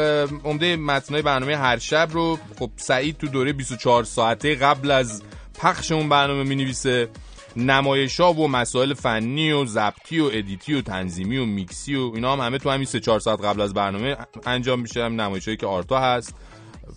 عمده 0.45 0.77
متنای 0.77 1.23
برنامه 1.23 1.57
هر 1.57 1.79
شب 1.79 2.09
رو 2.13 2.39
خب 2.59 2.71
سعید 2.77 3.19
تو 3.19 3.27
دوره 3.27 3.53
24 3.53 4.05
ساعته 4.05 4.55
قبل 4.55 4.91
از 4.91 5.23
پخش 5.59 5.93
اون 5.93 6.09
برنامه 6.09 6.43
می 6.43 6.57
نویسه 6.57 7.09
نمایش 7.57 8.21
ها 8.21 8.33
و 8.33 8.49
مسائل 8.49 8.95
فنی 8.95 9.53
و 9.53 9.65
ضبطی 9.65 10.21
و 10.21 10.31
edit 10.33 10.66
ی 10.66 10.75
و 10.75 10.81
تنظیمی 10.81 11.39
و 11.39 11.45
میکسی 11.45 11.95
و 11.95 12.13
اینا 12.15 12.33
هم 12.33 12.41
همه 12.41 12.59
تو 12.59 12.71
همین 12.71 12.85
3 12.85 13.01
4 13.01 13.21
ساعت 13.21 13.45
قبل 13.45 13.61
از 13.61 13.75
برنامه 13.75 14.17
انجام 14.47 14.81
میشه. 14.81 15.05
هم 15.05 15.21
نمایشایی 15.21 15.57
که 15.57 15.67
آرتا 15.67 16.01
هست. 16.01 16.35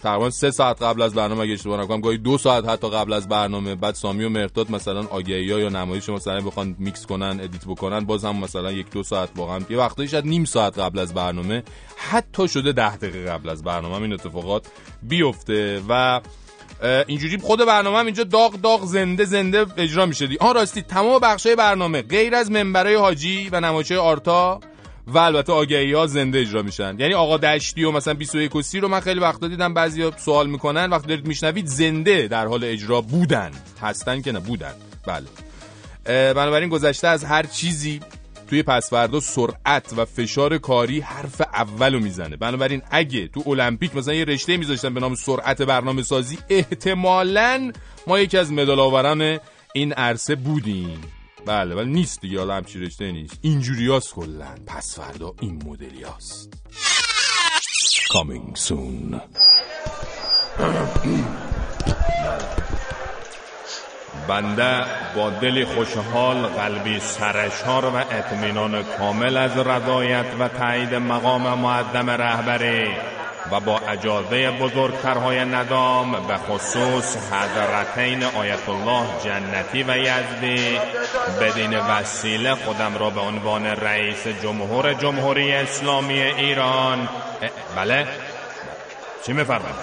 تقریبا 0.04 0.30
سه 0.30 0.52
ساعت 0.52 0.82
قبل 0.82 1.02
از 1.02 1.13
برنامه 1.13 1.41
اگه 1.41 1.54
اشتباه 1.54 1.82
نکنم 1.82 2.02
گاهی 2.02 2.17
دو 2.17 2.38
ساعت 2.38 2.69
حتی 2.69 2.89
قبل 2.89 3.13
از 3.13 3.28
برنامه. 3.28 3.75
بعد 3.75 3.95
سامی 3.95 4.23
و 4.23 4.30
مرتاد 4.30 4.71
مثلا 4.71 5.04
آگهی 5.04 5.43
یا 5.43 5.69
نمایش 5.69 6.10
مثلا 6.10 6.41
بخوان 6.41 6.75
میکس 6.80 7.06
کنن 7.06 7.39
edit 7.43 7.65
بکنن 7.65 7.99
باز 7.99 8.25
هم 8.25 8.36
مثلا 8.36 8.71
یک 8.71 8.89
دو 8.91 9.04
ساعت 9.04 9.30
واقعا 9.36 9.60
یه 9.69 9.78
وقتایی 9.78 10.10
شاید 10.10 10.25
نیم 10.25 10.45
ساعت 10.45 10.80
قبل 10.80 10.99
از 10.99 11.13
برنامه. 11.13 11.63
حتی 11.97 12.47
شده 12.47 12.71
ده 12.71 12.97
دقیقه 12.97 13.25
قبل 13.25 13.49
از 13.49 13.63
برنامه 13.63 14.02
این 14.02 14.13
اتفاقات 14.13 14.67
بیفته 15.04 15.82
و 15.89 16.21
اینجوری 17.08 17.38
خود 17.38 17.65
برنامه 17.65 17.97
هم 17.97 18.06
اینجا 18.06 18.23
داغ 18.23 18.54
داغ 18.62 18.86
زنده 18.86 19.25
زنده 19.25 19.65
اجرا 19.78 20.06
میشه 20.06 20.28
دی 20.28 20.38
آن 20.38 20.56
راستی 20.56 20.82
تمام 20.82 21.19
بخشای 21.19 21.56
برنامه 21.56 22.02
غیر 22.02 22.36
از 22.36 22.52
منبرای 22.52 22.95
حاجی 22.95 23.49
و 23.52 23.60
نمایش 23.60 23.91
آرتا 23.91 24.60
و 25.10 25.17
البته 25.17 25.54
آگهی 25.54 25.93
ها 25.93 26.08
زنده 26.08 26.39
اجرا 26.39 26.62
میشن. 26.62 26.95
یعنی 27.00 27.13
آقا 27.13 27.38
دشتی 27.38 27.84
و 27.84 27.91
مثلا 27.91 28.13
21 28.13 28.56
و 28.56 28.62
30 28.62 28.80
رو 28.80 28.88
من 28.88 29.00
خیلی 29.00 29.19
وقتا 29.19 29.48
دیدم 29.48 29.74
بعضیا 29.74 30.13
سوال 30.17 30.50
می‌کنن 30.50 30.89
وقتی 30.89 31.08
دارید 31.08 31.28
میشنوید 31.28 31.65
زنده 31.65 32.28
در 32.28 32.48
حال 32.48 32.63
اجرا 32.63 33.02
بودن. 33.02 33.52
هستن 33.82 34.22
که 34.22 34.32
نه 34.32 34.39
بودن. 34.39 34.74
بله. 35.06 35.26
بنابراین 36.34 36.69
گذشته 36.69 37.08
از 37.08 37.24
هر 37.24 37.43
چیزی 37.43 38.00
توی 38.50 38.63
پسوردا 38.63 39.19
سرعت 39.19 39.93
و 39.98 40.06
فشار 40.06 40.58
کاری 40.58 41.00
حرف 41.00 41.41
اولو 41.41 42.00
می‌زنه. 42.00 42.38
بنابراین 42.38 42.82
اگه 42.91 43.28
تو 43.28 43.50
المپیک 43.50 43.95
مثلا 43.95 44.13
یه 44.13 44.26
رشته 44.26 44.58
میذاشتن 44.58 44.93
به 44.93 45.00
نام 45.00 45.15
سرعت 45.15 45.62
برنامه 45.62 46.04
سازی 46.04 46.38
احتمالاً 46.50 47.72
ما 48.08 48.19
یکی 48.19 48.38
از 48.38 48.52
مدال 48.52 48.80
آوران 48.80 49.39
این 49.74 49.93
عرصه 49.93 50.36
بودیم. 50.36 51.02
بله 51.50 51.76
ولی 51.76 51.92
نیست 51.92 52.22
دیگه 52.22 52.40
حالا 52.40 52.56
همچی 52.56 52.80
رشته 52.80 53.12
نیست. 53.12 53.38
اینجوریاست 53.42 54.14
کلا. 54.14 54.48
پس 54.68 55.00
فردا 55.00 55.34
این 55.42 55.64
مدلیاست 55.66 56.54
Coming 58.14 58.58
soon. 58.68 59.22
بنده 64.28 64.86
با 65.16 65.30
دل 65.30 65.66
خوشحال 65.66 66.38
قلبی 66.38 67.00
سرشار 67.00 67.86
و 67.86 67.96
اطمینان 67.96 68.84
کامل 68.84 69.38
از 69.38 69.58
رضایت 69.58 70.26
و 70.40 70.48
تایید 70.48 70.94
مقام 70.94 71.60
معدم 71.60 72.10
رهبری 72.10 72.88
و 73.52 73.60
با 73.60 73.80
اجازه 73.80 74.52
بزرگترهای 74.52 75.46
ندام 75.46 76.28
به 76.28 76.38
خصوص 76.38 77.18
حضرتین 77.18 78.24
آیت 78.24 78.70
الله 78.70 79.06
جنتی 79.24 79.84
و 79.84 79.98
یزدی 79.98 80.80
بدین 81.42 81.80
وسیله 81.80 82.56
خودم 82.56 82.98
را 82.98 83.10
به 83.10 83.22
عنوان 83.22 83.66
رئیس 83.66 84.28
جمهور 84.28 84.94
جمهوری 84.94 85.54
اسلامی 85.54 86.22
ایران 86.22 87.10
بله. 87.76 88.08
چی 89.26 89.34
میفرمایید؟ 89.34 89.76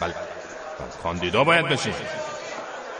بله. 0.00 0.14
کاندیدا 1.02 1.44
باید 1.44 1.68
بشید 1.68 1.94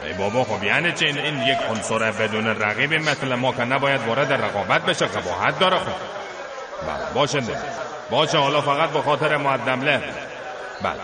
ای 0.03 0.13
بابا 0.13 0.43
خب 0.43 0.63
یعنی 0.63 0.91
چی؟ 0.91 1.05
این, 1.05 1.41
یک 1.41 1.57
عنصر 1.69 2.11
بدون 2.11 2.47
رقیبی 2.47 2.97
مثل 2.97 3.35
ما 3.35 3.51
که 3.51 3.63
نباید 3.63 4.01
وارد 4.07 4.33
رقابت 4.33 4.81
بشه 4.85 5.05
قباحت 5.05 5.59
داره 5.59 5.77
خب. 5.77 5.85
بله 6.87 7.13
باشه. 7.13 7.41
باشه 8.11 8.37
حالا 8.37 8.61
فقط 8.61 8.89
به 8.89 9.01
خاطر 9.01 9.37
مقدم 9.37 9.81
له 9.81 10.01
بله. 10.81 10.99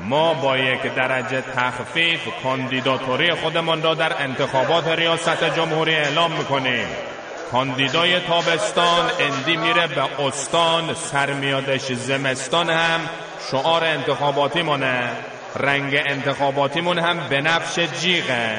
ما 0.00 0.34
با 0.34 0.58
یک 0.58 0.94
درجه 0.94 1.40
تخفیف 1.56 2.20
کاندیداتوری 2.42 3.34
خودمان 3.34 3.82
را 3.82 3.94
در 3.94 4.22
انتخابات 4.22 4.88
ریاست 4.88 5.44
جمهوری 5.44 5.94
اعلام 5.94 6.32
می‌کنیم. 6.32 6.86
کاندیدای 7.52 8.20
تابستان 8.20 9.10
اندی 9.20 9.56
میره 9.56 9.86
به 9.86 10.20
استان 10.20 10.94
سرمیادش 10.94 11.92
زمستان 11.92 12.70
هم 12.70 13.00
شعار 13.50 13.84
انتخاباتی 13.84 14.62
مونه 14.62 15.10
رنگ 15.56 16.02
انتخاباتیمون 16.06 16.98
هم 16.98 17.28
بنفش 17.28 17.78
جیغه. 17.78 18.56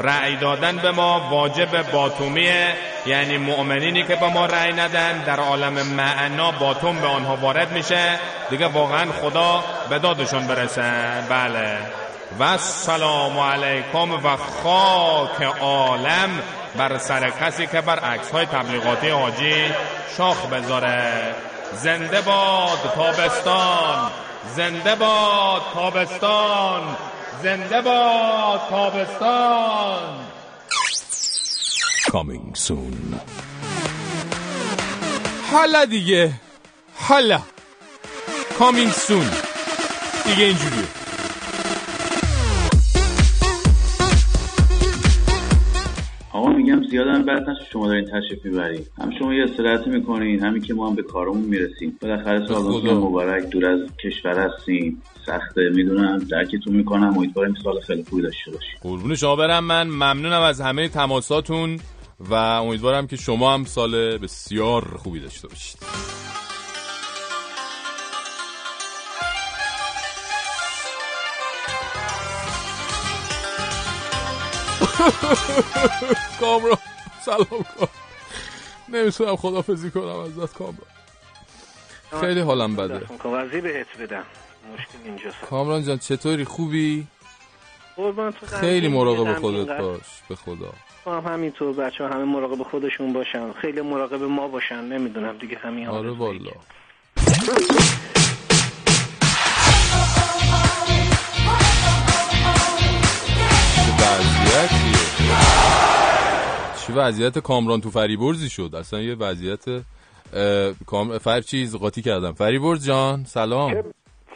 رأی 0.00 0.36
دادن 0.36 0.76
به 0.76 0.90
ما 0.90 1.28
واجب 1.30 1.90
باتومیه 1.90 2.74
یعنی 3.06 3.38
مؤمنینی 3.38 4.02
که 4.02 4.16
به 4.16 4.26
ما 4.28 4.46
رأی 4.46 4.72
ندن 4.72 5.18
در 5.18 5.40
عالم 5.40 5.72
معنا 5.72 6.50
باتوم 6.50 7.00
به 7.00 7.06
آنها 7.06 7.36
وارد 7.36 7.72
میشه. 7.72 8.18
دیگه 8.50 8.66
واقعا 8.66 9.06
خدا 9.22 9.64
به 9.90 9.98
دادشون 9.98 10.46
برسه. 10.46 10.92
بله. 11.28 11.78
و 12.40 12.58
سلام 12.58 13.38
علیکم 13.38 14.12
و 14.12 14.36
خاک 14.36 15.42
عالم 15.60 16.42
بر 16.76 16.98
سر 16.98 17.30
کسی 17.30 17.66
که 17.66 17.80
بر 17.80 17.98
عکس 17.98 18.30
های 18.30 18.46
تبلیغاتی 18.46 19.08
حاجی 19.08 19.64
شاخ 20.16 20.46
بذاره. 20.46 21.12
زنده 21.72 22.20
باد 22.20 22.92
تابستان. 22.94 24.10
زنده 24.56 24.94
باد 24.94 25.62
تابستان. 25.74 26.82
زنده 27.42 27.80
باد 27.80 28.60
تابستان. 28.70 30.26
Coming 32.10 32.56
soon. 32.66 33.20
حالا 35.52 35.84
دیگه 35.84 36.32
حالا. 36.94 37.40
کامینگ 38.58 38.92
سون 38.92 39.30
دیگه 40.26 40.44
اینجوریه. 40.44 40.99
میگم 46.70 46.88
زیادم 46.88 47.22
بد 47.22 47.50
نشه 47.50 47.64
شما 47.72 47.86
دارین 47.86 48.04
تشریف 48.04 48.44
می‌برید 48.44 48.90
هم 48.98 49.10
شما 49.18 49.34
یه 49.34 49.44
استراحتی 49.44 49.90
می‌کنین 49.90 50.42
همین 50.42 50.62
که 50.62 50.74
ما 50.74 50.88
هم 50.88 50.94
به 50.94 51.02
کارمون 51.02 51.42
می‌رسیم. 51.42 51.98
بالاخره 52.02 52.46
سال. 52.46 52.94
مبارک 52.94 53.50
دور 53.50 53.66
از 53.66 53.80
کشور 54.04 54.38
هستیم 54.38 55.02
سخته 55.26 55.68
می‌دونم 55.74 56.18
درکتون 56.18 56.76
می‌کنم. 56.76 57.18
امیدوارم 57.18 57.54
سال 57.64 57.80
خیلی 57.80 58.04
خوبی 58.10 58.22
داشته 58.22 58.50
باشیم 58.50 58.78
قربون 58.82 59.14
شما 59.14 59.36
برم 59.36 59.64
من. 59.64 59.88
ممنونم 59.88 60.40
از 60.40 60.60
همه 60.60 60.88
تماساتون 60.88 61.80
و 62.20 62.34
امیدوارم 62.34 63.06
که 63.06 63.16
شما 63.16 63.54
هم 63.54 63.64
سال 63.64 64.18
بسیار 64.18 64.84
خوبی 64.96 65.20
داشته 65.20 65.48
باشید. 65.48 65.78
کامران 76.40 76.78
سلام 77.24 77.46
کن. 77.78 77.88
نمی‌تونم 78.88 79.36
خدافزی 79.36 79.90
کنم 79.90 80.04
ازت 80.18 80.54
کامران. 80.54 80.86
خیلی 82.20 82.40
حالم 82.40 82.76
بده. 82.76 83.00
کاغذی 83.18 83.60
بهت 83.60 83.86
بدم. 84.00 84.24
مشکل 84.72 84.98
اینجاست. 85.04 85.40
کامران 85.50 85.84
جان 85.84 85.98
چطوری؟ 85.98 86.44
خوبی؟ 86.44 87.06
خیلی 88.60 88.88
مراقب 88.88 89.38
خودت. 89.40 89.80
باش 89.80 90.00
به 90.28 90.36
خدا. 90.36 90.72
هم 91.06 91.32
همینطور 91.32 91.72
بچه 91.72 92.04
همه 92.04 92.24
مراقب 92.24 92.62
خودشون 92.62 93.12
باشن. 93.12 93.52
خیلی 93.52 93.80
مراقب 93.80 94.22
ما 94.22 94.48
باشن 94.48 94.80
نمی‌دونم 94.80 95.38
دیگه 95.38 95.58
همین 95.58 95.88
آره 95.88 96.10
والا. 96.10 96.50
چه 104.50 104.56
وضعیتیه 104.56 105.36
چه 106.86 106.92
وضعیت 106.92 107.38
کامران 107.38 107.80
تو 107.80 107.90
فریبرزی 107.90 108.48
شد؟ 108.48 108.70
اصلا 108.74 109.00
یه 109.00 109.14
وضعیت 109.14 109.64
اه،. 109.68 111.18
فر 111.18 111.40
چیز 111.40 111.76
قاطی 111.76 112.02
کردم. 112.02 112.32
فریبرز 112.32 112.86
جان 112.86 113.24
سلام. 113.24 113.84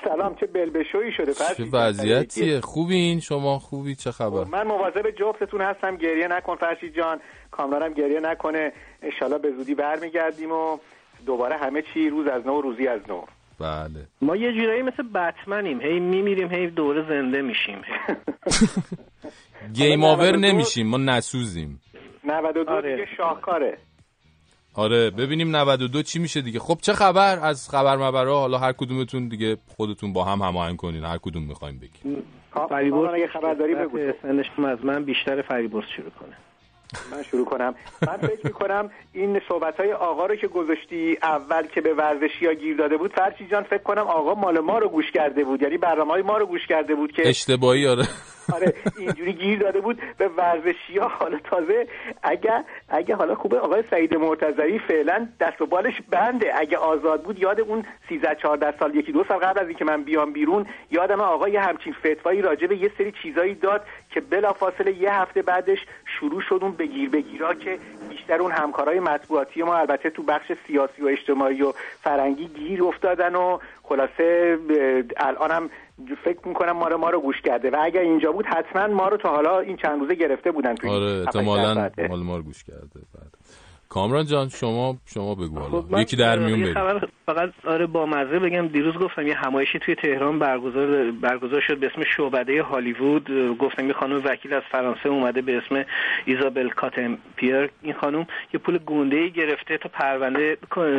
سلام 0.05 0.35
چه 0.35 0.47
بلبشویی 0.47 1.13
شده 1.13 1.35
چه 1.57 1.65
وضعیتیه؟ 1.73 2.61
خوبین؟ 2.61 3.21
شما 3.21 3.59
خوبی؟ 3.59 3.95
چه 3.95 4.13
خبر؟ 4.13 4.45
من 4.45 4.67
مواظب 4.67 5.11
جفتتون 5.11 5.61
هستم. 5.61 5.97
گریه 5.97 6.29
نکن 6.29 6.57
فرشید 6.57 6.97
جان. 6.97 7.21
کامرانم 7.51 7.95
گریه 7.95 8.21
نکنه. 8.21 8.73
انشالله 9.03 9.39
به 9.39 9.53
زودی 9.57 9.75
برمیگردیم 9.75 10.53
و 10.53 10.79
دوباره 11.27 11.57
همه 11.57 11.83
چی 11.95 12.11
روز 12.11 12.27
از 12.27 12.47
نو 12.47 12.61
روزی 12.61 12.87
از 12.87 13.01
نو. 13.09 13.25
بله. 13.61 14.07
ما 14.23 14.37
یه 14.37 14.53
جورایی 14.53 14.83
مثل 14.83 15.03
بتمنیم. 15.03 15.81
هی 15.81 16.01
میمیریم 16.01 16.51
هی 16.51 16.67
دوره 16.67 17.09
زنده 17.09 17.43
میشیم. 17.43 17.83
گیم 19.73 20.05
آور 20.05 20.37
92 20.37 20.47
نمیشیم 20.47 20.87
ما 20.87 20.97
نسوزیم. 20.97 21.81
92 22.25 22.71
آره. 22.71 22.97
دیگه 22.97 23.09
شاهکاره. 23.17 23.79
آره 24.75 25.11
ببینیم 25.11 25.57
92 25.57 26.03
چی 26.03 26.19
میشه 26.19 26.41
دیگه. 26.41 26.59
خب 26.59 26.79
چه 26.83 26.93
خبر؟ 26.93 27.39
از 27.43 27.71
خبر 27.71 27.97
مبرا 27.97 28.39
حالا 28.41 28.59
هر 28.59 28.73
کدومتون 28.73 29.29
دیگه 29.29 29.57
خودتون 29.77 30.13
با 30.13 30.25
هم 30.25 30.39
هماهنگ 30.43 30.77
کنین 30.77 31.05
هر 31.05 31.19
کدوم 31.19 31.43
می‌خوایم 31.43 31.79
بگیم. 31.79 32.23
کامران 32.51 33.15
اگه 33.15 33.27
خبر 33.27 33.55
داری 33.55 33.75
بگو 33.75 33.99
سنش 34.23 34.47
از 34.59 34.85
من 34.85 35.05
بیشتر 35.05 35.43
فریبرز 35.43 35.85
شروع 35.97 36.11
کنه. 36.11 36.37
من 37.13 37.23
شروع 37.23 37.45
کنم. 37.45 37.75
من 38.07 38.17
فکر 38.17 38.41
می‌کنم 38.45 38.91
این 39.13 39.41
صحبت 39.49 39.81
های 39.81 39.93
آقا 39.93 40.27
رو 40.27 40.37
که 40.37 40.49
گذاشتی 40.49 41.19
اول 41.23 41.67
که 41.67 41.81
به 41.81 41.95
ورزشی 41.95 42.47
ها 42.47 42.53
گیر 42.53 42.77
داده 42.77 42.97
بود 42.97 43.13
فرشی 43.13 43.47
جان 43.47 43.63
فکر 43.63 43.83
کنم 43.83 44.07
آقا 44.07 44.35
مال 44.35 44.59
ما 44.61 44.79
رو 44.79 44.89
گوش 44.89 45.11
کرده 45.15 45.45
بود. 45.45 45.63
یعنی 45.63 45.79
برنامه 45.79 46.11
های 46.11 46.23
ما 46.23 46.39
رو 46.39 46.47
گوش 46.47 46.67
کرده 46.69 46.95
بود 46.95 47.13
که 47.13 47.29
اشتباهی 47.29 47.87
آره. 47.87 48.05
آره 48.53 48.75
اینجوری 48.99 49.33
گیر 49.33 49.59
داده 49.59 49.81
بود 49.81 50.03
به 50.19 50.29
ورزشی 50.29 50.99
ها. 50.99 51.09
حالا 51.09 51.39
تازه 51.45 51.87
اگه 52.23 52.65
اگه 52.89 53.15
حالا 53.15 53.35
خوبه 53.35 53.59
آقای 53.59 53.85
سعید 53.91 54.17
مرتضوی 54.17 54.79
فعلا 54.79 55.29
دست 55.41 55.63
و 55.63 55.67
بالش 55.67 56.03
بنده. 56.11 56.53
اگه 56.61 56.77
آزاد 56.77 57.23
بود 57.23 57.39
یاد 57.39 57.61
اون 57.61 57.85
13 58.09 58.35
14 58.35 58.79
سال 58.79 58.95
یکی 58.95 59.13
دو 59.13 59.25
سال 59.25 59.39
قبل 59.39 59.61
از 59.61 59.69
اینکه 59.69 59.85
من 59.85 60.03
بیام 60.03 60.33
بیرون 60.33 60.67
یادم 60.91 61.21
آقا 61.21 61.49
یه 61.49 61.61
همچین 61.61 61.93
فتوایی 61.93 62.43
راجع 62.43 62.67
به 62.67 62.77
یه 62.77 62.91
سری 62.99 63.13
چیزایی 63.23 63.55
داد 63.55 63.87
که 64.11 64.21
بلافاصله 64.21 64.93
یه 64.93 65.13
هفته 65.13 65.43
بعدش 65.43 65.79
شروع 66.07 66.41
شد 66.41 66.59
اون 66.63 66.73
بگیر 66.73 67.11
بگیرا 67.11 67.55
که 67.55 67.79
بیشتر 68.09 68.41
اون 68.41 68.53
همکارای 68.53 69.01
مطبوعاتی 69.01 69.63
ما 69.63 69.77
البته 69.77 70.11
تو 70.11 70.23
بخش 70.23 70.53
سیاسی 70.67 71.03
و 71.03 71.07
اجتماعی 71.07 71.63
و 71.63 71.73
فرنگی 72.03 72.47
گیر 72.47 72.85
افتادن 72.85 73.35
و 73.35 73.59
خلاصه 73.83 74.59
الانم 75.17 75.71
فکر 76.25 76.49
می‌کنم 76.49 76.73
ما 76.73 76.89
رو 76.89 76.99
ما 76.99 77.11
رو 77.11 77.21
گوش 77.21 77.41
کرده. 77.41 77.71
و 77.71 77.77
اگر 77.83 78.01
اینجا 78.01 78.33
بود 78.33 78.47
حتما 78.47 78.87
ما 78.87 79.09
رو 79.09 79.17
تا 79.17 79.29
حالا 79.29 79.59
این 79.59 79.77
چند 79.77 80.01
روزه 80.01 80.15
گرفته 80.15 80.51
بودن 80.53 80.75
توی 80.75 80.91
آره 80.91 81.21
احتمالاً 81.27 81.91
ما 82.09 82.37
رو 82.37 82.43
گوش 82.43 82.65
کرده. 82.65 83.01
کامران 83.95 84.27
جان 84.27 84.49
شما 84.49 84.97
شما 85.07 85.35
بگو 85.35 85.59
حالا. 85.59 85.83
خب 85.83 85.99
یکی 85.99 86.17
در 86.17 86.39
میون 86.39 86.63
بگو 86.63 86.75
خبر 86.75 87.09
فقط 87.27 87.51
آره 87.65 87.87
با 87.87 88.07
مزه 88.07 88.39
بگم. 88.39 88.69
دیروز 88.69 88.95
گفتم 88.95 89.27
یه 89.27 89.35
همایشی 89.35 89.79
توی 89.79 89.95
تهران 89.95 90.39
برگزار 90.39 91.11
برگزار 91.11 91.61
شد 91.61 91.79
به 91.79 91.87
اسم 91.87 92.05
شعبده 92.17 92.63
هالیوود. 92.63 93.57
گفتم 93.59 93.87
یه 93.87 93.93
خانم 93.93 94.23
وکیل 94.25 94.55
از 94.55 94.63
فرانسه 94.73 95.09
اومده 95.09 95.43
به 95.43 95.57
اسم 95.57 95.85
ایزابل 96.25 96.69
کاتن 96.69 97.19
پیر 97.37 97.71
این 97.83 97.95
خانم 97.95 98.27
یه 98.55 98.61
پول 98.61 98.79
گنده 98.79 99.17
ای 99.17 99.31
گرفته 99.31 99.79
تا 99.79 99.89
پرونده 99.89 100.57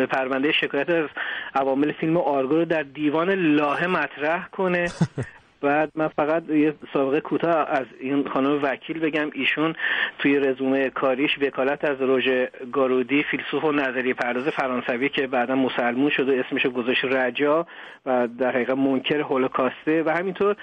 پرونده 0.10 0.52
شکایت 0.52 0.90
از 0.90 1.10
عوامل 1.56 1.92
فیلم 1.92 2.18
آرگو 2.18 2.56
رو 2.56 2.66
در 2.66 2.84
دیوان 2.84 3.30
لاهه 3.30 3.88
مطرح 3.88 4.48
کنه. 4.52 4.86
بعد 5.66 5.92
من 5.96 6.08
فقط 6.08 6.50
یه 6.50 6.74
سابقه 6.94 7.22
کوتاه 7.22 7.56
از 7.70 7.86
این 8.00 8.28
خانم 8.30 8.60
وکیل 8.64 9.00
بگم 9.00 9.30
ایشون 9.34 9.74
توی 10.20 10.40
رزومه 10.40 10.90
کاریش 10.90 11.32
وکالت 11.42 11.86
از 11.86 12.02
روژه 12.02 12.52
گارودی 12.72 13.24
فیلسوف 13.24 13.64
و 13.64 13.72
نظریه 13.72 14.14
پرداز 14.14 14.44
فرانسوی 14.44 15.10
که 15.10 15.28
بعدا 15.28 15.56
مسلمون 15.56 16.10
شد 16.10 16.30
و 16.30 16.32
اسمش 16.32 16.66
گذاشت 16.66 17.06
رجا 17.06 17.68
و 18.06 18.28
در 18.40 18.52
حقیقت 18.52 18.78
منکر 18.78 19.20
هولوکاسته 19.20 20.04
و 20.06 20.10
همینطور 20.10 20.56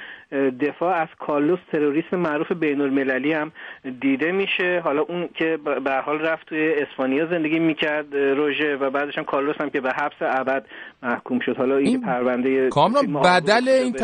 دفاع 0.60 0.94
از 0.94 1.08
کارلوس 1.18 1.58
تروریست 1.72 2.14
معروف 2.14 2.52
بین 2.52 2.80
المللی 2.80 3.32
هم 3.32 3.52
دیده 4.00 4.32
میشه 4.32 4.80
حالا 4.84 5.02
اون 5.02 5.28
که 5.34 5.58
به 5.84 5.94
حال 5.94 6.18
رفت 6.20 6.46
توی 6.46 6.74
اسپانیا 6.74 7.26
زندگی 7.26 7.58
می‌کرد 7.58 8.16
روژه 8.16 8.76
و 8.76 8.90
بعدش 8.90 9.18
هم 9.18 9.24
کارلوس 9.24 9.56
هم 9.60 9.70
که 9.70 9.80
به 9.80 9.90
حبس 9.90 10.16
ابد 10.20 10.64
محکوم 11.02 11.38
شد 11.38 11.56
حالا 11.56 11.76
این 11.76 12.00
پرونده 12.00 12.68
کامران 12.68 13.12
بدل 13.12 13.68
این. 13.68 13.96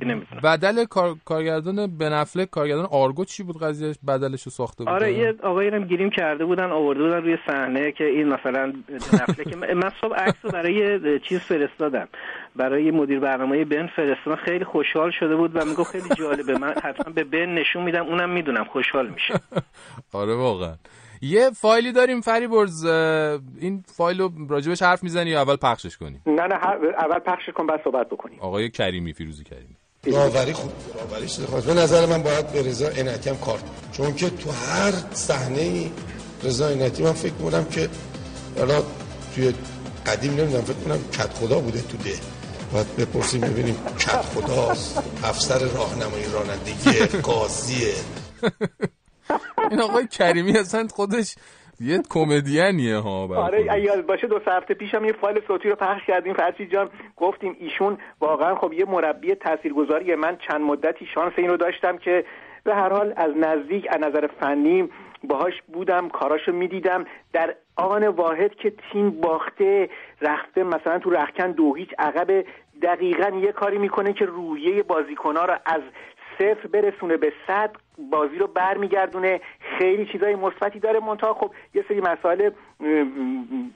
نمی‌دونم. 0.00 0.26
بدل 0.42 0.84
کار... 0.84 1.16
کارگردان 1.24 1.98
بنفلک 1.98 2.50
کارگردان 2.50 2.88
آرگو 2.90 3.24
چی 3.24 3.42
بود 3.42 3.62
قضیهش 3.62 3.96
بدلش 4.08 4.42
رو 4.42 4.50
ساخته 4.50 4.84
بود 4.84 4.92
آره 4.92 5.12
یه 5.12 5.34
آقایی 5.42 5.68
هم 5.68 5.84
گیریم 5.84 6.10
کرده 6.10 6.44
بودن 6.44 6.70
آورده 6.70 7.02
بودن 7.02 7.22
روی 7.22 7.38
صحنه 7.46 7.92
که 7.92 8.04
این 8.04 8.28
مثلا 8.28 8.72
نفله 9.12 9.44
که 9.44 9.56
من 9.56 9.90
صبح 10.00 10.14
عکس 10.14 10.38
رو 10.42 10.50
برای 10.50 10.74
یه 10.74 11.18
چیز 11.18 11.38
فرستادم. 11.40 12.08
برای 12.56 12.90
مدیر 12.90 13.20
برنامه 13.20 13.64
بن 13.64 13.86
فرستادم. 13.86 14.36
خیلی 14.36 14.64
خوشحال 14.64 15.10
شده 15.10 15.36
بود 15.36 15.56
و 15.56 15.64
می‌گفت 15.64 15.90
خیلی 15.90 16.14
جالبه. 16.18 16.58
من 16.58 16.74
حتما 16.82 17.12
به 17.12 17.24
بن 17.24 17.54
نشون 17.54 17.82
میدم. 17.82 18.06
اونم 18.06 18.30
می‌دونم 18.30 18.64
خوشحال 18.64 19.08
میشه. 19.08 19.34
آره 20.12 20.34
واقعا. 20.34 20.74
یه 21.22 21.50
فایلی 21.50 21.92
داریم 21.92 22.20
فریبرز. 22.20 22.84
این 22.84 23.84
فایل 23.96 24.20
رو 24.20 24.30
راجبش 24.48 24.82
حرف 24.82 25.02
می‌زنی 25.02 25.30
یا 25.30 25.40
اول 25.42 25.56
پخشش 25.56 25.96
کنیم؟ 25.96 26.22
نه 26.26 26.42
نه 26.42 26.66
اول 26.98 27.18
پخش 27.18 27.48
کن 27.48 27.66
بعد 27.66 27.80
صحبت 27.84 28.08
بکنیم. 28.08 28.38
آقای 28.40 28.70
کریمی 28.70 29.12
فیروزی 29.12 29.44
کریمی. 29.44 29.76
داوری 30.10 30.52
خوب 30.52 30.72
داوری 30.94 31.28
شده 31.28 31.46
خواست 31.46 31.66
به 31.66 31.74
نظر 31.74 32.06
من 32.06 32.22
باید 32.22 32.52
به 32.52 32.62
رضا 32.62 32.88
عنایتی 32.88 33.30
هم 33.30 33.36
کار. 33.38 33.58
چون 33.92 34.14
که 34.14 34.30
تو 34.30 34.50
هر 34.50 34.92
صحنه 35.12 35.60
ای 35.60 35.90
رضا 36.42 36.68
عنایتی 36.68 37.02
من 37.02 37.12
فکر 37.12 37.32
می‌کنم 37.32 37.64
که 37.64 37.88
حالا 38.58 38.82
توی 39.34 39.54
قدیم 40.06 40.34
نمی‌دونم 40.34 40.64
فکر 40.64 40.76
کنم 40.76 40.98
کت 41.12 41.32
خدا 41.34 41.58
بوده 41.58 41.80
تو 41.80 41.96
ده. 41.96 42.14
باید 42.72 42.96
بپرسیم 42.96 43.40
ببینیم 43.40 43.76
کت 43.98 44.22
خداست 44.22 44.98
افسر 45.24 45.58
راهنمایی 45.58 46.24
رانندگی 46.32 47.18
قاضیه. 47.30 47.94
این 49.70 49.80
آقای 49.80 50.06
کریمی 50.06 50.58
اصلا 50.58 50.88
خودش 50.94 51.34
یه 51.82 52.02
کمدینیه 52.10 52.96
ها 52.96 53.28
آره 53.36 53.82
یاد 53.82 54.06
باشه 54.06 54.26
دو 54.26 54.40
سه 54.44 54.50
هفته 54.50 54.74
پیش 54.74 54.94
هم 54.94 55.04
یه 55.04 55.12
فایل 55.12 55.40
صوتی 55.46 55.68
رو 55.68 55.76
پخش 55.76 56.06
کردیم. 56.06 56.34
فرشید 56.34 56.72
جان 56.72 56.90
گفتیم 57.16 57.56
ایشون 57.60 57.98
واقعا 58.20 58.54
خب 58.54 58.72
یه 58.72 58.84
مربی 58.84 59.34
تاثیرگذاریه 59.34 60.16
من 60.16 60.36
چند 60.48 60.60
مدتی 60.60 61.06
شانس 61.14 61.32
این 61.36 61.48
رو 61.48 61.56
داشتم 61.56 61.96
که 61.98 62.24
به 62.64 62.74
هر 62.74 62.88
حال 62.88 63.12
از 63.16 63.30
نزدیک 63.36 63.86
از 63.90 64.00
نظر 64.00 64.26
فنی 64.40 64.88
باهاش 65.24 65.54
بودم 65.72 66.08
کاراشو 66.08 66.52
می‌دیدم. 66.52 67.04
در 67.32 67.54
آن 67.76 68.06
واحد 68.06 68.54
که 68.54 68.72
تیم 68.92 69.10
باخته 69.10 69.88
رفته 70.20 70.64
مثلا 70.64 70.98
تو 70.98 71.10
رخکن 71.10 71.52
دو 71.52 71.74
هیچ 71.74 71.90
عقب 71.98 72.44
دقیقا 72.82 73.36
یه 73.36 73.52
کاری 73.52 73.78
می‌کنه 73.78 74.12
که 74.12 74.24
روحیه 74.24 74.82
بازیکنها 74.82 75.44
رو 75.44 75.54
از 75.66 75.80
صفر 76.38 76.66
برسونه 76.72 77.16
به 77.16 77.32
صد. 77.46 77.70
بازی 78.10 78.36
رو 78.38 78.46
برمیگردونه. 78.46 79.40
خیلی 79.78 80.06
چیزای 80.12 80.34
مثبتی 80.34 80.78
داره 80.78 81.00
منتها. 81.00 81.34
خب 81.34 81.50
یه 81.74 81.84
سری 81.88 82.00
مسائل 82.00 82.50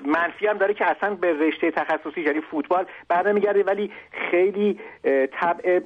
منفی 0.06 0.46
هم 0.46 0.58
داره 0.58 0.74
که 0.74 0.84
اصلا 0.90 1.14
به 1.14 1.32
رشته 1.32 1.70
تخصصی 1.70 2.20
یعنی 2.20 2.40
فوتبال 2.40 2.86
برنمیگرده 3.08 3.62
ولی 3.62 3.90
خیلی 4.30 4.78
طبع 5.40 5.80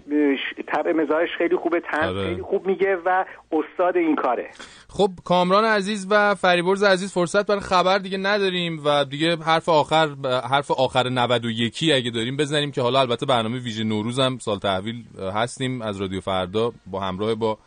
طبع 0.66 0.92
مزاجش 0.92 1.36
خیلی 1.38 1.56
خوبه. 1.56 1.80
تن 1.80 2.08
آره. 2.08 2.26
خیلی 2.28 2.42
خوب 2.42 2.66
میگه 2.66 2.96
و 2.96 3.24
استاد 3.52 3.96
این 3.96 4.16
کاره. 4.16 4.50
خب 4.88 5.10
کامران 5.24 5.64
عزیز 5.64 6.06
و 6.10 6.34
فریبرز 6.34 6.82
عزیز 6.82 7.12
فرصت 7.12 7.46
برای 7.46 7.60
خبر 7.60 7.98
دیگه 7.98 8.18
نداریم 8.18 8.80
و 8.84 9.04
دیگه 9.04 9.36
حرف 9.36 9.68
آخر 9.68 10.08
حرف 10.50 10.70
آخر 10.70 11.08
91 11.08 11.90
اگه 11.94 12.10
داریم 12.10 12.36
بزنیم 12.36 12.70
که 12.70 12.82
حالا 12.82 13.00
البته 13.00 13.26
برنامه 13.26 13.58
ویژه 13.58 13.84
نوروز 13.84 14.18
هم 14.18 14.38
سال 14.38 14.58
تحویل 14.58 15.04
هستیم 15.34 15.82
از 15.82 16.00
رادیو 16.00 16.20
فردا 16.20 16.72
با 16.86 17.00
همراه 17.00 17.34
با 17.34 17.58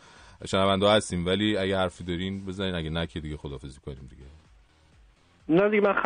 شنونده 0.46 0.90
هستیم 0.90 1.26
ولی 1.26 1.56
اگه 1.56 1.78
حرفی 1.78 2.04
دارین 2.04 2.46
بزنین 2.46 2.74
اگه 2.74 2.90
نه 2.90 3.06
که 3.06 3.20
دیگه 3.20 3.36
خدافظی 3.36 3.80
کنیم 3.86 4.08
دیگه. 4.10 4.22
نه 5.48 5.68
دیگه 5.68 5.82
من 5.82 5.92
خ... 5.92 6.02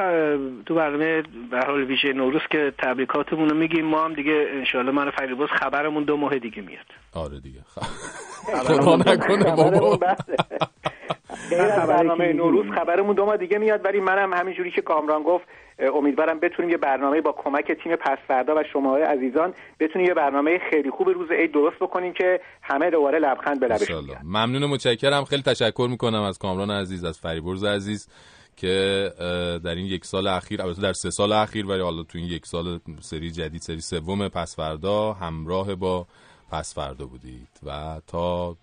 تو 0.67 0.75
برنامه 0.75 1.23
به 1.51 1.61
حال 1.67 1.85
ویژه 1.85 2.13
نوروز 2.13 2.43
که 2.51 2.73
تبریکاتمون 2.79 3.49
رو 3.49 3.57
میگیم 3.57 3.87
ما 3.87 4.05
هم 4.05 4.15
دیگه 4.15 4.47
انشالله 4.53 4.93
من 4.93 5.09
و 5.09 5.11
فریبرز 5.11 5.49
خبرمون 5.51 6.05
دو 6.05 6.17
ماه 6.17 6.39
دیگه 6.39 6.63
میاد. 6.63 6.87
آره 7.13 7.41
دیگه. 7.41 7.61
خدا 8.65 8.97
نکنه 8.97 9.57
بابا. 9.57 9.99
برنامه 11.89 12.33
نوروز. 12.33 12.67
خبرمون 12.75 13.17
دو 13.17 13.25
ماه 13.25 13.37
دیگه 13.37 13.59
میاد 13.59 13.85
ولی 13.85 14.01
منم 14.01 14.33
همینجوری 14.33 14.71
که 14.71 14.83
کامران 14.83 15.23
گفت 15.23 15.45
امیدوارم 15.79 16.41
بتونیم 16.41 16.71
یه 16.71 16.77
برنامه 16.77 17.21
با 17.21 17.33
کمک 17.33 17.73
تیم 17.73 17.97
پسفردا 17.97 18.55
و 18.57 18.63
شما 18.73 18.97
عزیزان 18.97 19.55
بتونیم 19.81 20.09
یه 20.09 20.15
برنامه 20.15 20.61
خیلی 20.71 20.91
خوب 20.91 21.09
روز 21.09 21.31
عید 21.31 21.53
درست 21.53 21.77
بکنیم 21.77 22.13
که 22.13 22.41
همه 22.63 22.91
دوباره 22.91 23.19
لبخند 23.19 23.61
به 23.61 23.73
انشالله. 23.73 24.19
ممنون 24.25 24.63
و 24.63 24.69
متشکرم 24.69 25.25
خیلی 25.25 25.43
تشکر 25.43 25.89
می‌کنم 25.91 26.23
از 26.23 26.39
کامران 26.39 26.71
عزیز 26.71 27.05
از 27.05 27.19
فریبرز 27.19 27.65
عزیز 27.65 28.09
که 28.57 29.11
در 29.65 29.75
این 29.75 29.87
یک 29.87 30.05
سال 30.05 30.27
اخیر 30.27 30.63
البته 30.63 30.83
در 30.83 30.93
سه 30.93 31.11
سال 31.11 31.33
اخیر 31.33 31.67
ولی 31.67 31.81
حالا 31.81 32.03
تو 32.03 32.19
این 32.19 32.27
یک 32.27 32.47
سال 32.47 32.81
سری 33.01 33.31
جدید 33.31 33.61
سری 33.61 33.81
سوم 33.81 34.29
پس 34.29 34.57
فردا 34.57 35.13
همراه 35.13 35.75
با 35.75 36.07
پس 36.53 36.75
فردا 36.75 37.07
بودید 37.07 37.49
و 37.67 38.01
تا 38.07 38.57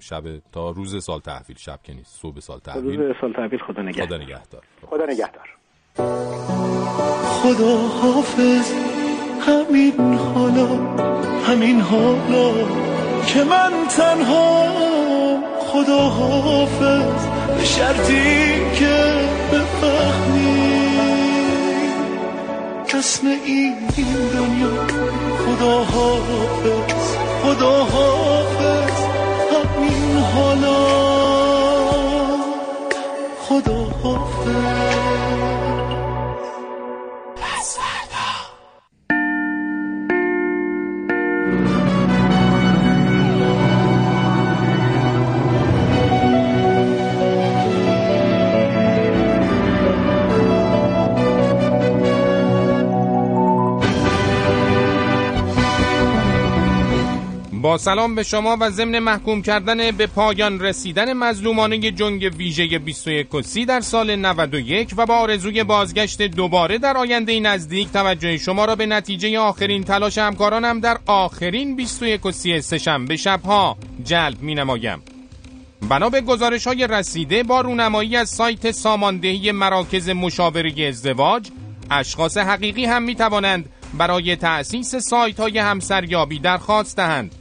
شب 0.00 0.22
تا 0.52 0.70
روز 0.70 1.04
سال 1.04 1.20
تحویل 1.20 1.56
شب 1.56 1.78
که 1.82 1.94
نیست 1.94 2.20
صبح 2.20 2.40
سال 2.40 2.58
تحویل. 2.58 3.00
روز 3.00 3.16
سال 3.20 3.32
تحویل 3.32 3.60
خدا 3.60 3.82
نگهدار. 3.82 4.06
خدا 4.06 4.16
نگهدار. 4.16 4.62
خدا 4.90 5.04
نگهدار. 5.04 5.48
خدا 7.42 7.76
حافظ 7.76 8.72
همین 9.40 10.14
حالا 10.14 10.66
همین 11.46 11.80
حالا 11.80 12.52
که 13.26 13.44
من 13.44 13.72
تنها 13.96 14.68
خدا 15.58 15.98
حافظ 16.08 17.26
به 17.58 17.64
شرطی 17.64 18.70
که 18.74 18.94
بفهمی. 19.52 20.68
کس 22.88 23.24
این 23.24 23.74
دنیا 24.32 24.86
خدا 25.36 25.84
حافظ 25.84 27.16
خدا 27.42 27.84
حافظ. 27.84 28.57
با 57.62 57.78
سلام 57.78 58.14
به 58.14 58.22
شما 58.22 58.56
و 58.60 58.70
ضمن 58.70 58.98
محکوم 58.98 59.42
کردن 59.42 59.90
به 59.90 60.06
پایان 60.06 60.60
رسیدن 60.60 61.12
مظلومانه 61.12 61.78
جنگ 61.78 62.30
ویژه 62.36 62.78
21 62.78 63.34
و 63.34 63.42
30 63.42 63.64
در 63.64 63.80
سال 63.80 64.16
91 64.16 64.94
و 64.96 65.06
با 65.06 65.16
آرزوی 65.16 65.64
بازگشت 65.64 66.22
دوباره 66.22 66.78
در 66.78 66.96
آینده 66.96 67.40
نزدیک 67.40 67.92
توجه 67.92 68.36
شما 68.36 68.64
را 68.64 68.76
به 68.76 68.86
نتیجه 68.86 69.38
آخرین 69.38 69.84
تلاش 69.84 70.18
همکارانم 70.18 70.80
در 70.80 70.98
آخرین 71.06 71.76
21 71.76 72.26
و 72.26 72.32
30 72.32 72.60
سهشنبه 72.60 73.16
شبها 73.16 73.76
جلب 74.04 74.42
می 74.42 74.54
نمایم. 74.54 75.02
بنا 75.88 76.10
به 76.10 76.20
گزارش 76.20 76.66
های 76.66 76.86
رسیده 76.86 77.42
با 77.42 77.60
رونمایی 77.60 78.16
از 78.16 78.28
سایت 78.28 78.70
ساماندهی 78.70 79.52
مراکز 79.52 80.08
مشاوره 80.08 80.88
ازدواج 80.88 81.50
اشخاص 81.90 82.36
حقیقی 82.36 82.84
هم 82.84 83.02
می 83.02 83.14
توانند 83.14 83.68
برای 83.98 84.36
تأسیس 84.36 84.96
سایت 84.96 85.40
های 85.40 85.58
همسریابی 85.58 86.38
درخواست 86.38 86.96
دهند 86.96 87.34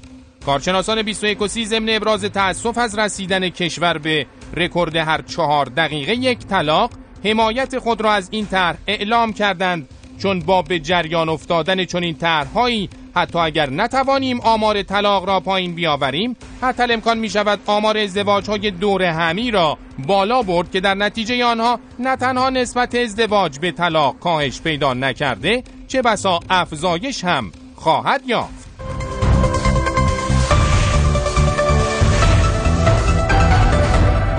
کارشناسان 0.47 1.01
21 1.01 1.41
و 1.41 1.47
30 1.47 1.65
ضمن 1.65 1.89
ابراز 1.89 2.25
تأسف 2.25 2.77
از 2.77 2.99
رسیدن 2.99 3.49
کشور 3.49 3.97
به 3.97 4.25
رکورد 4.53 4.95
هر 4.95 5.21
چهار 5.21 5.65
دقیقه 5.65 6.15
یک 6.15 6.39
طلاق 6.39 6.91
حمایت 7.23 7.79
خود 7.79 8.01
را 8.01 8.13
از 8.13 8.27
این 8.31 8.45
طرح 8.45 8.77
اعلام 8.87 9.33
کردند. 9.33 9.89
چون 10.19 10.39
با 10.39 10.61
به 10.61 10.79
جریان 10.79 11.29
افتادن 11.29 11.85
چنین 11.85 12.15
طرحهایی 12.15 12.89
حتی 13.15 13.39
اگر 13.39 13.69
نتوانیم 13.69 14.41
آمار 14.41 14.83
طلاق 14.83 15.27
را 15.27 15.39
پایین 15.39 15.75
بیاوریم 15.75 16.35
حتی 16.61 16.93
امکان 16.93 17.17
می 17.17 17.29
شود 17.29 17.59
آمار 17.65 17.97
ازدواج 17.97 18.49
های 18.49 18.71
دور 18.71 19.03
همی 19.03 19.51
را 19.51 19.77
بالا 20.07 20.41
برد 20.41 20.71
که 20.71 20.79
در 20.79 20.95
نتیجه 20.95 21.45
آنها 21.45 21.79
نه 21.99 22.15
تنها 22.15 22.49
نسبت 22.49 22.95
ازدواج 22.95 23.59
به 23.59 23.71
طلاق 23.71 24.19
کاهش 24.19 24.61
پیدا 24.61 24.93
نکرده 24.93 25.63
چه 25.87 26.01
بسا 26.01 26.39
افزایش 26.49 27.23
هم 27.23 27.51
خواهد 27.75 28.21
یافت. 28.27 28.66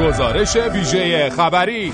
گزارش 0.01 0.57
ویژه 0.57 1.31
خبری 1.31 1.93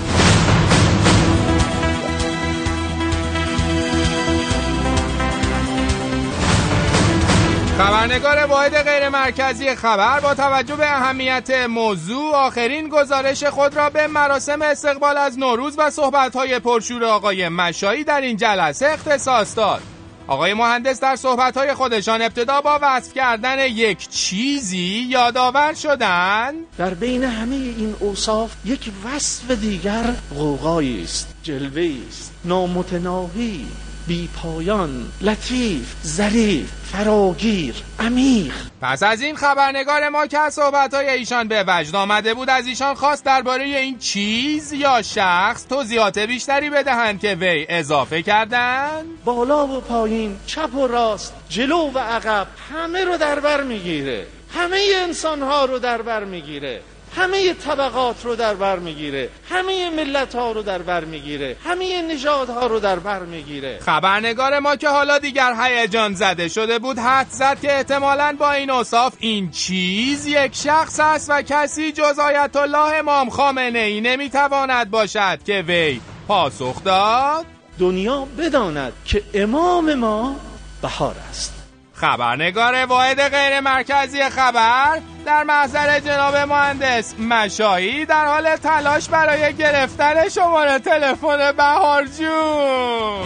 خبرنگار 7.77 8.45
واحد 8.45 8.83
غیر 8.83 9.09
مرکزی 9.09 9.75
خبر 9.75 10.19
با 10.19 10.33
توجه 10.33 10.75
به 10.75 10.91
اهمیت 10.91 11.51
موضوع 11.69 12.35
آخرین 12.35 12.89
گزارش 12.89 13.43
خود 13.43 13.75
را 13.75 13.89
به 13.89 14.07
مراسم 14.07 14.61
استقبال 14.61 15.17
از 15.17 15.39
نوروز 15.39 15.75
و 15.77 15.89
صحبت‌های 15.89 16.59
پرشور 16.59 17.05
آقای 17.05 17.49
مشایی 17.49 18.03
در 18.03 18.21
این 18.21 18.37
جلسه 18.37 18.85
اختصاص 18.85 19.57
داد. 19.57 19.94
آقای 20.27 20.53
مهندس 20.53 20.99
در 20.99 21.15
صحبت‌های 21.15 21.73
خودشان 21.73 22.21
ابتدا 22.21 22.61
با 22.61 22.79
وصف 22.81 23.13
کردن 23.13 23.59
یک 23.59 24.09
چیزی 24.09 25.07
یادآور 25.09 25.73
شدند 25.73 26.55
در 26.77 26.93
بین 26.93 27.23
همه 27.23 27.55
این 27.55 27.95
اوصاف 27.99 28.55
یک 28.65 28.91
وصف 29.05 29.51
دیگر 29.51 30.15
غوغایی 30.35 31.03
است 31.03 31.35
جلوه 31.43 31.91
است 32.09 32.33
نامتناهی. 32.45 33.67
بی 34.07 34.29
پایان 34.43 35.11
لطیف 35.21 35.95
ظریف 36.05 36.71
فراگیر 36.91 37.75
عمیق. 37.99 38.53
پس 38.81 39.03
از 39.03 39.21
این 39.21 39.35
خبرنگار 39.35 40.09
ما 40.09 40.27
که 40.27 40.39
از 40.39 40.53
صحبت‌های 40.53 41.09
ایشان 41.09 41.47
به 41.47 41.65
وجد 41.67 41.95
آمده 41.95 42.33
بود 42.33 42.49
از 42.49 42.67
ایشان 42.67 42.93
خواست 42.95 43.25
درباره 43.25 43.63
این 43.63 43.97
چیز 43.99 44.73
یا 44.73 45.01
شخص 45.01 45.67
توضیحات 45.67 46.19
بیشتری 46.19 46.69
بدهند 46.69 47.19
که 47.19 47.35
وی 47.35 47.65
اضافه 47.69 48.21
کردند. 48.21 49.05
بالا 49.25 49.67
و 49.67 49.81
پایین 49.81 50.37
چپ 50.47 50.75
و 50.75 50.87
راست 50.87 51.33
جلو 51.49 51.91
و 51.91 51.99
عقب 51.99 52.47
همه 52.73 53.05
رو 53.05 53.17
در 53.17 53.39
بر 53.39 53.63
می‌گیره. 53.63 54.27
همه 54.55 54.79
انسان 54.95 55.41
ها 55.41 55.65
رو 55.65 55.79
در 55.79 56.01
بر 56.01 56.23
می‌گیره. 56.23 56.81
همه 57.15 57.53
طبقات 57.53 58.25
رو 58.25 58.35
در 58.35 58.53
بر 58.53 58.79
می‌گیره. 58.79 59.29
همه 59.49 59.89
ملت 59.89 60.35
ها 60.35 60.51
رو 60.51 60.61
در 60.61 60.81
بر 60.81 61.05
می‌گیره. 61.05 61.57
همه 61.63 62.01
نژادها 62.01 62.67
رو 62.67 62.79
در 62.79 62.99
بر 62.99 63.19
می‌گیره. 63.19 63.79
خبرنگار 63.85 64.59
ما 64.59 64.75
که 64.75 64.89
حالا 64.89 65.19
دیگر 65.19 65.53
هیجان 65.61 66.13
زده 66.13 66.47
شده 66.47 66.79
بود 66.79 66.99
حد 66.99 67.27
زد 67.29 67.59
که 67.61 67.75
احتمالاً 67.75 68.35
با 68.39 68.51
این 68.51 68.69
اوصاف 68.69 69.13
این 69.19 69.51
چیز 69.51 70.27
یک 70.27 70.55
شخص 70.55 70.99
است 70.99 71.29
و 71.29 71.41
کسی 71.41 71.91
جز 71.91 72.19
آیت 72.19 72.55
الله 72.55 72.95
امام 72.95 73.29
خامنه 73.29 73.79
ای 73.79 74.01
نمی‌تواند 74.01 74.91
باشد 74.91 75.43
که 75.45 75.63
وی 75.67 76.01
پاسخ 76.27 76.83
داد. 76.83 77.45
دنیا 77.79 78.27
بداند 78.37 78.93
که 79.05 79.23
امام 79.33 79.93
ما 79.93 80.35
بهار 80.81 81.15
است. 81.29 81.54
خبرنگار 81.95 82.85
واحد 82.85 83.21
غیر 83.21 83.59
مرکزی 83.59 84.29
خبر 84.29 85.01
در 85.25 85.43
محضر 85.43 85.99
جناب 85.99 86.35
مهندس 86.35 87.19
مشایی 87.19 88.05
در 88.05 88.25
حال 88.25 88.55
تلاش 88.55 89.09
برای 89.09 89.53
گرفتن 89.53 90.29
شماره 90.29 90.79
تلفن 90.79 91.51
بهار 91.51 92.05
جون. 92.05 93.25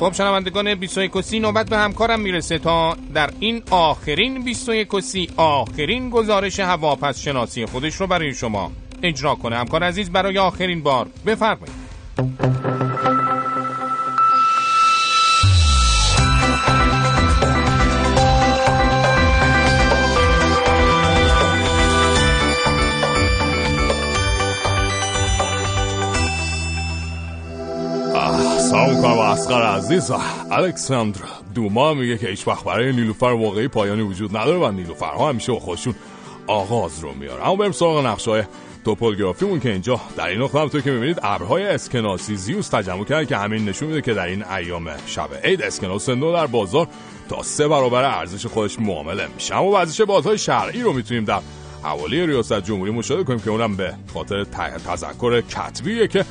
خب 0.00 0.12
شنوندگان 0.12 0.74
21 0.74 1.12
کسی 1.12 1.40
نوبت 1.40 1.70
به 1.70 1.76
همکارم 1.76 2.20
می‌رسه 2.20 2.58
تا 2.58 2.96
در 3.14 3.30
این 3.40 3.62
آخرین 3.70 4.44
21 4.44 4.88
کسی 4.88 5.30
آخرین 5.36 6.10
گزارش 6.10 6.60
هواپس 6.60 7.20
شناسی 7.20 7.66
خودش 7.66 7.94
رو 7.94 8.06
برای 8.06 8.34
شما 8.34 8.72
اجرا 9.02 9.34
کنه. 9.34 9.56
همکار 9.56 9.82
عزیز 9.82 10.12
برای 10.12 10.38
آخرین 10.38 10.82
بار 10.82 11.06
بفرمایید. 11.26 12.85
سلام 28.86 29.02
کنم 29.02 29.18
اسقر 29.18 29.62
عزیز. 29.62 30.10
الکساندر 30.50 31.20
دوما 31.54 31.94
میگه 31.94 32.18
که 32.18 32.26
هیچ 32.28 32.48
وقت 32.48 32.64
برای 32.64 32.92
نیلوفر 32.92 33.26
واقعی 33.26 33.68
پایانی 33.68 34.02
وجود 34.02 34.36
نداره 34.36 34.58
و 34.58 34.70
نیلوفرها 34.70 35.28
همیشه 35.28 35.52
با 35.52 35.58
خودشون 35.58 35.94
آغاز 36.46 37.00
رو 37.00 37.12
میاره 37.12 37.46
اما 37.46 37.56
بریم 37.56 37.72
سراغ 37.72 38.06
نقشه 38.06 38.30
های 38.30 38.42
توپولگرافیمون 38.84 39.60
که 39.60 39.72
اینجا 39.72 40.00
در 40.16 40.26
این 40.26 40.42
نقطه 40.42 40.58
همونطور 40.58 40.80
که 40.80 40.90
می‌بینید 40.90 41.20
ابرهای 41.22 41.66
اسکناسی 41.66 42.36
زیوس 42.36 42.68
تجمع 42.68 43.04
کرد 43.04 43.28
که 43.28 43.36
همین 43.36 43.68
نشون 43.68 43.88
میده 43.88 44.02
که 44.02 44.14
در 44.14 44.26
این 44.26 44.44
ایام 44.44 44.90
شب 45.06 45.28
عید 45.44 45.62
اسکناس 45.62 46.08
نو 46.08 46.32
در 46.32 46.46
بازار 46.46 46.88
تا 47.28 47.42
سه 47.42 47.68
برابر 47.68 48.04
ارزش 48.04 48.46
خودش 48.46 48.80
معامله 48.80 49.26
میشه. 49.34 49.56
اما 49.56 49.70
ورزش 49.70 50.00
بازهای 50.00 50.38
شرعی 50.38 50.82
رو 50.82 50.92
می‌تونیم 50.92 51.24
در 51.24 51.40
حوالی 51.82 52.26
ریاست 52.26 52.60
جمهوری 52.60 52.90
مشاهده 52.92 53.24
کنیم 53.24 53.40
که 53.40 53.50
اونم 53.50 53.76
به 53.76 53.94
خاطر 54.14 54.44
تذکر 54.88 55.40
کتبیه 55.40 56.08
که 56.08 56.24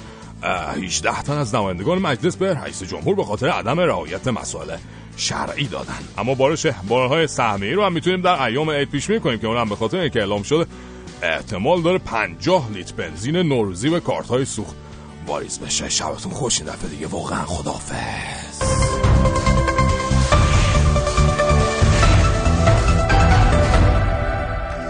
18 0.44 1.22
تن 1.22 1.38
از 1.38 1.56
نمایندگان 1.56 1.98
مجلس 1.98 2.36
به 2.36 2.54
رئیس 2.54 2.84
جمهور 2.84 3.16
به 3.16 3.24
خاطر 3.24 3.50
عدم 3.50 3.80
رعایت 3.80 4.28
مسائل 4.28 4.78
شرعی 5.18 5.68
دادن. 5.68 6.00
اما 6.18 6.36
بارش 6.36 6.66
بارهای 6.66 7.28
سهمی 7.28 7.72
رو 7.72 7.86
هم 7.86 7.94
می‌تونیم 7.94 8.22
در 8.22 8.44
ایام 8.44 8.70
عید 8.70 8.90
پیش 8.90 9.08
بینی 9.08 9.20
کنیم 9.20 9.40
که 9.40 9.48
اونم 9.48 9.70
به 9.70 9.76
خاطر 9.76 9.98
اینکه 9.98 10.20
اعلام 10.20 10.44
شده 10.44 10.66
احتمال 11.22 11.82
داره 11.82 11.98
50 11.98 12.72
لیتر 12.72 12.94
بنزین 12.96 13.36
نوروزی 13.36 13.90
به 13.90 14.00
کارت 14.00 14.28
های 14.28 14.46
سوخت 14.46 14.76
واریز 15.28 15.60
بشه. 15.60 15.90
شبتون 15.90 16.32
خوش 16.32 16.62
این 16.62 16.70
دفعه 16.70 16.90
دیگه. 16.90 17.08
واقعا 17.08 17.46
خدافظ 17.46 18.95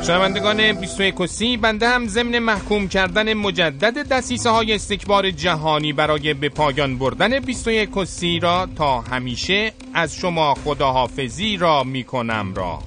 شنوندگان 0.08 0.74
21 0.74 1.16
کسی 1.16 1.58
بنده 1.58 1.90
هم 1.90 2.08
ضمن 2.08 2.40
محکوم 2.40 2.88
کردن 2.88 3.34
مجدد 3.34 4.08
دسیسه 4.08 4.50
های 4.50 4.74
استکبار 4.74 5.32
جهانی 5.32 5.94
برای 5.94 6.34
به 6.34 6.50
پایان 6.50 6.98
بردن 6.98 7.40
21 7.40 7.90
کسی 7.96 8.40
را 8.40 8.68
تا 8.76 9.02
همیشه 9.02 9.74
از 9.94 10.16
شما 10.16 10.54
خداحافظی 10.54 11.58
را 11.58 11.84
می 11.84 12.04
کنم 12.04 12.54
را 12.56 12.80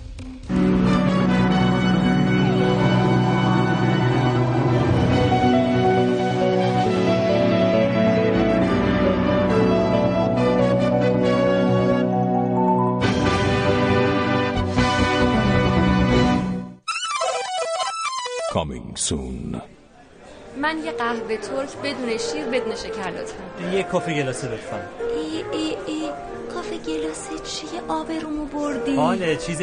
من 20.61 20.79
یه 20.85 20.93
قهوه 20.93 21.37
ترک 21.37 21.77
بدون 21.85 22.19
شیر 22.19 22.45
بدون 22.45 22.75
شکر 22.77 23.11
لطفا. 23.11 23.77
یه 23.77 23.83
کافی 23.83 24.15
گلاسه 24.15 24.49
لطفا. 24.49 24.77
ای 25.17 25.59
ای 25.59 25.77
ای 25.87 26.11
کافه 26.55 26.77
گلاسه 26.77 27.39
چیه 27.45 27.81
آبرومو 27.89 28.45
بردی. 28.45 28.97
حاله 28.97 29.37
چیز 29.37 29.63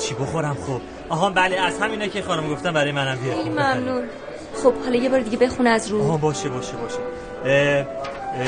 چی 0.00 0.14
بخورم 0.14 0.54
خب. 0.66 0.80
آها 1.08 1.30
بله 1.30 1.60
از 1.60 1.78
همینا 1.78 2.06
که 2.06 2.22
خانم 2.22 2.48
گفتم 2.54 2.72
برای 2.72 2.92
منم 2.92 3.18
بیار 3.18 3.36
خیلی 3.36 3.50
ممنون. 3.50 4.04
خب 4.62 4.74
حالا 4.84 4.96
یه 4.96 5.08
بار 5.08 5.20
دیگه 5.20 5.36
بخون 5.36 5.66
از 5.66 5.88
رو. 5.88 6.02
آها 6.02 6.16
باشه 6.16 6.48
باشه 6.48 6.72
باشه. 6.72 6.98
اه، 7.44 7.50
اه، 7.50 7.86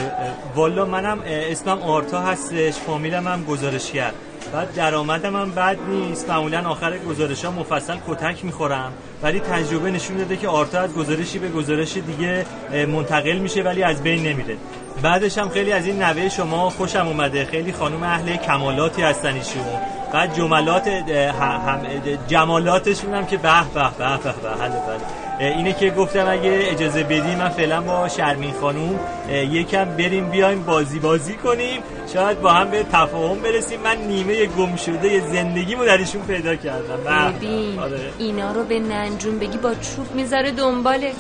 اه، 0.01 0.35
والا 0.55 0.85
منم 0.85 1.23
اسمم 1.27 1.79
آرتا 1.83 2.21
هستش 2.21 2.75
فامیلم 2.75 3.29
هم 3.29 3.45
گزارشگر. 3.45 4.13
بعد 4.53 4.75
درآمدم 4.75 5.37
هم 5.37 5.51
بد 5.51 5.77
نیست. 5.89 6.31
معمولا 6.31 6.69
آخر 6.69 6.99
گزارش 6.99 7.45
ها 7.45 7.51
مفصل 7.51 7.97
کتک 8.09 8.45
می‌خورم. 8.45 8.93
ولی 9.23 9.41
تجربه 9.41 9.91
نشون 9.91 10.17
داده 10.17 10.37
که 10.37 10.49
آرتا 10.49 10.81
از 10.81 10.95
گزارشی 10.95 11.39
به 11.39 11.49
گزارش 11.49 11.97
دیگه 11.97 12.47
منتقل 12.87 13.39
میشه 13.39 13.63
ولی 13.63 13.83
از 13.83 14.03
بین 14.03 14.27
نمیره. 14.27 14.57
بعدش 15.03 15.39
هم 15.39 15.49
خیلی 15.49 15.73
از 15.73 15.87
این 15.87 16.03
نوه 16.03 16.29
شما 16.29 16.71
خوشم 16.71 17.07
اومده. 17.07 17.45
خیلی 17.45 17.73
خانم 17.73 18.03
اهل 18.03 18.37
کمالاتی 18.37 19.03
هستن 19.03 19.35
ایشون. 19.35 19.65
بعد 20.13 20.35
جملات 20.35 20.89
جمالاتشون 22.29 23.15
هم 23.15 23.27
که 23.27 23.37
به 23.37 23.65
به 23.75 23.81
به 23.99 24.17
به 24.17 24.33
بله 24.33 24.69
بله. 24.69 25.24
اینه 25.41 25.73
که 25.73 25.91
گفتم 25.91 26.29
اگه 26.29 26.59
اجازه 26.71 27.03
بدی 27.03 27.35
من 27.35 27.49
فعلا 27.49 27.81
با 27.81 28.09
شرمین 28.09 28.53
خانوم 28.61 29.01
یکم 29.31 29.85
بریم 29.85 30.31
بیایم 30.31 30.63
بازی 30.63 30.99
بازی 30.99 31.35
کنیم 31.35 31.81
شاید 32.13 32.41
با 32.41 32.53
هم 32.53 32.71
به 32.71 32.83
تفاهم 32.83 33.39
برسیم 33.39 33.81
من 33.81 33.97
نیمه 33.97 34.47
گم 34.47 34.77
شده 34.77 35.21
زندگیمو 35.21 35.85
در 35.85 35.99
ایشون 35.99 36.23
پیدا 36.23 36.57
کردم 36.57 36.97
به. 37.05 37.39
ببین 37.39 37.79
آره. 37.79 38.13
اینا 38.19 38.53
رو 38.53 38.65
به 38.65 38.79
ننجون 38.79 39.39
بگی 39.39 39.59
با 39.59 39.75
چوب 39.75 40.15
می‌ذاره 40.15 40.51
دنبالت؟ 40.51 41.15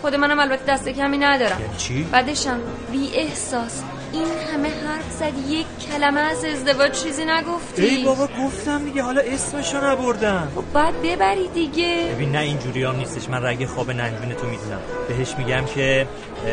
خود 0.00 0.14
منم 0.14 0.38
البته 0.38 0.72
دست 0.72 0.88
کمی 0.88 1.18
ندارم 1.18 1.60
چی؟ 1.78 2.02
بعدشم 2.02 2.60
بی 2.92 3.10
احساس 3.14 3.82
این 4.16 4.38
همه 4.52 4.68
حرف 4.68 5.12
زدی 5.12 5.56
یک 5.56 5.66
کلمه 5.90 6.20
از 6.20 6.44
ازدواج 6.44 6.90
چیزی 6.90 7.24
نگفتی. 7.24 7.82
ای 7.82 8.04
بابا 8.04 8.28
گفتم 8.44 8.84
دیگه 8.84 9.02
حالا 9.02 9.20
اسمشو 9.20 9.86
نبردم. 9.86 10.48
خب 10.54 10.64
باید 10.74 11.02
ببری 11.02 11.48
دیگه. 11.48 12.08
ببین 12.14 12.32
نه 12.32 12.38
اینجوری 12.38 12.84
هم 12.84 12.96
نیستش. 12.96 13.28
من 13.28 13.44
رگ 13.44 13.66
خواب 13.66 13.90
ننجون 13.90 14.34
تو 14.34 14.46
می‌دونم. 14.46 14.80
بهش 15.08 15.34
میگم 15.38 15.64
که 15.74 16.06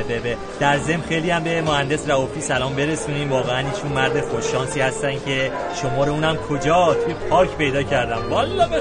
به 0.07 0.19
به 0.19 0.37
در 0.59 0.77
ضمن 0.77 1.01
خیلی 1.01 1.29
هم 1.29 1.43
به 1.43 1.61
مهندس 1.61 2.09
رئوفی 2.09 2.41
سلام 2.41 2.75
برسونیم. 2.75 3.31
واقعا 3.31 3.69
ایشون 3.69 3.91
مرد 3.91 4.21
خوششانسی 4.21 4.79
هستن 4.81 5.13
که 5.25 5.51
شما 5.81 6.03
رو 6.03 6.11
اونم 6.13 6.37
کجا؟ 6.37 6.93
توی 6.93 7.13
پارک 7.29 7.49
پیدا 7.57 7.83
کردم. 7.83 8.29
والا 8.29 8.67
به 8.67 8.79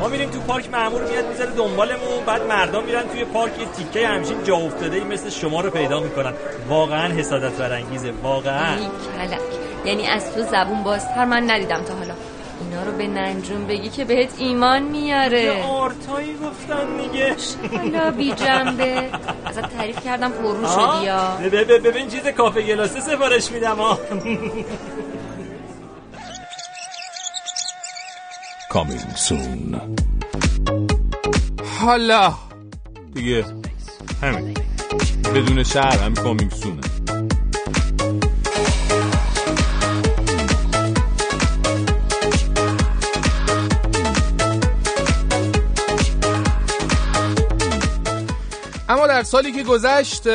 ما 0.00 0.08
میریم 0.08 0.30
تو 0.30 0.40
پارک 0.40 0.70
مامور 0.70 1.02
میاد 1.02 1.28
می‌ذاره 1.28 1.50
دنبالمون. 1.50 2.24
بعد 2.26 2.42
مردم 2.42 2.84
میرن 2.84 3.02
توی 3.08 3.24
پارک 3.24 3.52
یه 3.60 3.66
تیکه 3.66 4.08
همچین 4.08 4.44
جا 4.44 4.56
افتاده 4.56 4.96
ای 4.96 5.04
مثل 5.04 5.30
شما 5.30 5.60
رو 5.60 5.70
پیدا 5.70 6.00
می‌کنن. 6.00 6.32
واقعا 6.68 7.12
حسادت 7.12 7.52
برانگیزه 7.52 8.12
واقعا. 8.22 8.76
کلک. 8.76 9.40
یعنی 9.84 10.06
از 10.06 10.34
تو 10.34 10.42
زبون 10.42 10.82
بازتر 10.82 11.24
من 11.24 11.50
ندیدم 11.50 11.82
تا 11.82 11.94
حالا. 11.94 12.14
اینا 12.60 12.82
رو 12.82 12.92
به 12.92 13.06
ننجون 13.06 13.66
بگی 13.66 13.88
که 13.88 14.04
بهت 14.04 14.30
ایمان 14.38 14.82
میاره. 14.82 15.42
یه 15.42 15.64
آرتایی 15.64 16.34
گفتن 16.34 16.96
دیگه. 16.96 17.36
حالا 17.76 18.10
بی 18.10 18.32
جنبه. 18.32 19.10
ازت 19.44 19.76
تعریف 19.76 20.04
کردم 20.04 20.30
پررو 20.30 20.66
آه، 20.66 20.96
شدی 20.96 21.06
یا 21.06 21.78
ببین 21.78 22.08
چیز 22.08 22.26
کافه 22.28 22.62
گلاسه 22.62 23.00
سفارش 23.00 23.52
میدم 23.52 23.76
Coming 28.76 29.16
soon. 29.16 29.80
حالا. 31.80 32.34
دیگه 33.14 33.44
همین. 34.22 34.54
بدون 35.34 35.62
شهر 35.62 35.98
هم 35.98 36.14
کامینگ 36.14 36.50
سونه 36.52 36.80
اما 48.88 49.06
در 49.06 49.22
سالی 49.22 49.52
که 49.52 49.62
گذشت 49.62 50.26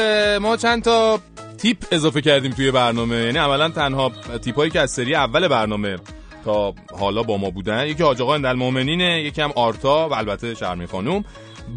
ما 0.42 0.58
چند 0.58 0.84
تا 0.84 1.20
تیپ 1.58 1.78
اضافه 1.92 2.22
کردیم 2.22 2.52
توی 2.52 2.72
برنامه. 2.72 3.16
یعنی 3.16 3.38
عملا 3.38 3.70
تنها 3.70 4.12
تیپ 4.44 4.56
هایی 4.56 4.72
که 4.72 4.80
از 4.80 4.92
سری 4.92 5.16
اول 5.16 5.48
برنامه 5.48 5.98
تا 6.46 6.74
حالا 7.00 7.24
با 7.24 7.38
ما 7.38 7.50
بودن. 7.50 7.88
یکی 7.88 8.04
حاج 8.04 8.22
آقا 8.22 8.34
المؤمنینه 8.34 9.22
یکی 9.22 9.42
هم 9.42 9.52
آرتا 9.56 10.10
و 10.10 10.14
البته 10.14 10.56
شرمی 10.56 10.86
خانوم 10.86 11.24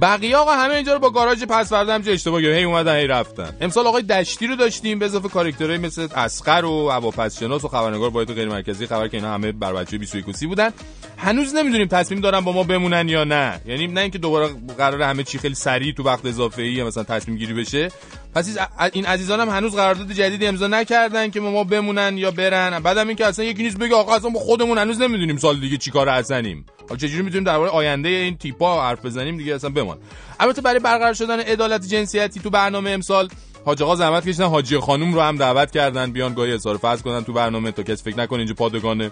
بقیه 0.01 0.36
آقا 0.36 0.53
همه 0.53 0.74
اینجا 0.74 0.92
رو 0.92 0.99
با 0.99 1.11
گاراژ 1.11 1.45
پس 1.45 1.68
فردا 1.68 1.99
چه 1.99 2.11
اشتباه 2.11 2.40
هی 2.40 2.64
اومدن 2.64 2.97
هی 2.97 3.07
رفتن. 3.07 3.57
امسال 3.61 3.86
آقای 3.86 4.03
دشتی 4.03 4.47
رو 4.47 4.57
داشتیم 4.57 4.99
به 4.99 5.05
اضافه 5.05 5.28
کاراکترهای 5.28 5.78
مثل 5.78 6.09
اسقر 6.16 6.64
و 6.64 6.90
هواپس 6.90 7.40
شناس 7.40 7.64
و 7.64 7.68
خبرنگار 7.68 8.11
باید 8.11 8.32
غیر 8.32 8.49
مرکزی 8.49 8.86
خبر 8.86 9.09
که 9.09 9.16
اینا 9.16 9.34
همه 9.34 9.53
بر 9.53 9.72
بچه 9.72 9.99
21 9.99 10.36
سی 10.36 10.47
بودن. 10.47 10.70
هنوز 11.16 11.55
نمی‌دونیم 11.55 11.86
تصمیم 11.86 12.20
دارن 12.20 12.40
با 12.40 12.53
ما 12.53 12.62
بمونن 12.62 13.09
یا 13.09 13.24
نه. 13.24 13.61
یعنی 13.66 13.86
نه 13.86 14.01
اینکه 14.01 14.18
دوباره 14.18 14.49
قرار 14.78 15.03
همه 15.03 15.22
چی 15.22 15.38
خیلی 15.38 15.55
سریع 15.55 15.92
تو 15.92 16.03
وقت 16.03 16.26
اضافه 16.26 16.62
ای 16.62 16.82
مثلا 16.82 17.03
تصمیم 17.03 17.36
گیری 17.36 17.55
بشه. 17.55 17.88
پس 18.34 18.59
این 18.92 19.07
عزیزان 19.07 19.40
هم 19.40 19.49
هنوز 19.49 19.76
قرارداد 19.76 20.12
جدیدی 20.12 20.47
امضا 20.47 20.66
نکردن 20.66 21.30
که 21.30 21.40
ما 21.40 21.64
بمونن 21.64 22.18
یا 22.18 22.30
برن. 22.30 22.78
بعدم 22.78 23.09
اینکه 23.09 23.26
اصلا 23.26 23.45
یکی 23.45 23.62
نیست 23.62 23.78
بگه 23.78 23.95
آقا 23.95 24.14
اصلا 24.14 24.30
خودمون 24.30 24.78
هنوز 24.78 25.01
نمی‌دونیم 25.01 25.36
سال 25.36 25.61
دیگه 25.61 25.76
چیکار 25.76 26.09
هستنیم 26.09 26.66
چجوری 26.99 27.22
می‌تونیم 27.22 27.45
درباره 27.45 27.70
آینده 27.70 28.09
این 28.09 28.37
تیپا 28.37 28.82
حرف 28.82 29.05
بزنیم 29.05 29.37
دیگه؟ 29.37 29.55
اصلا 29.55 29.70
بمان. 29.70 29.99
البته 30.41 30.62
برای 30.62 30.80
برقرار 30.80 31.14
شدن 31.14 31.41
عدالت 31.41 31.87
جنسیتی 31.87 32.41
تو 32.41 32.51
برنامه 32.51 32.91
امسال 32.91 33.28
حاج 33.64 33.82
آقا 33.82 33.97
زحمت 33.97 34.28
کشیدن 34.28 34.47
حاجی 34.47 34.78
خانم 34.78 35.14
رو 35.14 35.20
هم 35.20 35.37
دعوت 35.37 35.70
کردن 35.70 36.12
بیان 36.12 36.35
گاهی 36.35 36.53
اظهار 36.53 36.76
فضل 36.76 37.03
کنن 37.03 37.24
تو 37.24 37.32
برنامه 37.32 37.72
تا 37.72 37.82
کسی 37.82 38.03
فکر 38.03 38.18
نکنه 38.18 38.39
اینجا 38.39 38.55
پادگانه. 38.55 39.11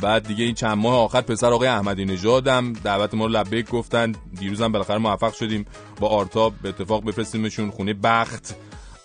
بعد 0.00 0.26
دیگه 0.26 0.44
این 0.44 0.54
چند 0.54 0.78
ماه 0.78 0.98
آخر 0.98 1.20
پسر 1.20 1.46
آقای 1.52 1.68
احمدی 1.68 2.04
نژادم 2.04 2.72
دعوت 2.72 3.14
ما 3.14 3.26
رو 3.26 3.32
لبیک 3.32 3.70
گفتن. 3.70 4.12
دیروزم 4.40 4.72
بالاخره 4.72 4.98
موفق 4.98 5.34
شدیم 5.34 5.66
با 6.00 6.08
آرتا 6.08 6.50
به 6.50 6.68
اتفاق 6.68 7.04
بفرستیمشون. 7.04 7.70
خونه 7.70 7.94
بخت. 7.94 8.54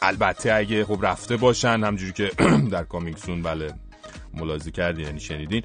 البته 0.02 0.54
اگه 0.54 0.86
خب 0.86 0.98
رفته 1.02 1.38
باشن 1.38 1.84
همجوری 1.84 2.14
که 2.14 2.32
در 2.72 2.84
کامیکسون 2.84 3.42
بله. 3.42 3.74
ملاحظه 4.40 4.72
کردین 4.72 5.06
یعنی 5.06 5.20
شنیدین. 5.20 5.64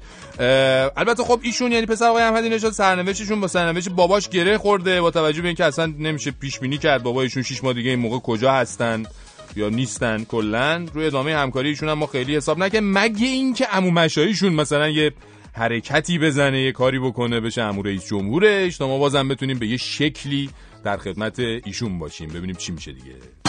البته 0.97 1.23
خب 1.23 1.39
ایشون 1.43 1.71
یعنی 1.71 1.85
پسر 1.85 2.05
آقای 2.05 2.23
احمدی 2.23 2.49
نژاد 2.49 2.71
سرنوشتشون 2.71 3.41
با 3.41 3.47
سرنوشت 3.47 3.89
باباش 3.89 4.29
گره 4.29 4.57
خورده 4.57 5.01
با 5.01 5.11
توجه 5.11 5.41
به 5.41 5.47
اینکه 5.47 5.65
اصلا 5.65 5.85
نمیشه 5.85 6.31
پیش 6.31 6.59
بینی 6.59 6.77
کرد 6.77 7.03
بابایشون 7.03 7.43
6 7.43 7.63
ماه 7.63 7.73
دیگه 7.73 7.89
این 7.89 7.99
موقع 7.99 8.19
کجا 8.19 8.51
هستن 8.51 9.03
یا 9.55 9.69
نیستن 9.69 10.23
کلا. 10.23 10.85
روی 10.93 11.05
ادامه 11.05 11.35
همکاری 11.35 11.69
ایشون 11.69 11.89
هم 11.89 11.97
ما 11.97 12.07
خیلی 12.07 12.35
حساب 12.35 12.59
نکرد 12.59 12.83
مگه 12.85 13.27
اینکه 13.27 13.65
عمو 13.65 13.91
مشاییشون 13.91 14.53
مثلا 14.53 14.89
یه 14.89 15.11
حرکتی 15.53 16.19
بزنه 16.19 16.61
یه 16.61 16.71
کاری 16.71 16.99
بکنه 16.99 17.39
بشه 17.39 17.61
عمو 17.61 17.81
رئیس 17.81 18.05
جمهورش؟ 18.05 18.77
تا 18.77 18.87
ما 18.87 18.97
بازم 18.97 19.27
بتونیم 19.27 19.59
به 19.59 19.67
یه 19.67 19.77
شکلی 19.77 20.49
در 20.83 20.97
خدمت 20.97 21.39
ایشون 21.39 21.99
باشیم. 21.99 22.29
ببینیم 22.29 22.55
چی 22.55 22.71
میشه 22.71 22.91
دیگه. 22.91 23.44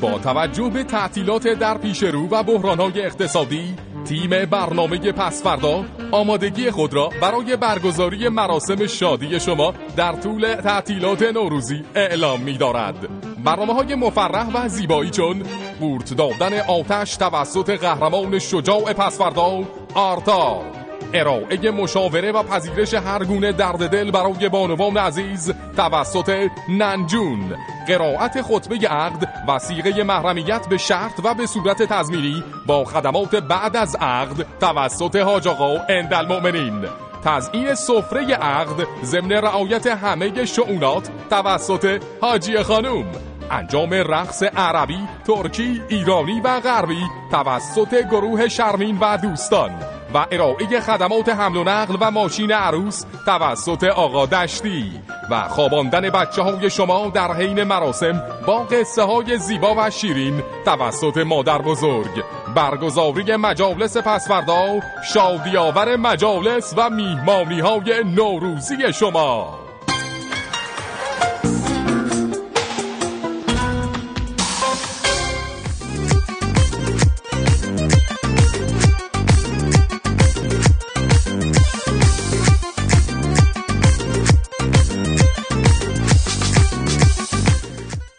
با 0.00 0.18
توجه 0.18 0.68
به 0.68 0.84
تعطیلات 0.84 1.48
در 1.48 1.78
پیش 1.78 2.02
رو 2.02 2.28
و 2.30 2.42
بحرانهای 2.42 3.02
اقتصادی 3.02 3.74
تیم 4.04 4.30
برنامه 4.30 4.98
پسفردا 5.12 5.84
آمادگی 6.10 6.70
خود 6.70 6.94
را 6.94 7.10
برای 7.20 7.56
برگزاری 7.56 8.28
مراسم 8.28 8.86
شادی 8.86 9.40
شما 9.40 9.74
در 9.96 10.12
طول 10.12 10.54
تعطیلات 10.54 11.22
نوروزی 11.22 11.82
اعلام 11.94 12.40
می 12.40 12.56
دارد 12.58 13.08
برنامه 13.44 13.74
های 13.74 13.94
مفرح 13.94 14.48
و 14.54 14.68
زیبایی 14.68 15.10
چون 15.10 15.42
بورت 15.80 16.14
دادن 16.14 16.60
آتش 16.60 17.16
توسط 17.16 17.70
قهرمان 17.70 18.38
شجاع 18.38 18.92
پسفردا 18.92 19.64
آرتا. 19.94 20.60
ارائه 21.14 21.70
مشاوره 21.70 22.32
و 22.32 22.42
پذیرش 22.42 22.94
هر 22.94 23.24
گونه 23.24 23.52
درد 23.52 23.88
دل 23.88 24.10
برای 24.10 24.48
بانوان 24.48 24.96
عزیز 24.96 25.54
توسط 25.76 26.48
ننجون. 26.68 27.56
قرائت 27.88 28.42
خطبه 28.42 28.88
عقد 28.88 29.28
و 29.48 29.58
سیغه 29.58 30.02
محرمیت 30.02 30.68
به 30.68 30.76
شرط 30.76 31.20
و 31.24 31.34
به 31.34 31.46
صورت 31.46 31.82
تضمینی 31.82 32.44
با 32.66 32.84
خدمات 32.84 33.34
بعد 33.34 33.76
از 33.76 33.96
عقد 34.00 34.46
توسط 34.60 35.16
حاج 35.16 35.48
آقا 35.48 35.80
اند 35.88 36.14
المؤمنین 36.14 36.84
تزیین 37.24 37.74
سفره 37.74 38.34
عقد 38.34 38.86
ضمن 39.04 39.32
رعایت 39.32 39.86
همه 39.86 40.44
شعونات 40.44 41.10
توسط 41.30 42.02
حاجی 42.20 42.62
خانوم 42.62 43.06
انجام 43.50 43.94
رقص 43.94 44.42
عربی، 44.42 45.08
ترکی، 45.26 45.82
ایرانی 45.88 46.40
و 46.40 46.60
غربی 46.60 47.02
توسط 47.30 47.94
گروه 47.94 48.48
شرمین 48.48 48.98
و 48.98 49.18
دوستان. 49.22 49.97
و 50.14 50.26
ارائه 50.30 50.80
خدمات 50.80 51.28
حمل 51.28 51.56
و 51.56 51.64
نقل 51.64 51.96
و 52.00 52.10
ماشین 52.10 52.52
عروس 52.52 53.04
توسط 53.26 53.84
آقا 53.84 54.26
دشتی 54.26 54.92
و 55.30 55.48
خواباندن 55.48 56.10
بچه 56.10 56.42
های 56.42 56.70
شما 56.70 57.10
در 57.14 57.32
حین 57.32 57.62
مراسم 57.62 58.22
با 58.46 58.58
قصه 58.58 59.02
های 59.02 59.38
زیبا 59.38 59.74
و 59.78 59.90
شیرین 59.90 60.42
توسط 60.64 61.16
مادر 61.16 61.58
بزرگ. 61.62 62.24
برگزاری 62.54 63.36
مجالس 63.36 63.96
پسوردا 63.96 64.80
شادیاور 65.12 65.96
مجالس 65.96 66.74
و 66.76 66.90
میهمانی 66.90 67.60
های 67.60 68.04
نوروزی 68.04 68.92
شما. 68.92 69.57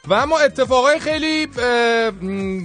و 0.10 0.14
اما 0.14 0.40
اتفاقای 0.40 1.00
خیلی 1.00 1.48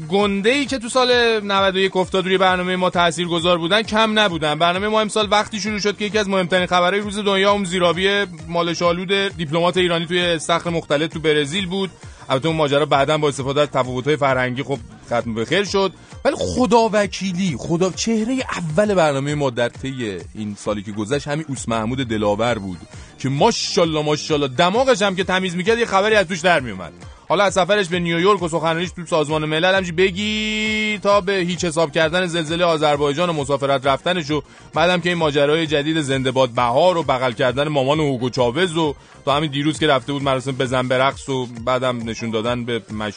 گنده 0.08 0.50
ای 0.50 0.66
که 0.66 0.78
تو 0.78 0.88
سال 0.88 1.40
91 1.40 1.96
افتاد 1.96 2.24
روی 2.24 2.38
برنامه 2.38 2.76
ما 2.76 2.90
تأثیر 2.90 3.26
گذار 3.28 3.58
بودن 3.58 3.82
کم 3.82 4.18
نبودن. 4.18 4.58
برنامه 4.58 4.88
ما 4.88 5.00
امسال 5.00 5.28
وقتی 5.30 5.60
شروع 5.60 5.78
شد 5.78 5.96
که 5.96 6.04
یکی 6.04 6.18
از 6.18 6.28
مهمترین 6.28 6.66
خبرهای 6.66 7.00
روز 7.00 7.18
دنیا 7.18 7.52
اون 7.52 7.64
زیرابی 7.64 8.08
مالشالود 8.48 9.12
دیپلمات 9.36 9.76
ایرانی 9.76 10.06
توی 10.06 10.20
استخر 10.20 10.70
مختلف 10.70 11.12
تو 11.12 11.20
برزیل 11.20 11.66
بود. 11.66 11.90
البته 12.28 12.48
اون 12.48 12.56
ماجرا 12.56 12.86
بعدا 12.86 13.18
با 13.18 13.28
استفاده 13.28 13.60
از 13.60 13.68
تفاوت‌های 13.68 14.16
فرهنگی 14.16 14.62
خب 14.62 14.78
ختم 15.06 15.34
به 15.34 15.44
خیر 15.44 15.64
شد. 15.64 15.92
ولی 16.24 16.34
خدا 16.38 16.90
وکیلی 16.92 17.56
خدا 17.58 17.90
چهره 17.90 18.34
اول 18.52 18.94
برنامه 18.94 19.34
ما 19.34 19.50
در 19.50 19.68
طی 19.68 20.18
این 20.34 20.56
سالی 20.58 20.82
که 20.82 20.92
گذشت 20.92 21.28
همین 21.28 21.44
اوس 21.48 21.68
محمود 21.68 21.98
دلاور 21.98 22.58
بود 22.58 22.78
که 23.18 23.28
ماشاءالله 23.28 24.02
ماشاءالله 24.02 24.48
دماغش 24.48 25.02
هم 25.02 25.16
که 25.16 25.24
تمیز 25.24 25.56
می‌کرد 25.56 25.78
یه 25.78 25.86
خبری 25.86 26.14
از 26.14 26.26
توش 26.26 26.40
در 26.40 26.60
میومد. 26.60 26.92
حالا 27.28 27.44
از 27.44 27.54
سفرش 27.54 27.88
به 27.88 27.98
نیویورک 27.98 28.42
و 28.42 28.48
سخنرانیش 28.48 28.90
تو 28.90 29.06
سازمان 29.06 29.44
ملل 29.44 29.74
همچی 29.74 29.92
بگی 29.92 30.98
تا 31.02 31.20
به 31.20 31.32
هیچ 31.32 31.64
حساب 31.64 31.92
کردن 31.92 32.26
زلزله 32.26 32.64
آذربایجان 32.64 33.30
و 33.30 33.32
مسافرت 33.32 33.86
رفتنش 33.86 34.30
و 34.30 34.42
بعدم 34.74 35.00
که 35.00 35.08
این 35.08 35.18
ماجرای 35.18 35.66
جدید 35.66 36.00
زنده 36.00 36.30
باد 36.30 36.50
بهار 36.50 36.96
و 36.96 37.02
بغل 37.02 37.32
کردن 37.32 37.68
مامان 37.68 38.00
هوگو 38.00 38.30
چاوز 38.30 38.76
و 38.76 38.94
تا 39.24 39.36
همین 39.36 39.50
دیروز 39.50 39.78
که 39.78 39.86
رفته 39.86 40.12
بود 40.12 40.22
مراسم 40.22 40.52
بزن 40.52 40.88
برقص 40.88 41.28
و 41.28 41.46
بعدم 41.46 42.08
نشون 42.08 42.30
دادن 42.30 42.64
به 42.64 42.82
مش... 42.92 43.14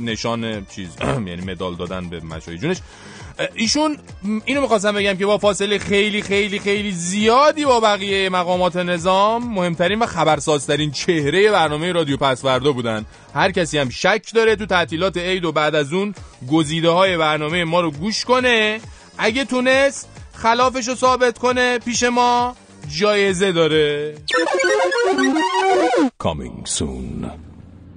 نشان 0.00 0.66
چیز 0.66 0.88
یعنی 1.02 1.52
مدال 1.52 1.74
دادن 1.74 2.08
به 2.08 2.20
مشای 2.20 2.58
جونش 2.58 2.76
ایشون 3.54 3.96
اینو 4.44 4.60
می‌خواستم 4.60 4.92
بگم 4.92 5.16
که 5.16 5.26
با 5.26 5.38
فاصله 5.38 5.78
خیلی 5.78 6.22
خیلی 6.22 6.58
خیلی 6.58 6.92
زیادی 6.92 7.64
با 7.64 7.80
بقیه 7.80 8.28
مقامات 8.28 8.76
نظام 8.76 9.52
مهمترین 9.54 9.98
و 9.98 10.06
خبرسازترین 10.06 10.90
چهره 10.90 11.50
برنامه 11.50 11.92
رادیو 11.92 12.16
پسوردا 12.16 12.72
بودن. 12.72 13.04
هر 13.34 13.50
کسی 13.50 13.78
هم 13.78 13.90
شک 13.90 14.34
داره 14.34 14.56
تو 14.56 14.66
تعطیلات 14.66 15.16
عید 15.16 15.44
و 15.44 15.52
بعد 15.52 15.74
از 15.74 15.92
اون 15.92 16.14
گزیده 16.50 16.90
های 16.90 17.16
برنامه 17.16 17.64
ما 17.64 17.80
رو 17.80 17.90
گوش 17.90 18.24
کنه. 18.24 18.80
اگه 19.18 19.44
تونست 19.44 20.08
خلافش 20.34 20.88
رو 20.88 20.94
ثابت 20.94 21.38
کنه 21.38 21.78
پیش 21.78 22.02
ما 22.02 22.56
جایزه 22.88 23.52
داره. 23.52 24.14
Coming 26.22 26.68
soon. 26.78 27.53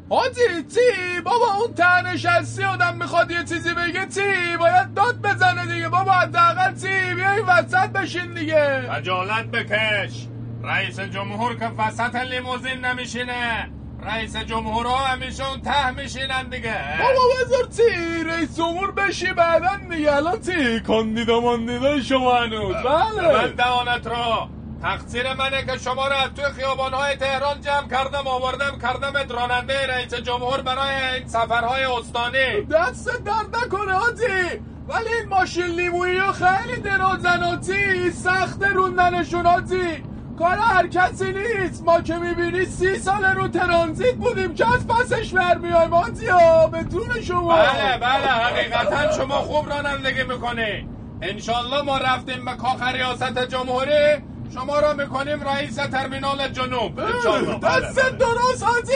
آجی 0.10 0.64
چی؟ 0.74 1.22
بابا 1.22 1.54
اون 1.60 1.74
تنشستی 1.74 2.64
آدم 2.64 2.96
می‌خواد 2.98 3.32
یه 3.32 3.44
چیزی 3.44 3.74
بگه 3.74 4.08
چی؟ 4.16 4.58
باید 4.60 4.94
داد 4.94 5.22
بزنه 5.22 5.74
دیگه. 5.74 5.90
بابا 5.90 6.12
حداقل 6.12 6.76
چی؟ 6.76 7.16
بیا 7.16 7.32
این 7.32 7.46
وسط 7.46 7.90
بشین 7.90 8.34
دیگه. 8.34 8.92
خجالت 8.92 9.46
بکش. 9.46 10.28
رئیس 10.64 11.00
جمهور 11.00 11.56
که 11.56 11.66
وسط 11.66 12.16
لیموزین 12.16 12.86
نمیشینه. 12.86 13.70
رئیس 14.04 14.36
جمهورها 14.36 14.98
همیشه 14.98 15.50
اون 15.50 15.62
ته 15.62 15.92
میشینن 15.92 16.50
دیگه. 16.50 16.76
بابا 17.00 17.22
بذار 17.42 17.68
چی؟ 17.78 18.24
رئیس 18.24 18.58
جمهور 18.58 18.92
بشی 18.92 19.34
بعدا 19.34 19.70
دیگه. 19.90 20.16
الان 20.16 20.42
چی؟ 20.42 20.80
کاندیدا 20.80 21.40
ماندیدا 21.40 22.02
شما 22.02 22.36
هنوز. 22.36 22.76
بله. 22.76 23.34
من 23.34 23.52
دهانت 23.52 24.08
را 24.08 24.50
تقصیر 24.82 25.34
منه 25.34 25.66
که 25.66 25.78
شما 25.78 26.08
رو 26.08 26.16
از 26.16 26.30
توی 26.36 26.46
خیابانهای 26.46 27.16
تهران 27.16 27.62
جمع 27.62 27.88
کردم 27.90 28.28
آوردم 28.28 28.80
کردم 28.82 29.36
راننده 29.36 29.88
رئیس 29.88 30.14
جمهور 30.14 30.62
برای 30.62 30.96
این 31.16 31.28
سفرهای 31.28 31.84
استانی. 31.84 32.62
دست 32.72 33.24
درد 33.24 33.56
نکنه 33.66 33.94
آجی. 33.94 34.60
ولی 34.88 35.10
این 35.20 35.30
ماشین 35.30 35.66
لیمویی 35.66 36.18
ها 36.18 36.32
خیلی 36.32 36.82
درازن 36.82 37.44
آجی. 37.44 38.12
سخت 38.12 38.64
روندنشون 38.64 39.46
آجی. 39.46 40.04
کار 40.40 40.58
هر 40.58 40.88
کسی 40.88 41.34
نیست. 41.34 41.84
ما 41.84 42.02
که 42.02 42.16
می‌بینی 42.16 42.66
سی 42.66 43.00
سال 43.00 43.26
رو 43.26 43.48
ترانزیت 43.48 44.16
بودیم 44.16 44.56
که 44.56 44.74
از 44.74 44.88
پسش 44.88 45.34
برمیایم 45.34 45.94
آتیا 45.94 46.68
بدون 46.68 47.22
شما. 47.22 47.56
بله 47.56 47.98
بله 47.98 48.28
حقیقتا 48.28 49.12
شما 49.12 49.36
خوب 49.36 49.70
رانندگی 49.70 50.24
می‌کنی. 50.24 50.90
انشالله 51.22 51.82
ما 51.82 51.98
رفتیم 51.98 52.46
به 52.46 52.52
کاخ 52.52 52.84
ریاست 52.84 53.40
جمهوری. 53.48 54.22
شما 54.54 54.80
را 54.80 54.94
می‌کنیم 54.94 55.44
رئیس 55.44 55.76
ترمینال 55.76 56.48
جنوب. 56.48 56.96
بله، 56.96 57.60
دست 57.60 58.00
بله. 58.00 58.12
درست 58.12 58.64
حاجی. 58.64 58.94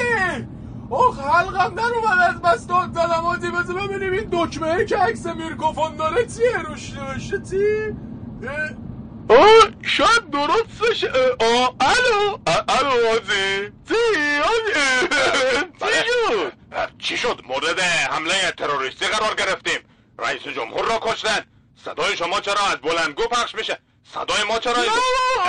اوه 0.89 1.31
حلقم 1.31 1.75
در 1.75 1.83
اومد 1.83 2.17
از 2.29 2.41
بس 2.41 2.67
داد 2.67 2.93
زدم 2.93 3.11
حاجی 3.11 3.51
بذار 3.51 3.87
ببینیم. 3.87 4.13
این 4.13 4.29
دکمه 4.31 4.85
که 4.85 4.97
عکس 4.97 5.25
میرکوفون 5.25 5.95
داره 5.95 6.25
چیه؟ 6.25 6.57
روش 6.57 6.93
نوشته 6.93 7.41
چی؟ 7.49 7.95
آه 9.29 9.69
شاید 9.81 10.29
درستش 10.29 11.03
آه 11.39 11.75
الو. 11.79 12.37
الو 12.67 13.07
آزی 13.11 13.71
چی 13.87 13.93
آزی 14.43 15.07
چی 15.79 15.87
شد؟ 16.05 16.53
چی 16.99 17.17
شد؟ 17.17 17.41
مورد 17.47 17.79
حمله 17.79 18.51
تروریستی 18.57 19.05
قرار 19.05 19.35
گرفتیم. 19.35 19.79
رئیس 20.19 20.41
جمهور 20.41 20.85
را 20.85 20.99
کشتن. 21.01 21.45
صدای 21.85 22.17
شما 22.17 22.39
چرا 22.39 22.65
از 22.71 22.77
بلندگو 22.77 23.23
پخش 23.23 23.55
میشه؟ 23.55 23.79
صدای 24.13 24.43
ما 24.43 24.59
چرا 24.59 24.73
نه 24.73 24.89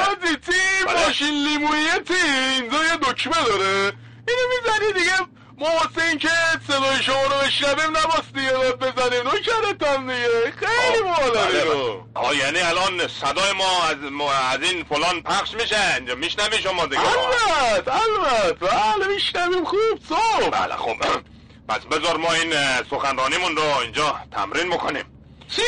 آزی 0.03 0.37
بله. 0.87 1.07
ماشین 1.07 1.45
لیمویه 1.49 1.93
چی 2.09 2.15
اینجا 2.15 2.85
یه 2.85 2.97
دکمه 2.97 3.45
داره. 3.45 3.93
اینو 4.29 4.43
می‌زنی 4.55 4.93
دیگه. 4.93 5.17
ما 5.59 5.69
واسه 5.71 6.09
این 6.09 6.19
که 6.19 6.29
صدای 6.69 7.03
شما 7.03 7.23
رو 7.23 7.47
بشنویم 7.47 7.91
نباست 7.97 8.33
دیگه 8.35 8.53
بزنیم 8.53 9.23
نوکرتم 9.29 10.13
دیگه. 10.13 10.53
خیلی 10.57 11.03
بالا 11.03 11.45
بله، 11.47 11.63
اینو 11.63 12.03
آه 12.15 12.37
یعنی 12.37 12.59
الان 12.59 13.09
صدای 13.09 13.53
ما 13.53 13.85
از, 13.85 13.97
ما 13.97 14.33
از 14.33 14.63
این 14.63 14.85
فلان 14.85 15.23
پخش 15.23 15.55
میشه. 15.55 15.95
اینجا 15.95 16.15
میشنوی 16.15 16.59
شما 16.59 16.87
دیگه. 16.87 17.01
البته 17.01 17.93
البته. 17.95 18.67
بله 18.67 19.07
میشنویم. 19.07 19.65
خوب 19.65 19.99
صبح. 20.09 20.49
بله 20.51 20.77
خب. 20.77 20.97
پس 21.69 21.81
بذار 21.81 22.17
ما 22.17 22.33
این 22.33 22.53
سخنرانیمون 22.91 23.57
رو 23.57 23.63
اینجا 23.83 24.21
تمرین 24.33 24.67
می‌کنیم 24.69 25.05
چی؟ 25.57 25.63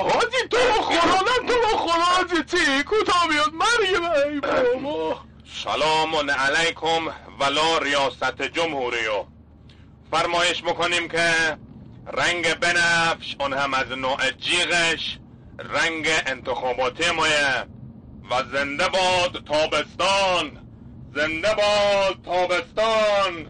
حاجی 0.00 0.48
تو 0.50 0.56
با 0.56 0.82
خدا 0.82 1.20
نه 1.20 1.48
تو 1.48 1.54
با 1.62 1.78
خدا 1.78 1.92
حاجی 2.02 2.44
چی؟ 2.44 2.82
کوتاه 2.82 3.28
بیاد 3.28 3.52
مریم 3.52 4.04
ای 4.04 4.40
بابا. 4.40 5.20
سلام 5.64 6.30
علیکم 6.30 7.06
ولا 7.40 7.78
ریاست 7.78 8.42
جمهوریو. 8.42 9.24
فرمایش 10.10 10.64
می‌کنیم 10.64 11.08
که 11.08 11.58
رنگ 12.12 12.54
بنفش 12.54 13.36
اون 13.40 13.52
هم 13.52 13.74
از 13.74 13.92
نوع 13.92 14.30
جیغش 14.30 15.18
رنگ 15.58 16.08
انتخاباتی 16.26 17.10
مایه 17.10 17.66
و 18.30 18.42
زنده 18.52 18.88
باد 18.88 19.44
تابستان 19.46 20.58
زنده 21.14 21.54
باد 21.54 22.18
تابستان 22.24 23.46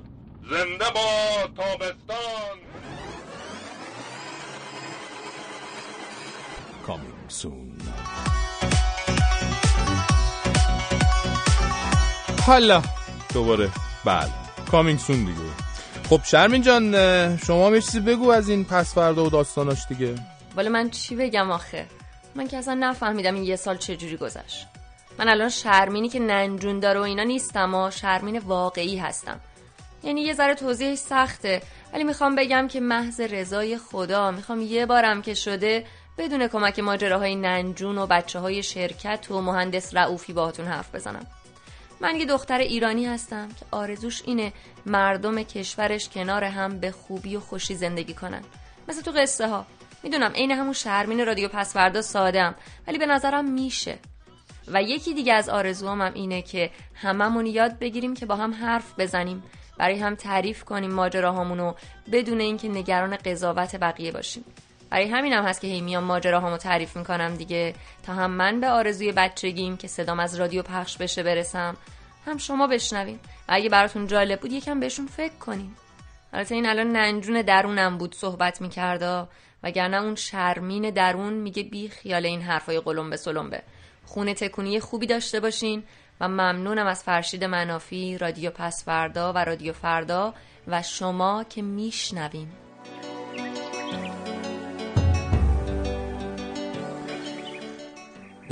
زنده 0.51 0.91
باد 0.95 1.55
تابستان 1.57 2.59
Coming 6.87 7.20
soon. 7.31 7.83
حالا. 12.47 12.83
دوباره. 13.35 13.71
بله. 14.05 14.31
کامینگ 14.71 14.99
سون 14.99 15.17
دیگه. 15.17 15.51
خب 16.11 16.21
شرمین 16.25 16.63
جان 16.63 17.37
شما 17.37 17.67
هم 17.67 17.75
یه 17.75 17.81
چیزی 17.81 18.01
بگو 18.01 18.31
از 18.31 18.49
این 18.49 18.65
پس 18.65 18.95
فردا 18.95 19.25
و 19.25 19.31
داستاناش 19.31 19.87
دیگه. 19.89 20.15
والا 20.57 20.71
من 20.71 20.91
چی 20.91 21.17
بگم 21.17 21.51
آخه؟ 21.51 21.87
من 22.35 22.49
که 22.49 22.57
اصلا 22.57 22.75
نفهمیدم 22.75 23.35
این 23.35 23.45
یه 23.45 23.57
سال 23.57 23.77
چجوری 23.77 24.17
گذشت. 24.17 24.67
من 25.19 25.29
الان 25.29 25.49
شرمینی 25.49 26.09
که 26.09 26.19
ننجون 26.19 26.81
داره 26.81 27.01
و 27.01 27.03
اینا 27.03 27.23
نیستم 27.23 27.75
و 27.75 27.91
شرمین 27.91 28.39
واقعی 28.39 28.97
هستم. 28.97 29.41
یعنی 30.03 30.21
یه 30.21 30.35
ذره 30.35 30.55
توضیحش 30.55 30.99
سخته 30.99 31.63
ولی 31.93 32.05
می‌خوام 32.05 32.35
بگم 32.35 32.69
که 32.69 32.81
محض 32.81 33.21
رضای 33.21 33.79
خدا 33.79 34.31
می‌خوام 34.31 34.61
یه 34.61 34.87
بارم 34.87 35.23
که 35.23 35.35
شده 35.35 35.85
بدون 36.19 36.49
کمک 36.49 36.79
ماجراهای 36.79 37.37
ننجون 37.37 37.99
و 37.99 38.07
بچه 38.07 38.39
های 38.39 38.63
شرکت 38.63 39.31
و 39.31 39.41
مهندس 39.41 39.95
رعوفی 39.95 40.33
باهاتون 40.33 40.67
حرف 40.67 40.95
بزنم. 40.95 41.27
من 42.01 42.17
یه 42.17 42.27
دختر 42.27 42.59
ایرانی 42.59 43.07
هستم 43.07 43.49
که 43.49 43.67
آرزوش 43.71 44.23
اینه 44.25 44.53
مردم 44.87 45.43
کشورش 45.43 46.09
کنار 46.09 46.45
هم 46.45 46.79
به 46.79 46.91
خوبی 46.91 47.37
و 47.37 47.41
خوشی 47.41 47.75
زندگی 47.75 48.15
کنن. 48.15 48.43
مثل 48.89 49.03
تو 49.03 49.11
قصه 49.11 49.49
ها 49.49 49.67
می‌دونم 50.03 50.33
عین 50.33 50.51
همون 50.51 50.73
شرمین 50.73 51.27
رادیو 51.27 51.49
پسوردا 51.49 52.03
سادم 52.03 52.55
ولی 52.87 52.99
به 52.99 53.07
نظرم 53.07 53.45
میشه. 53.45 53.99
و 54.69 54.83
یکی 54.83 55.15
دیگه 55.15 55.33
از 55.33 55.49
آرزوهام 55.49 56.03
هم 56.03 56.15
اینه 56.15 56.43
که 56.43 56.71
هممون 56.95 57.47
یاد 57.47 57.79
بگیریم 57.79 58.15
که 58.15 58.27
با 58.27 58.37
هم 58.37 58.55
حرف 58.55 58.99
بزنیم 58.99 59.43
برای 59.79 59.99
هم 59.99 60.15
تعریف 60.15 60.65
کنیم 60.65 60.93
ماجراهامونو 60.93 61.75
بدون 62.13 62.41
اینکه 62.41 62.69
نگران 62.69 63.17
قضاوت 63.17 63.77
بقیه 63.77 64.13
باشیم. 64.13 64.45
برای 64.91 65.09
همینم 65.09 65.39
هم 65.43 65.49
هست 65.49 65.61
که 65.61 65.67
هی 65.67 65.81
میام 65.81 66.05
ماجراهامو 66.05 66.57
تعریف 66.57 66.97
می‌کنم 66.97 67.35
دیگه. 67.35 67.75
تا 68.03 68.15
هم 68.15 68.31
من 68.31 68.61
به 68.61 68.69
آرزوی 68.69 69.13
بچگیم 69.13 69.77
که 69.77 69.89
صدام 69.89 70.21
از 70.21 70.41
رادیو 70.41 70.63
پخش 70.63 70.97
بشه 70.97 71.23
برسم 71.23 71.77
هم 72.27 72.39
شما 72.39 72.67
بشنوین 72.67 73.19
و 73.49 73.53
اگه 73.53 73.69
براتون 73.69 74.07
جالب 74.07 74.41
بود 74.41 74.53
یکم 74.53 74.81
بهشون 74.81 75.07
فکر 75.07 75.35
کنین 75.35 75.71
البته 76.33 76.55
این 76.55 76.67
الان 76.67 76.93
ننجون 76.93 77.43
درونم 77.43 77.99
بود 77.99 78.15
صحبت 78.15 78.61
می‌کرده 78.61 79.27
وگرنه 79.63 79.97
اون 79.97 80.15
شرمین 80.15 80.91
درون 80.91 81.33
میگه 81.33 81.63
بی 81.63 81.89
خیال 81.89 82.27
این 82.27 82.43
حرفای 82.43 82.81
قلمبه 82.81 83.17
سلمبه. 83.17 83.63
خونه 84.05 84.35
تکونی 84.35 84.81
خوبی 84.81 85.07
داشته 85.07 85.41
باشین 85.41 85.83
و 86.21 86.29
ممنونم 86.29 86.87
از 86.87 87.03
فرشید 87.03 87.45
منافی 87.45 88.19
رادیو 88.19 88.51
پس 88.51 88.85
فردا 88.85 89.33
و 89.33 89.39
رادیو 89.39 89.73
فردا 89.73 90.35
و 90.69 90.83
شما 90.83 91.45
که 91.45 91.63
میشنوین. 91.63 92.49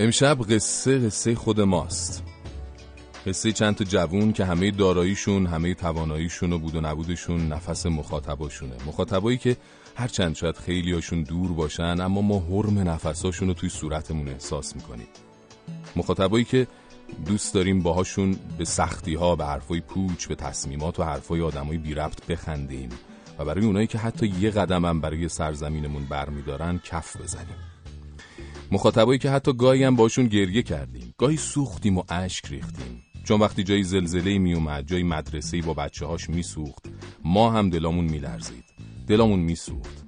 امشب 0.01 0.39
قصه 0.51 0.99
قصه 0.99 1.35
خود 1.35 1.61
ماست. 1.61 2.23
قصه 3.27 3.53
چند 3.53 3.75
تا 3.75 3.85
جوون 3.85 4.33
که 4.33 4.45
همه 4.45 4.71
داراییشون 4.71 5.47
همه 5.47 5.75
تواناییشون 5.75 6.53
و 6.53 6.59
بود 6.59 6.75
و 6.75 6.81
نبودشون 6.81 7.49
نفس 7.49 7.87
مخاطباشونه. 7.87 8.77
مخاطبایی 8.87 9.39
که 9.39 9.57
هرچند 9.97 10.35
شاید 10.35 10.57
خیلی 10.57 10.93
هاشون 10.93 11.23
دور 11.23 11.53
باشن 11.53 12.01
اما 12.01 12.23
ما 12.23 12.39
حرم 12.39 12.79
نفساشون 12.79 13.49
رو 13.49 13.55
توی 13.55 13.69
صورتمون 13.69 14.29
احساس 14.29 14.77
می‌کنیم. 14.77 15.09
مخاطبایی 15.97 16.45
که 16.45 16.67
دوست 17.27 17.55
داریم 17.55 17.83
باهاشون 17.83 18.37
به 18.59 18.65
سختی 18.65 19.15
ها 19.15 19.37
به 19.37 19.47
حرفای 19.47 19.81
پوچ 19.81 20.27
به 20.27 20.35
تصمیمات 20.35 21.01
و 21.01 21.03
حرفای 21.03 21.41
آدمای 21.41 21.79
بی 21.79 21.95
ربط 21.95 22.27
بخندیم. 22.27 22.89
و 23.39 23.45
برای 23.45 23.65
اونایی 23.65 23.87
که 23.87 23.99
حتی 23.99 24.27
یه 24.41 24.51
قدم 24.51 24.85
هم 24.85 25.01
برای 25.01 25.29
سرزمینمون 25.29 26.05
برمیدارن 26.05 26.81
کف 26.85 27.17
بزنیم. 27.17 27.78
مخاطبایی 28.73 29.19
که 29.19 29.31
حتی 29.31 29.53
گاهی 29.53 29.85
هم 29.85 29.97
باشون 29.97 30.27
گریه 30.27 30.63
کردیم. 30.63 31.15
گاهی 31.19 31.37
سوختیم 31.37 31.99
و 31.99 32.03
اشک 32.09 32.47
ریختیم. 32.47 33.03
چون 33.25 33.41
وقتی 33.41 33.65
جایی 33.65 33.83
زلزله 33.83 34.39
می 34.39 34.55
اومد 34.55 34.87
جایی 34.87 35.03
مدرسه 35.03 35.63
با 35.63 35.75
بچه 35.75 36.07
هاش 36.07 36.31
می 36.31 36.45
ما 37.25 37.51
هم 37.51 37.71
دلامون 37.71 38.05
می 38.05 38.19
لرزید 38.19 38.65
دلامون 39.07 39.41
می 39.41 39.55
سوخت 39.55 40.05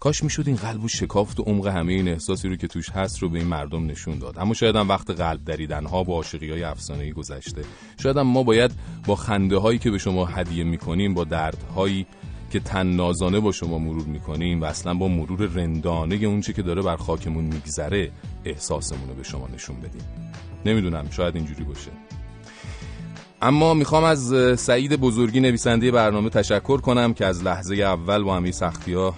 کاش 0.00 0.24
می‌شد 0.24 0.44
این 0.46 0.56
قلب 0.56 0.84
و 0.84 0.88
شکافت 0.88 1.40
و 1.40 1.42
عمق 1.42 1.66
همه 1.66 1.92
این 1.92 2.08
احساسی 2.08 2.48
رو 2.48 2.56
که 2.56 2.66
توش 2.66 2.90
هست 2.90 3.18
رو 3.18 3.28
به 3.28 3.38
این 3.38 3.48
مردم 3.48 3.86
نشون 3.86 4.18
داد. 4.18 4.38
اما 4.38 4.54
شاید 4.54 4.76
هم 4.76 4.88
وقت 4.88 5.10
قلب 5.10 5.44
دریدن 5.44 5.86
ها 5.86 6.04
با 6.04 6.14
عاشقی 6.14 6.50
های 6.50 6.62
افسانه‌ای 6.62 7.12
گذشته. 7.12 7.62
شاید 8.02 8.16
هم 8.16 8.26
ما 8.26 8.42
باید 8.42 8.70
با 9.06 9.16
خنده 9.16 9.58
هایی 9.58 9.78
که 9.78 9.90
به 9.90 9.98
شما 9.98 10.24
هدیه 10.24 10.64
می‌کنیم 10.64 11.14
با 11.14 11.24
دردهایی 11.24 12.06
که 12.50 12.60
تنازانه 12.60 13.40
با 13.40 13.52
شما 13.52 13.78
مرور 13.78 14.06
می‌کنیم 14.06 14.60
و 14.60 14.64
اصلا 14.64 14.94
با 14.94 15.08
مرور 15.08 15.46
رندانه 15.46 16.14
اونچه 16.14 16.52
که 16.52 16.62
داره 16.62 16.82
بر 16.82 16.96
خاکمون 16.96 17.44
میگذره 17.44 18.10
احساسمون 18.44 19.08
رو 19.08 19.14
به 19.14 19.22
شما 19.22 19.48
نشون 19.54 19.76
بدیم. 19.76 20.02
نمی‌دونم 20.66 21.10
شاید 21.10 21.36
اینجوری 21.36 21.64
باشه. 21.64 21.90
اما 23.42 23.74
می‌خوام 23.74 24.04
از 24.04 24.34
سعید 24.60 24.96
بزرگی 24.96 25.40
نویسنده 25.40 25.90
برنامه 25.90 26.30
تشکر 26.30 26.80
کنم 26.80 27.14
که 27.14 27.26
از 27.26 27.42
لحظه 27.42 27.74
اول 27.74 28.22
با 28.22 28.36
همه 28.36 28.50
سختی 28.50 28.92
ها 28.92 29.14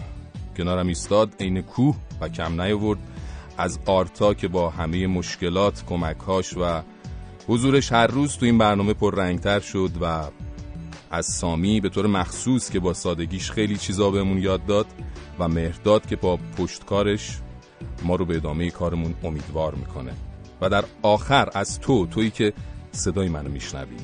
کنارم 0.56 0.86
ایستاد 0.86 1.34
عین 1.40 1.62
کوه 1.62 1.96
و 2.20 2.28
کم 2.28 2.60
نیاورد. 2.60 2.98
از 3.58 3.78
آرتا 3.86 4.34
که 4.34 4.48
با 4.48 4.70
همه 4.70 5.06
مشکلات 5.06 5.84
کمکهاش 5.86 6.56
و 6.56 6.82
حضورش 7.48 7.92
هر 7.92 8.06
روز 8.06 8.36
تو 8.36 8.46
این 8.46 8.58
برنامه 8.58 8.92
پر 8.94 9.14
رنگتر 9.14 9.60
شد 9.60 9.90
و 10.00 10.22
از 11.12 11.26
سامی 11.26 11.80
به 11.80 11.88
طور 11.88 12.06
مخصوص 12.06 12.70
که 12.70 12.80
با 12.80 12.94
سادگیش 12.94 13.50
خیلی 13.50 13.76
چیزا 13.76 14.10
بهمون 14.10 14.38
یاد 14.38 14.66
داد 14.66 14.86
و 15.38 15.48
مهرداد 15.48 16.06
که 16.06 16.16
با 16.16 16.38
پشتکارش 16.58 17.38
ما 18.02 18.16
رو 18.16 18.24
به 18.24 18.36
ادامه 18.36 18.70
کارمون 18.70 19.14
امیدوار 19.24 19.74
می‌کنه. 19.74 20.12
و 20.60 20.68
در 20.68 20.84
آخر 21.02 21.48
از 21.54 21.80
تو 21.80 22.06
تویی 22.06 22.30
که 22.30 22.52
صدای 22.92 23.28
منو 23.28 23.48
میشنوی. 23.48 23.96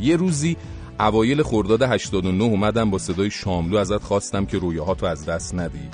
یه 0.00 0.16
روزی 0.16 0.56
اوایل 1.00 1.42
خرداد 1.42 1.82
89 1.82 2.44
اومدم 2.44 2.90
با 2.90 2.98
صدای 2.98 3.30
شاملو 3.30 3.76
ازت 3.76 4.02
خواستم 4.02 4.46
که 4.46 4.58
رویاهاتو 4.58 5.06
از 5.06 5.24
دست 5.24 5.54
ندی. 5.54 5.88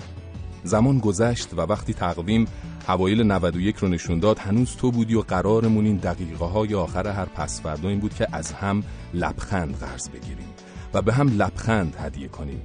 زمان 0.65 0.99
گذشت 0.99 1.55
و 1.55 1.61
وقتی 1.61 1.95
تقویم 1.95 2.47
اوایل 2.89 3.23
91 3.23 3.77
رو 3.77 3.89
نشون 3.89 4.19
داد 4.19 4.39
هنوز 4.39 4.77
تو 4.77 4.91
بودی 4.91 5.15
و 5.15 5.21
قرارمون 5.21 5.87
این 5.87 5.97
دقیقه 5.97 6.45
های 6.45 6.75
آخر 6.75 7.07
هر 7.07 7.25
پسفردا 7.25 7.89
این 7.89 8.01
بود 8.01 8.15
که 8.15 8.27
از 8.33 8.53
هم 8.53 8.83
لبخند 9.15 9.79
قرض 9.79 10.09
بگیریم 10.09 10.49
و 10.95 11.03
به 11.03 11.13
هم 11.13 11.29
لبخند 11.29 11.97
هدیه 11.99 12.29
کنیم. 12.29 12.63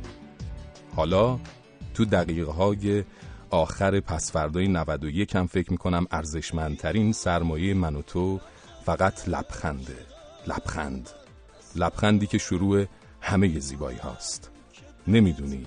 حالا 0.95 1.39
تو 1.93 2.05
دقیقه 2.05 2.51
های 2.51 3.03
آخر 3.49 3.99
پسفردای 3.99 4.67
91 4.67 5.35
هم 5.35 5.47
فکر 5.47 5.71
می‌کنم 5.71 6.07
ارزشمندترین 6.11 7.11
سرمایه 7.11 7.73
من 7.73 7.95
و 7.95 8.01
تو 8.01 8.39
فقط 8.85 9.29
لبخنده. 9.29 9.97
لبخند. 10.47 11.09
لبخندی 11.75 12.27
که 12.27 12.37
شروع 12.37 12.85
همه 13.21 13.59
زیبایی 13.59 13.97
هاست. 13.97 14.51
نمی‌دونی 15.07 15.65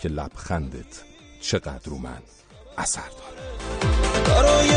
که 0.00 0.08
لبخندت 0.08 1.05
چقدر 1.50 1.80
رو 1.84 1.98
من 1.98 2.22
اثر 2.78 3.00
داره. 3.00 3.42
برای 4.26 4.70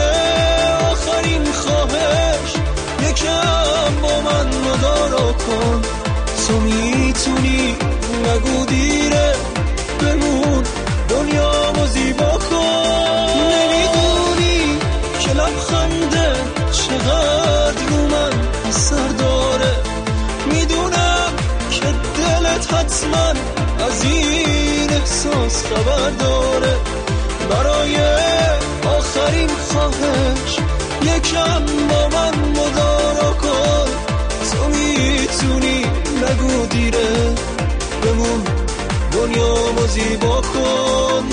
آخرین 0.91 1.51
خواهش 1.51 2.53
یکم 3.09 4.01
با 4.01 4.21
من 4.21 4.47
مدارا 4.47 5.33
کن. 5.33 5.81
تو 6.47 6.59
می‌تونی 6.59 7.75
نگو 8.25 8.65
دیره 8.65 9.35
بمون 9.99 10.63
دنیا 11.09 11.85
زیبا 11.85 12.37
کن. 12.37 13.25
نمی‌دونی 13.51 14.77
که 15.19 15.33
لبخنده 15.33 16.33
چقدر 16.71 17.85
رو 17.89 18.07
من 18.07 18.31
اثر 18.69 19.07
داره. 19.07 19.75
می‌دونم 20.45 21.33
که 21.71 21.85
دلت 22.17 22.73
حتما 22.73 23.33
احساس 25.19 25.63
خبر 25.63 26.09
داره. 26.09 26.75
برای 27.49 27.95
آخرین 28.97 29.49
خواهش 29.49 30.57
یکم 31.01 31.65
با 31.89 32.09
من 32.09 32.49
مدارا 32.49 33.31
کن. 33.33 33.89
تو 34.51 34.67
می‌تونی 34.67 35.85
نگو 36.23 36.65
دیره. 36.65 37.35
بمون 38.03 38.43
دنیا 39.11 39.87
زیبا 39.87 40.41
کن. 40.41 41.23